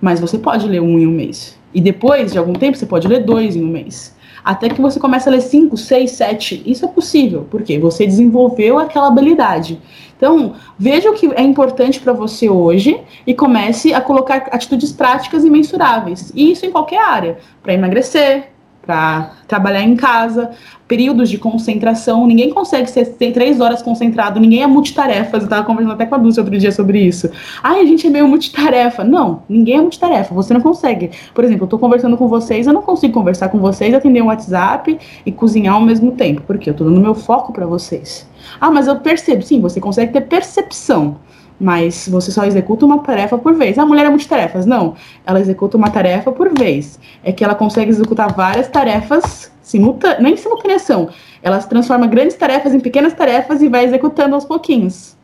mas 0.00 0.20
você 0.20 0.38
pode 0.38 0.66
ler 0.66 0.80
um 0.80 0.98
em 0.98 1.06
um 1.06 1.12
mês. 1.12 1.58
E 1.74 1.80
depois 1.80 2.32
de 2.32 2.38
algum 2.38 2.54
tempo 2.54 2.76
você 2.76 2.86
pode 2.86 3.06
ler 3.06 3.24
dois 3.24 3.56
em 3.56 3.62
um 3.62 3.68
mês. 3.68 4.16
Até 4.44 4.68
que 4.68 4.80
você 4.80 4.98
comece 4.98 5.28
a 5.28 5.32
ler 5.32 5.42
5, 5.42 5.76
6, 5.76 6.10
7. 6.10 6.62
Isso 6.64 6.84
é 6.84 6.88
possível, 6.88 7.46
porque 7.50 7.78
você 7.78 8.06
desenvolveu 8.06 8.78
aquela 8.78 9.08
habilidade. 9.08 9.80
Então, 10.16 10.54
veja 10.78 11.10
o 11.10 11.14
que 11.14 11.26
é 11.34 11.42
importante 11.42 12.00
para 12.00 12.12
você 12.12 12.48
hoje 12.48 13.00
e 13.26 13.34
comece 13.34 13.92
a 13.92 14.00
colocar 14.00 14.48
atitudes 14.50 14.90
práticas 14.90 15.44
e 15.44 15.50
mensuráveis. 15.50 16.32
E 16.34 16.50
isso 16.50 16.64
em 16.64 16.70
qualquer 16.70 17.00
área, 17.00 17.38
para 17.62 17.74
emagrecer, 17.74 18.48
para 18.88 19.32
trabalhar 19.46 19.82
em 19.82 19.94
casa, 19.94 20.50
períodos 20.86 21.28
de 21.28 21.36
concentração, 21.36 22.26
ninguém 22.26 22.48
consegue 22.48 22.88
ser 22.88 23.04
três 23.34 23.60
horas 23.60 23.82
concentrado, 23.82 24.40
ninguém 24.40 24.62
é 24.62 24.66
multitarefas. 24.66 25.42
Eu 25.42 25.44
estava 25.44 25.62
conversando 25.62 25.92
até 25.92 26.06
com 26.06 26.14
a 26.14 26.18
Dulce 26.18 26.40
outro 26.40 26.56
dia 26.56 26.72
sobre 26.72 26.98
isso. 26.98 27.30
Ai, 27.62 27.82
a 27.82 27.84
gente 27.84 28.06
é 28.06 28.10
meio 28.10 28.26
multitarefa. 28.26 29.04
Não, 29.04 29.42
ninguém 29.46 29.76
é 29.76 29.80
multitarefa, 29.82 30.34
você 30.34 30.54
não 30.54 30.62
consegue. 30.62 31.10
Por 31.34 31.44
exemplo, 31.44 31.64
eu 31.64 31.66
estou 31.66 31.78
conversando 31.78 32.16
com 32.16 32.28
vocês, 32.28 32.66
eu 32.66 32.72
não 32.72 32.80
consigo 32.80 33.12
conversar 33.12 33.50
com 33.50 33.58
vocês, 33.58 33.92
atender 33.92 34.22
um 34.22 34.28
WhatsApp 34.28 34.98
e 35.26 35.30
cozinhar 35.30 35.74
ao 35.74 35.82
mesmo 35.82 36.12
tempo, 36.12 36.40
porque 36.46 36.70
eu 36.70 36.72
estou 36.72 36.88
dando 36.88 36.98
meu 36.98 37.14
foco 37.14 37.52
para 37.52 37.66
vocês. 37.66 38.26
Ah, 38.58 38.70
mas 38.70 38.86
eu 38.86 38.96
percebo, 38.96 39.42
sim, 39.42 39.60
você 39.60 39.82
consegue 39.82 40.14
ter 40.14 40.22
percepção 40.22 41.16
mas 41.60 42.08
você 42.08 42.30
só 42.30 42.44
executa 42.44 42.86
uma 42.86 42.98
tarefa 42.98 43.36
por 43.36 43.54
vez. 43.54 43.78
A 43.78 43.84
mulher 43.84 44.06
é 44.06 44.10
multitarefas. 44.10 44.64
Não, 44.64 44.94
ela 45.26 45.40
executa 45.40 45.76
uma 45.76 45.90
tarefa 45.90 46.30
por 46.30 46.56
vez. 46.56 46.98
É 47.24 47.32
que 47.32 47.42
ela 47.42 47.54
consegue 47.54 47.90
executar 47.90 48.32
várias 48.32 48.68
tarefas 48.68 49.50
simultâneas, 49.62 50.22
nem 50.22 50.36
simultaneação. 50.36 51.08
Ela 51.42 51.58
transforma 51.58 52.06
grandes 52.06 52.36
tarefas 52.36 52.74
em 52.74 52.80
pequenas 52.80 53.12
tarefas 53.12 53.60
e 53.60 53.68
vai 53.68 53.84
executando 53.84 54.34
aos 54.34 54.44
pouquinhos. 54.44 55.16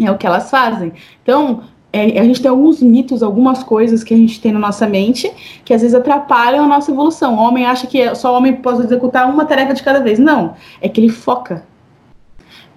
É 0.00 0.10
o 0.10 0.16
que 0.16 0.26
elas 0.26 0.50
fazem. 0.50 0.92
Então, 1.22 1.62
é, 1.92 2.20
a 2.20 2.24
gente 2.24 2.40
tem 2.40 2.50
alguns 2.50 2.80
mitos, 2.80 3.22
algumas 3.22 3.62
coisas 3.62 4.04
que 4.04 4.14
a 4.14 4.16
gente 4.16 4.40
tem 4.40 4.52
na 4.52 4.58
nossa 4.58 4.86
mente 4.86 5.30
que 5.64 5.74
às 5.74 5.82
vezes 5.82 5.94
atrapalham 5.94 6.64
a 6.64 6.68
nossa 6.68 6.90
evolução. 6.90 7.36
O 7.36 7.38
homem 7.38 7.66
acha 7.66 7.86
que 7.86 8.14
só 8.14 8.32
o 8.32 8.36
homem 8.36 8.54
pode 8.54 8.82
executar 8.82 9.28
uma 9.28 9.44
tarefa 9.44 9.74
de 9.74 9.82
cada 9.82 10.00
vez. 10.00 10.18
Não, 10.18 10.54
é 10.80 10.88
que 10.88 11.00
ele 11.00 11.10
foca. 11.10 11.64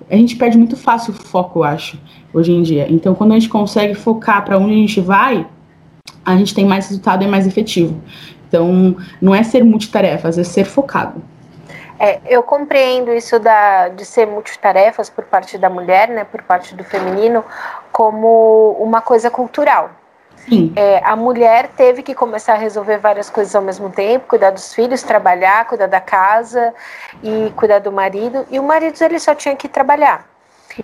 A 0.09 0.15
gente 0.15 0.35
perde 0.35 0.57
muito 0.57 0.75
fácil 0.75 1.13
o 1.13 1.15
foco, 1.15 1.59
eu 1.59 1.63
acho 1.63 1.99
hoje 2.33 2.51
em 2.51 2.61
dia. 2.61 2.87
Então, 2.89 3.15
quando 3.15 3.31
a 3.31 3.35
gente 3.35 3.49
consegue 3.49 3.95
focar 3.95 4.43
para 4.43 4.57
onde 4.57 4.73
a 4.73 4.77
gente 4.77 5.01
vai, 5.01 5.47
a 6.25 6.35
gente 6.35 6.53
tem 6.53 6.65
mais 6.65 6.87
resultado 6.87 7.23
e 7.23 7.25
é 7.25 7.29
mais 7.29 7.47
efetivo. 7.47 8.01
Então, 8.47 8.95
não 9.21 9.33
é 9.33 9.43
ser 9.43 9.63
multitarefas, 9.63 10.37
é 10.37 10.43
ser 10.43 10.65
focado. 10.65 11.21
É, 11.99 12.19
eu 12.25 12.43
compreendo 12.43 13.13
isso 13.13 13.39
da, 13.39 13.89
de 13.89 14.03
ser 14.03 14.27
multitarefas 14.27 15.09
por 15.09 15.23
parte 15.25 15.57
da 15.57 15.69
mulher, 15.69 16.09
né, 16.09 16.23
por 16.23 16.41
parte 16.41 16.75
do 16.75 16.83
feminino, 16.83 17.43
como 17.91 18.75
uma 18.79 19.01
coisa 19.01 19.29
cultural. 19.29 19.91
É, 20.75 21.01
a 21.05 21.15
mulher 21.15 21.69
teve 21.69 22.03
que 22.03 22.13
começar 22.13 22.53
a 22.53 22.57
resolver 22.57 22.97
várias 22.97 23.29
coisas 23.29 23.55
ao 23.55 23.61
mesmo 23.61 23.89
tempo, 23.89 24.27
cuidar 24.27 24.51
dos 24.51 24.73
filhos, 24.73 25.01
trabalhar, 25.03 25.65
cuidar 25.65 25.87
da 25.87 26.01
casa 26.01 26.73
e 27.21 27.51
cuidar 27.55 27.79
do 27.79 27.91
marido. 27.91 28.45
E 28.49 28.59
o 28.59 28.63
marido 28.63 29.01
ele 29.01 29.19
só 29.19 29.33
tinha 29.33 29.55
que 29.55 29.67
trabalhar. 29.67 30.27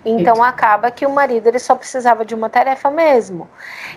Então 0.05 0.43
acaba 0.43 0.91
que 0.91 1.05
o 1.05 1.09
marido 1.09 1.47
ele 1.47 1.59
só 1.59 1.75
precisava 1.75 2.23
de 2.23 2.35
uma 2.35 2.49
tarefa 2.49 2.91
mesmo. 2.91 3.49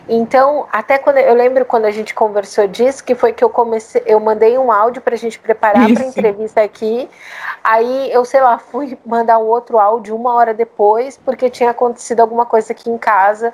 Então, 0.08 0.66
até 0.72 0.98
quando 0.98 1.18
eu 1.18 1.34
lembro 1.34 1.64
quando 1.64 1.84
a 1.84 1.90
gente 1.90 2.14
conversou 2.14 2.66
disso, 2.66 3.04
que 3.04 3.14
foi 3.14 3.32
que 3.32 3.44
eu 3.44 3.50
comecei, 3.50 4.02
eu 4.06 4.18
mandei 4.18 4.56
um 4.56 4.72
áudio 4.72 5.02
para 5.02 5.14
a 5.14 5.18
gente 5.18 5.38
preparar 5.38 5.92
para 5.92 6.04
a 6.04 6.06
entrevista 6.06 6.62
aqui. 6.62 7.08
Aí 7.62 8.10
eu, 8.10 8.24
sei 8.24 8.40
lá, 8.40 8.58
fui 8.58 8.98
mandar 9.04 9.38
um 9.38 9.46
outro 9.46 9.78
áudio 9.78 10.16
uma 10.16 10.32
hora 10.34 10.54
depois, 10.54 11.18
porque 11.18 11.50
tinha 11.50 11.70
acontecido 11.70 12.20
alguma 12.20 12.46
coisa 12.46 12.72
aqui 12.72 12.90
em 12.90 12.98
casa 12.98 13.52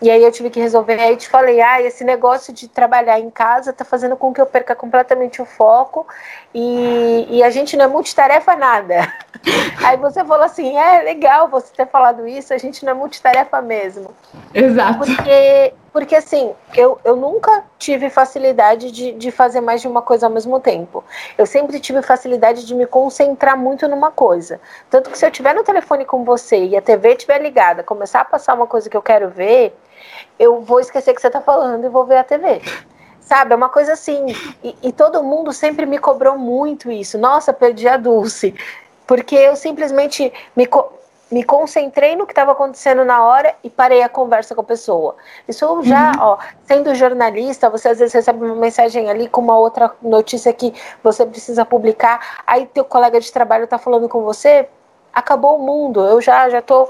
e 0.00 0.10
aí 0.10 0.22
eu 0.22 0.30
tive 0.30 0.50
que 0.50 0.60
resolver. 0.60 1.00
Aí 1.00 1.16
te 1.16 1.28
falei, 1.28 1.60
ah, 1.60 1.80
esse 1.80 2.04
negócio 2.04 2.52
de 2.52 2.68
trabalhar 2.68 3.18
em 3.18 3.30
casa 3.30 3.72
tá 3.72 3.84
fazendo 3.84 4.16
com 4.16 4.32
que 4.32 4.40
eu 4.40 4.46
perca 4.46 4.74
completamente 4.74 5.40
o 5.40 5.46
foco 5.46 6.06
e, 6.54 7.26
e 7.30 7.42
a 7.42 7.48
gente 7.48 7.76
não 7.76 7.86
é 7.86 7.88
multitarefa 7.88 8.54
nada. 8.56 9.10
Aí 9.84 9.96
você 9.96 10.24
falou 10.24 10.44
assim, 10.44 10.76
é 10.76 11.02
legal 11.02 11.48
você 11.48 11.72
ter 11.74 11.86
falado 11.86 12.26
isso, 12.26 12.52
a 12.52 12.58
gente 12.58 12.84
não 12.84 12.92
é 12.92 12.94
multitarefa 12.94 13.62
mesmo. 13.62 14.10
Exato. 14.52 14.98
Porque, 14.98 15.74
porque 15.92 16.16
assim, 16.16 16.52
eu, 16.74 16.98
eu 17.04 17.16
nunca 17.16 17.64
tive 17.78 18.10
facilidade 18.10 18.90
de, 18.90 19.12
de 19.12 19.30
fazer 19.30 19.60
mais 19.60 19.80
de 19.80 19.88
uma 19.88 20.02
coisa 20.02 20.26
ao 20.26 20.32
mesmo 20.32 20.60
tempo. 20.60 21.04
Eu 21.38 21.46
sempre 21.46 21.80
tive 21.80 22.02
facilidade 22.02 22.66
de 22.66 22.74
me 22.74 22.86
concentrar 22.86 23.56
muito 23.56 23.88
numa 23.88 24.10
coisa. 24.10 24.60
Tanto 24.90 25.10
que 25.10 25.16
se 25.16 25.24
eu 25.24 25.30
estiver 25.30 25.54
no 25.54 25.64
telefone 25.64 26.04
com 26.04 26.22
você 26.24 26.64
e 26.64 26.76
a 26.76 26.82
TV 26.82 27.12
estiver 27.12 27.40
ligada, 27.40 27.82
começar 27.82 28.20
a 28.20 28.24
passar 28.24 28.54
uma 28.54 28.66
coisa 28.66 28.90
que 28.90 28.96
eu 28.96 29.02
quero 29.02 29.30
ver, 29.30 29.74
eu 30.38 30.60
vou 30.60 30.80
esquecer 30.80 31.14
que 31.14 31.20
você 31.20 31.26
está 31.26 31.40
falando 31.40 31.84
e 31.84 31.88
vou 31.88 32.04
ver 32.04 32.18
a 32.18 32.24
TV. 32.24 32.60
Sabe, 33.20 33.52
é 33.52 33.56
uma 33.56 33.68
coisa 33.68 33.92
assim. 33.92 34.26
E, 34.62 34.76
e, 34.84 34.92
todo 34.92 35.22
mundo 35.22 35.52
sempre 35.52 35.84
me 35.84 35.98
cobrou 35.98 36.38
muito 36.38 36.90
isso. 36.92 37.18
Nossa, 37.18 37.52
perdi 37.52 37.88
a 37.88 37.96
Dulce. 37.96 38.54
Porque 39.06 39.34
eu 39.34 39.56
simplesmente 39.56 40.32
me. 40.54 40.66
Co 40.66 40.92
me 41.28 41.42
concentrei 41.42 42.14
no 42.14 42.24
que 42.24 42.30
estava 42.30 42.52
acontecendo 42.52 43.04
na 43.04 43.24
hora 43.24 43.52
e 43.64 43.68
parei 43.68 44.00
a 44.00 44.08
conversa 44.08 44.54
com 44.54 44.60
a 44.60 44.64
pessoa. 44.64 45.16
Isso 45.48 45.82
já, 45.82 46.12
uhum. 46.12 46.20
ó, 46.20 46.38
sendo 46.64 46.94
jornalista, 46.94 47.68
você 47.68 47.88
às 47.88 47.98
vezes 47.98 48.14
recebe 48.14 48.44
uma 48.44 48.54
mensagem 48.54 49.10
ali 49.10 49.28
com 49.28 49.40
uma 49.40 49.58
outra 49.58 49.92
notícia 50.00 50.52
que 50.52 50.72
você 51.02 51.26
precisa 51.26 51.64
publicar, 51.64 52.44
aí 52.46 52.66
teu 52.66 52.84
colega 52.84 53.18
de 53.18 53.32
trabalho 53.32 53.64
está 53.64 53.76
falando 53.76 54.08
com 54.08 54.22
você, 54.22 54.68
acabou 55.12 55.56
o 55.58 55.62
mundo. 55.66 56.06
Eu 56.06 56.20
já 56.20 56.48
já 56.48 56.62
tô 56.62 56.88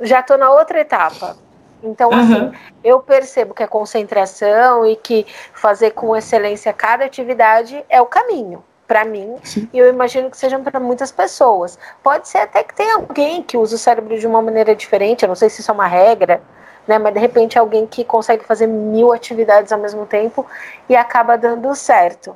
já 0.00 0.24
tô 0.24 0.36
na 0.36 0.50
outra 0.50 0.80
etapa. 0.80 1.36
Então, 1.82 2.10
uhum. 2.10 2.18
assim, 2.20 2.52
eu 2.82 3.00
percebo 3.00 3.54
que 3.54 3.62
a 3.62 3.68
concentração 3.68 4.86
e 4.86 4.96
que 4.96 5.26
fazer 5.52 5.92
com 5.92 6.16
excelência 6.16 6.72
cada 6.72 7.04
atividade 7.04 7.84
é 7.88 8.00
o 8.00 8.06
caminho 8.06 8.62
para 8.88 9.04
mim 9.04 9.36
Sim. 9.44 9.68
e 9.70 9.78
eu 9.78 9.86
imagino 9.86 10.30
que 10.30 10.36
sejam 10.36 10.64
para 10.64 10.80
muitas 10.80 11.12
pessoas. 11.12 11.78
Pode 12.02 12.26
ser 12.26 12.38
até 12.38 12.64
que 12.64 12.74
tenha 12.74 12.94
alguém 12.94 13.42
que 13.42 13.56
use 13.56 13.74
o 13.74 13.78
cérebro 13.78 14.18
de 14.18 14.26
uma 14.26 14.40
maneira 14.40 14.74
diferente, 14.74 15.22
eu 15.22 15.28
não 15.28 15.36
sei 15.36 15.50
se 15.50 15.60
isso 15.60 15.70
é 15.70 15.74
uma 15.74 15.86
regra, 15.86 16.40
né? 16.86 16.98
Mas 16.98 17.12
de 17.12 17.20
repente 17.20 17.58
alguém 17.58 17.86
que 17.86 18.02
consegue 18.02 18.44
fazer 18.44 18.66
mil 18.66 19.12
atividades 19.12 19.70
ao 19.70 19.78
mesmo 19.78 20.06
tempo 20.06 20.46
e 20.88 20.96
acaba 20.96 21.36
dando 21.36 21.72
certo. 21.74 22.34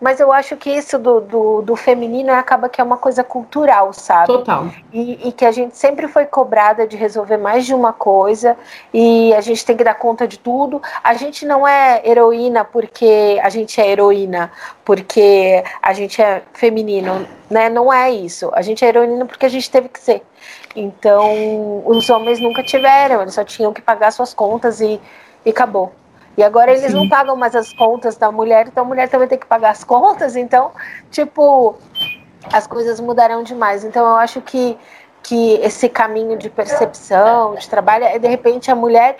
Mas 0.00 0.20
eu 0.20 0.32
acho 0.32 0.56
que 0.56 0.70
isso 0.70 0.96
do, 0.96 1.20
do, 1.20 1.62
do, 1.62 1.74
feminino 1.74 2.32
acaba 2.32 2.68
que 2.68 2.80
é 2.80 2.84
uma 2.84 2.96
coisa 2.96 3.24
cultural, 3.24 3.92
sabe? 3.92 4.26
Total. 4.26 4.66
E, 4.92 5.28
e, 5.28 5.32
que 5.32 5.44
a 5.44 5.50
gente 5.50 5.76
sempre 5.76 6.06
foi 6.06 6.24
cobrada 6.24 6.86
de 6.86 6.96
resolver 6.96 7.36
mais 7.36 7.66
de 7.66 7.74
uma 7.74 7.92
coisa 7.92 8.56
e 8.94 9.34
a 9.34 9.40
gente 9.40 9.64
tem 9.66 9.76
que 9.76 9.82
dar 9.82 9.94
conta 9.94 10.26
de 10.28 10.38
tudo. 10.38 10.80
A 11.02 11.14
gente 11.14 11.44
não 11.44 11.66
é 11.66 12.00
heroína 12.04 12.64
porque 12.64 13.40
a 13.42 13.48
gente 13.48 13.80
é 13.80 13.90
heroína, 13.90 14.52
porque 14.84 15.64
a 15.82 15.92
gente 15.92 16.22
é 16.22 16.42
feminino, 16.52 17.26
né? 17.50 17.68
Não 17.68 17.92
é 17.92 18.08
isso. 18.08 18.50
A 18.54 18.62
gente 18.62 18.84
é 18.84 18.88
heroína 18.88 19.26
porque 19.26 19.46
a 19.46 19.50
gente 19.50 19.68
teve 19.68 19.88
que 19.88 19.98
ser. 19.98 20.22
Então, 20.76 21.82
os 21.84 22.08
homens 22.08 22.38
nunca 22.38 22.62
tiveram, 22.62 23.22
eles 23.22 23.34
só 23.34 23.42
tinham 23.42 23.72
que 23.72 23.82
pagar 23.82 24.12
suas 24.12 24.32
contas 24.32 24.80
e, 24.80 25.00
e 25.44 25.50
acabou. 25.50 25.92
E 26.38 26.42
agora 26.44 26.70
eles 26.70 26.92
Sim. 26.92 26.96
não 26.96 27.08
pagam 27.08 27.34
mais 27.34 27.56
as 27.56 27.72
contas 27.72 28.16
da 28.16 28.30
mulher, 28.30 28.68
então 28.68 28.84
a 28.84 28.86
mulher 28.86 29.08
também 29.08 29.26
tem 29.26 29.36
que 29.36 29.44
pagar 29.44 29.70
as 29.70 29.82
contas. 29.82 30.36
Então, 30.36 30.70
tipo, 31.10 31.76
as 32.52 32.64
coisas 32.64 33.00
mudarão 33.00 33.42
demais. 33.42 33.84
Então, 33.84 34.06
eu 34.06 34.14
acho 34.14 34.40
que 34.40 34.78
que 35.20 35.54
esse 35.56 35.90
caminho 35.90 36.38
de 36.38 36.48
percepção, 36.48 37.54
de 37.54 37.68
trabalho, 37.68 38.04
é 38.04 38.18
de 38.18 38.28
repente 38.28 38.70
a 38.70 38.74
mulher 38.74 39.18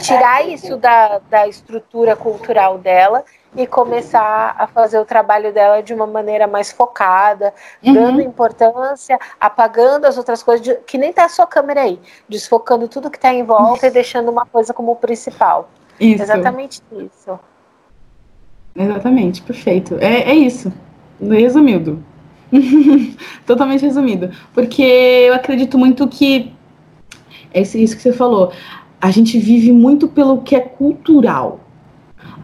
tirar 0.00 0.44
isso 0.44 0.76
da, 0.76 1.20
da 1.30 1.46
estrutura 1.46 2.16
cultural 2.16 2.78
dela 2.78 3.22
e 3.54 3.64
começar 3.64 4.56
a 4.58 4.66
fazer 4.66 4.98
o 4.98 5.04
trabalho 5.04 5.52
dela 5.52 5.82
de 5.82 5.94
uma 5.94 6.06
maneira 6.06 6.48
mais 6.48 6.72
focada, 6.72 7.54
uhum. 7.84 7.92
dando 7.92 8.20
importância, 8.22 9.20
apagando 9.38 10.06
as 10.06 10.18
outras 10.18 10.42
coisas, 10.42 10.64
de, 10.64 10.74
que 10.78 10.98
nem 10.98 11.12
tá 11.12 11.26
a 11.26 11.28
sua 11.28 11.46
câmera 11.46 11.82
aí, 11.82 12.00
desfocando 12.28 12.88
tudo 12.88 13.10
que 13.10 13.18
está 13.18 13.32
em 13.32 13.44
volta 13.44 13.86
e 13.86 13.90
deixando 13.90 14.30
uma 14.30 14.46
coisa 14.46 14.74
como 14.74 14.96
principal. 14.96 15.68
Isso. 15.98 16.22
Exatamente 16.22 16.82
isso. 16.92 17.38
Exatamente, 18.74 19.42
perfeito. 19.42 19.96
É, 20.00 20.30
é 20.30 20.34
isso. 20.34 20.72
Resumido. 21.20 22.02
Totalmente 23.46 23.82
resumido. 23.82 24.30
Porque 24.52 24.82
eu 24.82 25.34
acredito 25.34 25.78
muito 25.78 26.06
que 26.06 26.52
é 27.52 27.60
isso 27.60 27.96
que 27.96 28.02
você 28.02 28.12
falou. 28.12 28.52
A 29.00 29.10
gente 29.10 29.38
vive 29.38 29.72
muito 29.72 30.08
pelo 30.08 30.42
que 30.42 30.54
é 30.54 30.60
cultural. 30.60 31.60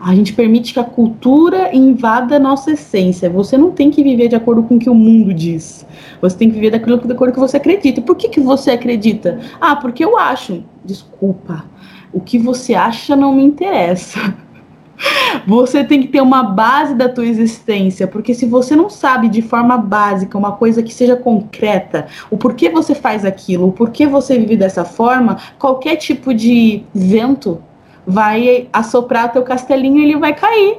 A 0.00 0.14
gente 0.14 0.32
permite 0.32 0.72
que 0.72 0.80
a 0.80 0.84
cultura 0.84 1.74
invada 1.74 2.36
a 2.36 2.38
nossa 2.38 2.72
essência. 2.72 3.30
Você 3.30 3.56
não 3.56 3.70
tem 3.70 3.90
que 3.90 4.02
viver 4.02 4.28
de 4.28 4.34
acordo 4.34 4.62
com 4.64 4.76
o 4.76 4.78
que 4.78 4.90
o 4.90 4.94
mundo 4.94 5.32
diz. 5.32 5.86
Você 6.20 6.36
tem 6.36 6.48
que 6.48 6.54
viver 6.54 6.70
daquilo 6.70 6.98
de 6.98 7.12
acordo 7.12 7.32
com 7.32 7.40
o 7.40 7.44
que 7.44 7.50
você 7.50 7.56
acredita. 7.56 8.00
Por 8.02 8.16
que, 8.16 8.28
que 8.28 8.40
você 8.40 8.72
acredita? 8.72 9.38
Ah, 9.60 9.76
porque 9.76 10.04
eu 10.04 10.18
acho. 10.18 10.64
Desculpa. 10.84 11.64
O 12.12 12.20
que 12.20 12.38
você 12.38 12.74
acha 12.74 13.16
não 13.16 13.34
me 13.34 13.42
interessa. 13.42 14.34
Você 15.46 15.82
tem 15.82 16.00
que 16.02 16.08
ter 16.08 16.20
uma 16.20 16.44
base 16.44 16.94
da 16.94 17.08
tua 17.08 17.26
existência, 17.26 18.06
porque 18.06 18.34
se 18.34 18.46
você 18.46 18.76
não 18.76 18.88
sabe 18.88 19.28
de 19.28 19.42
forma 19.42 19.76
básica 19.76 20.38
uma 20.38 20.52
coisa 20.52 20.80
que 20.80 20.94
seja 20.94 21.16
concreta, 21.16 22.06
o 22.30 22.36
porquê 22.36 22.70
você 22.70 22.94
faz 22.94 23.24
aquilo, 23.24 23.68
o 23.68 23.72
porquê 23.72 24.06
você 24.06 24.38
vive 24.38 24.56
dessa 24.56 24.84
forma, 24.84 25.38
qualquer 25.58 25.96
tipo 25.96 26.32
de 26.32 26.84
vento 26.94 27.60
vai 28.06 28.68
assoprar 28.72 29.32
teu 29.32 29.42
castelinho 29.42 29.98
e 29.98 30.04
ele 30.04 30.18
vai 30.18 30.34
cair. 30.34 30.78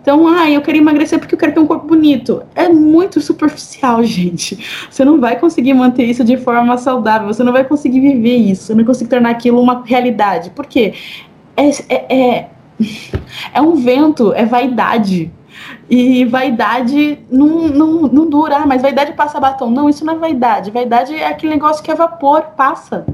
Então, 0.00 0.26
ah, 0.26 0.50
eu 0.50 0.62
quero 0.62 0.78
emagrecer 0.78 1.18
porque 1.18 1.34
eu 1.34 1.38
quero 1.38 1.52
ter 1.52 1.60
um 1.60 1.66
corpo 1.66 1.86
bonito. 1.86 2.42
É 2.54 2.68
muito 2.68 3.20
superficial, 3.20 4.02
gente. 4.04 4.58
Você 4.90 5.04
não 5.04 5.20
vai 5.20 5.38
conseguir 5.38 5.74
manter 5.74 6.04
isso 6.04 6.24
de 6.24 6.36
forma 6.36 6.76
saudável, 6.78 7.26
você 7.26 7.42
não 7.42 7.52
vai 7.52 7.64
conseguir 7.64 8.00
viver 8.00 8.36
isso, 8.36 8.64
você 8.64 8.72
não 8.72 8.78
vai 8.78 8.86
conseguir 8.86 9.10
tornar 9.10 9.30
aquilo 9.30 9.60
uma 9.60 9.82
realidade. 9.84 10.50
Por 10.50 10.66
quê? 10.66 10.94
É, 11.56 11.68
é, 11.88 12.18
é, 12.18 12.48
é 13.54 13.60
um 13.60 13.76
vento, 13.76 14.32
é 14.32 14.44
vaidade. 14.44 15.30
E 15.88 16.24
vaidade 16.24 17.18
não, 17.30 17.68
não, 17.68 18.02
não 18.02 18.26
dura, 18.30 18.58
ah, 18.58 18.66
mas 18.66 18.80
vaidade 18.80 19.12
passa 19.12 19.40
batom. 19.40 19.68
Não, 19.70 19.88
isso 19.88 20.04
não 20.04 20.14
é 20.14 20.16
vaidade. 20.16 20.70
Vaidade 20.70 21.14
é 21.14 21.26
aquele 21.26 21.52
negócio 21.52 21.82
que 21.82 21.90
é 21.90 21.94
vapor, 21.94 22.42
passa. 22.56 23.04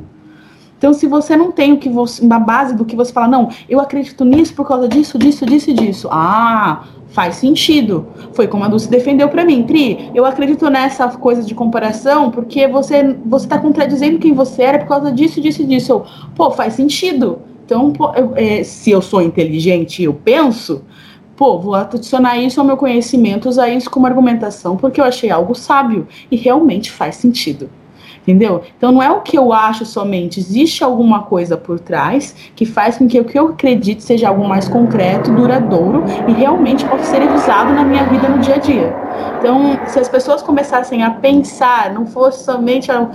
Então, 0.79 0.93
se 0.93 1.07
você 1.07 1.37
não 1.37 1.51
tem 1.51 1.73
o 1.73 1.79
que 1.79 1.89
você, 1.89 2.23
uma 2.23 2.39
base 2.39 2.75
do 2.75 2.85
que 2.85 2.95
você 2.95 3.13
fala, 3.13 3.29
não, 3.29 3.49
eu 3.69 3.81
acredito 3.81 4.25
nisso 4.25 4.55
por 4.55 4.69
causa 4.69 4.87
disso, 4.87 5.19
disso, 5.19 5.47
disso 5.47 5.71
e 5.71 5.75
disso. 5.75 6.09
Ah, 6.11 6.85
faz 7.09 7.37
sentido. 7.37 8.07
Foi 8.35 8.47
como 8.47 8.65
a 8.65 8.69
Dulce 8.69 8.91
defendeu 8.91 9.29
para 9.29 9.45
mim. 9.45 9.63
Pri, 9.63 10.11
eu 10.15 10.27
acredito 10.27 10.69
nessa 10.69 11.09
coisa 11.09 11.43
de 11.43 11.55
comparação 11.55 12.31
porque 12.31 12.69
você 12.69 13.17
você 13.25 13.49
tá 13.49 13.59
contradizendo 13.59 14.19
quem 14.19 14.35
você 14.35 14.63
era 14.63 14.79
por 14.79 14.89
causa 14.89 15.11
disso, 15.11 15.41
disso 15.41 15.63
e 15.63 15.65
disso. 15.65 15.93
Eu, 15.93 16.05
pô, 16.35 16.51
faz 16.51 16.75
sentido. 16.75 17.39
Então, 17.65 17.91
pô, 17.91 18.13
eu, 18.15 18.33
é, 18.37 18.63
se 18.63 18.91
eu 18.91 19.01
sou 19.01 19.23
inteligente 19.23 20.03
e 20.03 20.05
eu 20.05 20.13
penso, 20.13 20.83
pô, 21.37 21.59
vou 21.59 21.75
adicionar 21.75 22.37
isso 22.37 22.61
ao 22.61 22.67
meu 22.67 22.77
conhecimento, 22.77 23.49
usar 23.49 23.71
isso 23.71 23.91
como 23.91 24.07
argumentação, 24.07 24.77
porque 24.77 25.01
eu 25.01 25.05
achei 25.05 25.31
algo 25.31 25.55
sábio 25.55 26.07
e 26.31 26.37
realmente 26.37 26.93
faz 26.93 27.17
sentido 27.17 27.71
entendeu? 28.27 28.63
Então 28.77 28.91
não 28.91 29.03
é 29.03 29.11
o 29.11 29.21
que 29.21 29.39
eu 29.39 29.53
acho 29.53 29.87
somente, 29.87 30.41
existe 30.41 30.83
alguma 30.83 31.23
coisa 31.23 31.57
por 31.57 31.79
trás 31.79 32.35
que 32.57 32.67
faz 32.67 32.99
com 32.99 33.07
que 33.07 33.21
o 33.21 33.25
que 33.25 33.39
eu 33.39 33.49
acredite 33.49 34.03
seja 34.03 34.29
algo 34.29 34.47
mais 34.47 34.69
concreto, 34.69 35.33
duradouro 35.33 36.03
e 36.27 36.33
realmente 36.33 36.85
possa 36.85 37.05
ser 37.05 37.23
usado 37.31 37.73
na 37.73 37.85
minha 37.85 38.05
vida 38.05 38.29
no 38.29 38.39
dia 38.39 38.57
a 38.57 38.59
dia. 38.59 38.97
Então, 39.39 39.79
se 39.87 40.01
as 40.01 40.09
pessoas 40.09 40.43
começassem 40.43 41.05
a 41.05 41.11
pensar, 41.11 41.93
não 41.93 42.07
fosse 42.07 42.45
somente 42.45 42.91
a, 42.91 43.09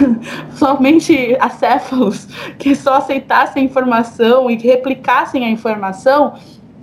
somente 0.56 1.36
acéfalos 1.38 2.26
que 2.58 2.74
só 2.74 2.94
aceitassem 2.94 3.62
a 3.62 3.66
informação 3.66 4.50
e 4.50 4.56
replicassem 4.56 5.44
a 5.44 5.50
informação, 5.50 6.34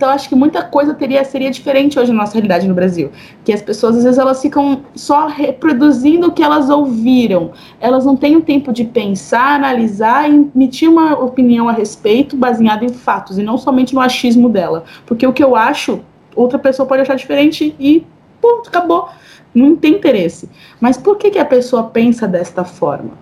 então 0.02 0.10
acho 0.10 0.28
que 0.28 0.34
muita 0.34 0.64
coisa 0.64 0.94
teria 0.94 1.22
seria 1.22 1.48
diferente 1.48 1.96
hoje 1.96 2.10
na 2.10 2.18
nossa 2.18 2.32
realidade 2.32 2.66
no 2.66 2.74
Brasil, 2.74 3.12
que 3.44 3.52
as 3.52 3.62
pessoas 3.62 3.98
às 3.98 4.02
vezes 4.02 4.18
elas 4.18 4.42
ficam 4.42 4.82
só 4.96 5.28
reproduzindo 5.28 6.26
o 6.26 6.32
que 6.32 6.42
elas 6.42 6.68
ouviram. 6.68 7.52
Elas 7.78 8.04
não 8.04 8.16
têm 8.16 8.34
o 8.34 8.40
tempo 8.42 8.72
de 8.72 8.82
pensar, 8.82 9.54
analisar 9.54 10.28
e 10.28 10.50
emitir 10.52 10.90
uma 10.90 11.16
opinião 11.16 11.68
a 11.68 11.72
respeito 11.72 12.36
baseada 12.36 12.84
em 12.84 12.88
fatos 12.88 13.38
e 13.38 13.44
não 13.44 13.56
somente 13.56 13.94
no 13.94 14.00
achismo 14.00 14.48
dela, 14.48 14.82
porque 15.06 15.24
o 15.24 15.32
que 15.32 15.44
eu 15.44 15.54
acho, 15.54 16.00
outra 16.34 16.58
pessoa 16.58 16.84
pode 16.84 17.02
achar 17.02 17.14
diferente 17.14 17.76
e 17.78 18.04
ponto, 18.40 18.70
acabou. 18.70 19.08
Não 19.54 19.76
tem 19.76 19.94
interesse. 19.94 20.50
Mas 20.80 20.96
por 20.96 21.16
que 21.16 21.30
que 21.30 21.38
a 21.38 21.44
pessoa 21.44 21.84
pensa 21.84 22.26
desta 22.26 22.64
forma? 22.64 23.12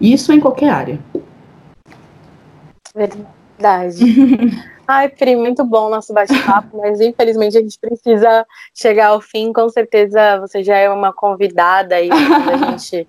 Isso 0.00 0.32
em 0.32 0.38
qualquer 0.38 0.68
área. 0.68 1.00
Verdade. 2.94 4.68
Ai, 4.90 5.10
Pri, 5.10 5.36
muito 5.36 5.62
bom 5.66 5.90
nosso 5.90 6.14
bate-papo, 6.14 6.78
mas 6.78 6.98
infelizmente 6.98 7.58
a 7.58 7.60
gente 7.60 7.78
precisa 7.78 8.46
chegar 8.74 9.08
ao 9.08 9.20
fim. 9.20 9.52
Com 9.52 9.68
certeza 9.68 10.40
você 10.40 10.64
já 10.64 10.78
é 10.78 10.88
uma 10.88 11.12
convidada 11.12 11.96
aí 11.96 12.08
para 12.08 12.54
a 12.54 12.56
gente 12.56 13.06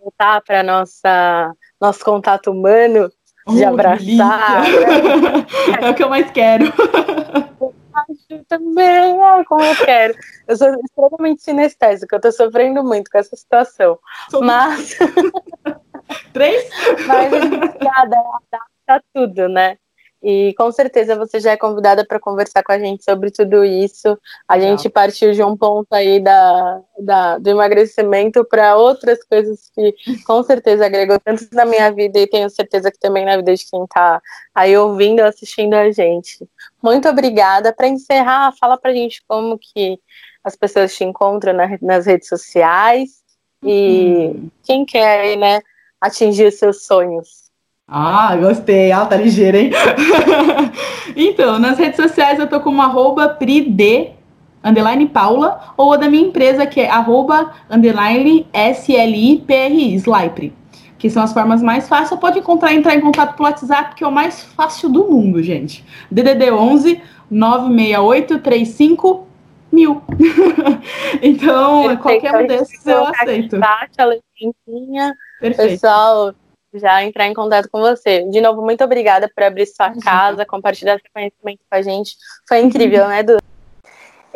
voltar 0.00 0.40
para 0.42 0.62
nossa 0.62 1.52
nosso 1.80 2.04
contato 2.04 2.52
humano 2.52 3.10
de 3.48 3.64
uh, 3.64 3.68
abraçar. 3.68 4.66
É 5.82 5.90
o 5.90 5.94
que 5.96 6.04
eu 6.04 6.08
mais 6.08 6.30
quero. 6.30 6.66
acho 7.92 8.44
também, 8.48 9.20
ai, 9.20 9.44
como 9.46 9.64
eu 9.64 9.76
quero. 9.84 10.14
Eu 10.46 10.56
sou 10.56 10.68
extremamente 10.68 11.42
sinestésica, 11.42 12.14
eu 12.14 12.20
tô 12.20 12.30
sofrendo 12.30 12.84
muito 12.84 13.10
com 13.10 13.18
essa 13.18 13.34
situação. 13.34 13.98
Sou 14.30 14.44
mas. 14.44 14.96
Três? 16.32 16.70
Mas 17.04 17.32
a 17.32 17.40
gente 17.40 17.88
adapta 17.88 19.04
tudo, 19.12 19.48
né? 19.48 19.76
E 20.28 20.52
com 20.54 20.72
certeza 20.72 21.14
você 21.14 21.38
já 21.38 21.52
é 21.52 21.56
convidada 21.56 22.04
para 22.04 22.18
conversar 22.18 22.64
com 22.64 22.72
a 22.72 22.78
gente 22.78 23.04
sobre 23.04 23.30
tudo 23.30 23.64
isso. 23.64 24.18
A 24.48 24.56
Legal. 24.56 24.70
gente 24.70 24.88
partiu 24.88 25.32
de 25.32 25.40
um 25.44 25.56
ponto 25.56 25.92
aí 25.92 26.18
da, 26.18 26.80
da 26.98 27.38
do 27.38 27.48
emagrecimento 27.48 28.44
para 28.44 28.76
outras 28.76 29.22
coisas 29.22 29.70
que 29.72 29.94
com 30.26 30.42
certeza 30.42 30.84
agregou 30.84 31.20
tanto 31.20 31.46
na 31.52 31.64
minha 31.64 31.92
vida 31.92 32.18
e 32.18 32.26
tenho 32.26 32.50
certeza 32.50 32.90
que 32.90 32.98
também 32.98 33.24
na 33.24 33.36
vida 33.36 33.54
de 33.54 33.64
quem 33.70 33.84
está 33.84 34.20
aí 34.52 34.76
ouvindo 34.76 35.20
ou 35.20 35.26
assistindo 35.26 35.74
a 35.74 35.92
gente. 35.92 36.48
Muito 36.82 37.08
obrigada. 37.08 37.72
Para 37.72 37.86
encerrar, 37.86 38.52
fala 38.58 38.76
para 38.76 38.90
a 38.90 38.94
gente 38.94 39.22
como 39.28 39.56
que 39.56 40.00
as 40.42 40.56
pessoas 40.56 40.92
te 40.92 41.04
encontram 41.04 41.52
na, 41.52 41.78
nas 41.80 42.06
redes 42.06 42.28
sociais 42.28 43.22
e 43.62 44.32
uhum. 44.34 44.50
quem 44.64 44.84
quer, 44.84 45.36
né? 45.36 45.60
atingir 46.00 46.50
seus 46.52 46.84
sonhos? 46.84 47.45
Ah, 47.88 48.34
gostei, 48.36 48.90
alta 48.90 49.16
tá 49.16 49.22
ligeira, 49.22 49.60
hein? 49.60 49.70
então, 51.14 51.56
nas 51.60 51.78
redes 51.78 51.94
sociais 51.94 52.36
eu 52.36 52.48
tô 52.48 52.58
como 52.58 52.82
arroba 52.82 53.28
pride, 53.28 54.10
underline 54.64 55.06
Paula, 55.06 55.72
ou 55.76 55.92
a 55.92 55.96
da 55.96 56.10
minha 56.10 56.26
empresa, 56.26 56.66
que 56.66 56.80
é 56.80 56.90
arroba, 56.90 57.52
underline 57.70 58.44
S-L-I-P-R-I, 58.52 59.94
Slipre. 59.94 60.52
Que 60.98 61.08
são 61.08 61.22
as 61.22 61.32
formas 61.32 61.62
mais 61.62 61.88
fáceis. 61.88 62.18
Pode 62.18 62.40
encontrar, 62.40 62.74
entrar 62.74 62.96
em 62.96 63.00
contato 63.00 63.36
pelo 63.36 63.48
WhatsApp, 63.48 63.94
que 63.94 64.02
é 64.02 64.06
o 64.06 64.10
mais 64.10 64.42
fácil 64.42 64.88
do 64.88 65.04
mundo, 65.04 65.40
gente. 65.40 65.84
DDD 66.10 66.50
11 66.50 67.00
968 67.30 68.38
35 68.40 69.28
mil. 69.70 70.02
então, 71.22 71.82
Perfeito. 71.82 72.02
qualquer 72.02 72.34
um 72.34 72.46
desses 72.48 72.84
eu 72.84 73.06
aceito. 73.06 73.58
Bate 73.58 74.00
a 74.00 74.06
legentinha, 74.06 75.14
pessoal 75.40 76.34
já 76.78 77.02
entrar 77.02 77.26
em 77.26 77.34
contato 77.34 77.68
com 77.70 77.80
você. 77.80 78.24
De 78.30 78.40
novo, 78.40 78.62
muito 78.62 78.82
obrigada 78.84 79.30
por 79.34 79.44
abrir 79.44 79.66
sua 79.66 79.92
casa, 80.00 80.44
compartilhar 80.44 80.98
seu 81.00 81.10
conhecimento 81.12 81.60
com 81.68 81.76
a 81.76 81.82
gente. 81.82 82.16
Foi 82.48 82.60
incrível, 82.60 83.08
né, 83.08 83.22
Duda? 83.22 83.42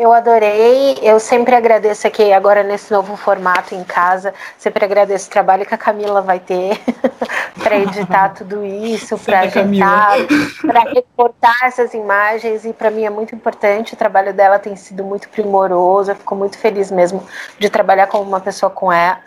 Eu 0.00 0.14
adorei, 0.14 0.98
eu 1.02 1.20
sempre 1.20 1.54
agradeço 1.54 2.06
aqui 2.06 2.32
agora 2.32 2.62
nesse 2.62 2.90
novo 2.90 3.18
formato 3.18 3.74
em 3.74 3.84
casa, 3.84 4.32
sempre 4.56 4.82
agradeço 4.82 5.28
o 5.28 5.30
trabalho 5.30 5.66
que 5.66 5.74
a 5.74 5.76
Camila 5.76 6.22
vai 6.22 6.40
ter 6.40 6.80
para 7.62 7.76
editar 7.78 8.30
tudo 8.30 8.64
isso, 8.64 9.18
para 9.18 9.40
ajeitar, 9.40 10.16
para 10.62 10.80
reportar 10.84 11.64
essas 11.64 11.92
imagens. 11.92 12.64
E 12.64 12.72
para 12.72 12.90
mim 12.90 13.04
é 13.04 13.10
muito 13.10 13.34
importante, 13.34 13.92
o 13.92 13.96
trabalho 13.96 14.32
dela 14.32 14.58
tem 14.58 14.74
sido 14.74 15.04
muito 15.04 15.28
primoroso, 15.28 16.12
eu 16.12 16.16
fico 16.16 16.34
muito 16.34 16.56
feliz 16.56 16.90
mesmo 16.90 17.22
de 17.58 17.68
trabalhar 17.68 18.06
com 18.06 18.22
uma 18.22 18.40
pessoa 18.40 18.70
com 18.70 18.90
ela, 18.90 19.20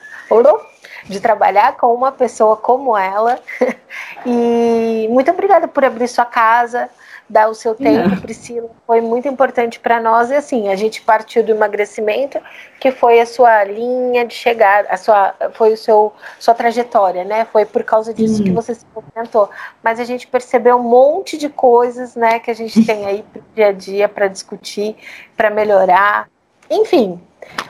de 1.06 1.20
trabalhar 1.20 1.76
com 1.78 1.93
uma 1.93 2.12
pessoa 2.12 2.56
como 2.56 2.97
ela. 2.97 3.39
e 4.26 5.08
muito 5.10 5.32
obrigada 5.32 5.68
por 5.68 5.84
abrir 5.84 6.08
sua 6.08 6.26
casa, 6.26 6.89
dar 7.30 7.49
o 7.49 7.54
seu 7.54 7.74
tempo, 7.74 8.10
Não. 8.10 8.22
Priscila. 8.22 8.70
Foi 8.86 9.01
muito 9.01 9.28
importante 9.28 9.80
para 9.80 9.99
nós. 9.99 10.30
E 10.30 10.36
assim, 10.36 10.70
a 10.70 10.76
gente 10.76 11.01
partiu 11.01 11.43
do 11.43 11.51
emagrecimento, 11.51 12.39
que 12.80 12.91
foi 12.91 13.20
a 13.20 13.26
sua 13.26 13.64
linha 13.64 14.26
de 14.26 14.34
chegada, 14.34 14.88
a 14.89 14.97
sua, 14.97 15.34
foi 15.54 15.74
o 15.74 15.78
seu, 15.78 16.14
sua 16.39 16.54
trajetória, 16.54 17.24
né? 17.24 17.45
Foi 17.51 17.66
por 17.66 17.84
causa 17.84 18.14
disso 18.14 18.38
Sim. 18.38 18.43
que 18.45 18.51
você 18.51 18.76
se 18.76 18.86
movimentou. 18.93 19.49
Mas 19.82 19.99
a 19.99 20.04
gente 20.04 20.28
percebeu 20.28 20.78
um 20.78 20.84
monte 20.84 21.38
de 21.38 21.49
coisas, 21.49 22.16
né, 22.16 22.39
que 22.39 22.51
a 22.51 22.56
gente 22.56 22.86
tem 22.86 23.06
aí 23.06 23.24
pro 23.24 23.43
dia 23.56 23.68
a 23.68 23.72
dia 23.72 24.10
para 24.10 24.28
discutir, 24.28 24.95
para 25.36 25.49
melhorar. 25.49 26.28
Enfim, 26.70 27.20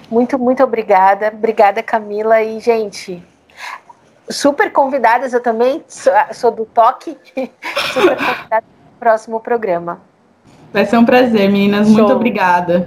muito, 0.10 0.38
muito 0.38 0.64
obrigada. 0.64 1.32
Obrigada, 1.34 1.84
Camila. 1.84 2.42
E, 2.42 2.60
gente, 2.60 3.24
super 4.30 4.72
convidadas, 4.72 5.34
eu 5.34 5.42
também 5.42 5.84
sou, 5.88 6.14
sou 6.32 6.52
do 6.52 6.66
toque, 6.66 7.18
super 7.94 8.18
convidada 8.18 8.48
para 8.50 8.62
o 8.62 9.00
próximo 9.00 9.40
programa. 9.40 10.02
Vai 10.72 10.86
ser 10.86 10.98
um 10.98 11.06
prazer, 11.06 11.52
meninas. 11.52 11.88
Show. 11.88 11.98
Muito 11.98 12.14
obrigada. 12.14 12.82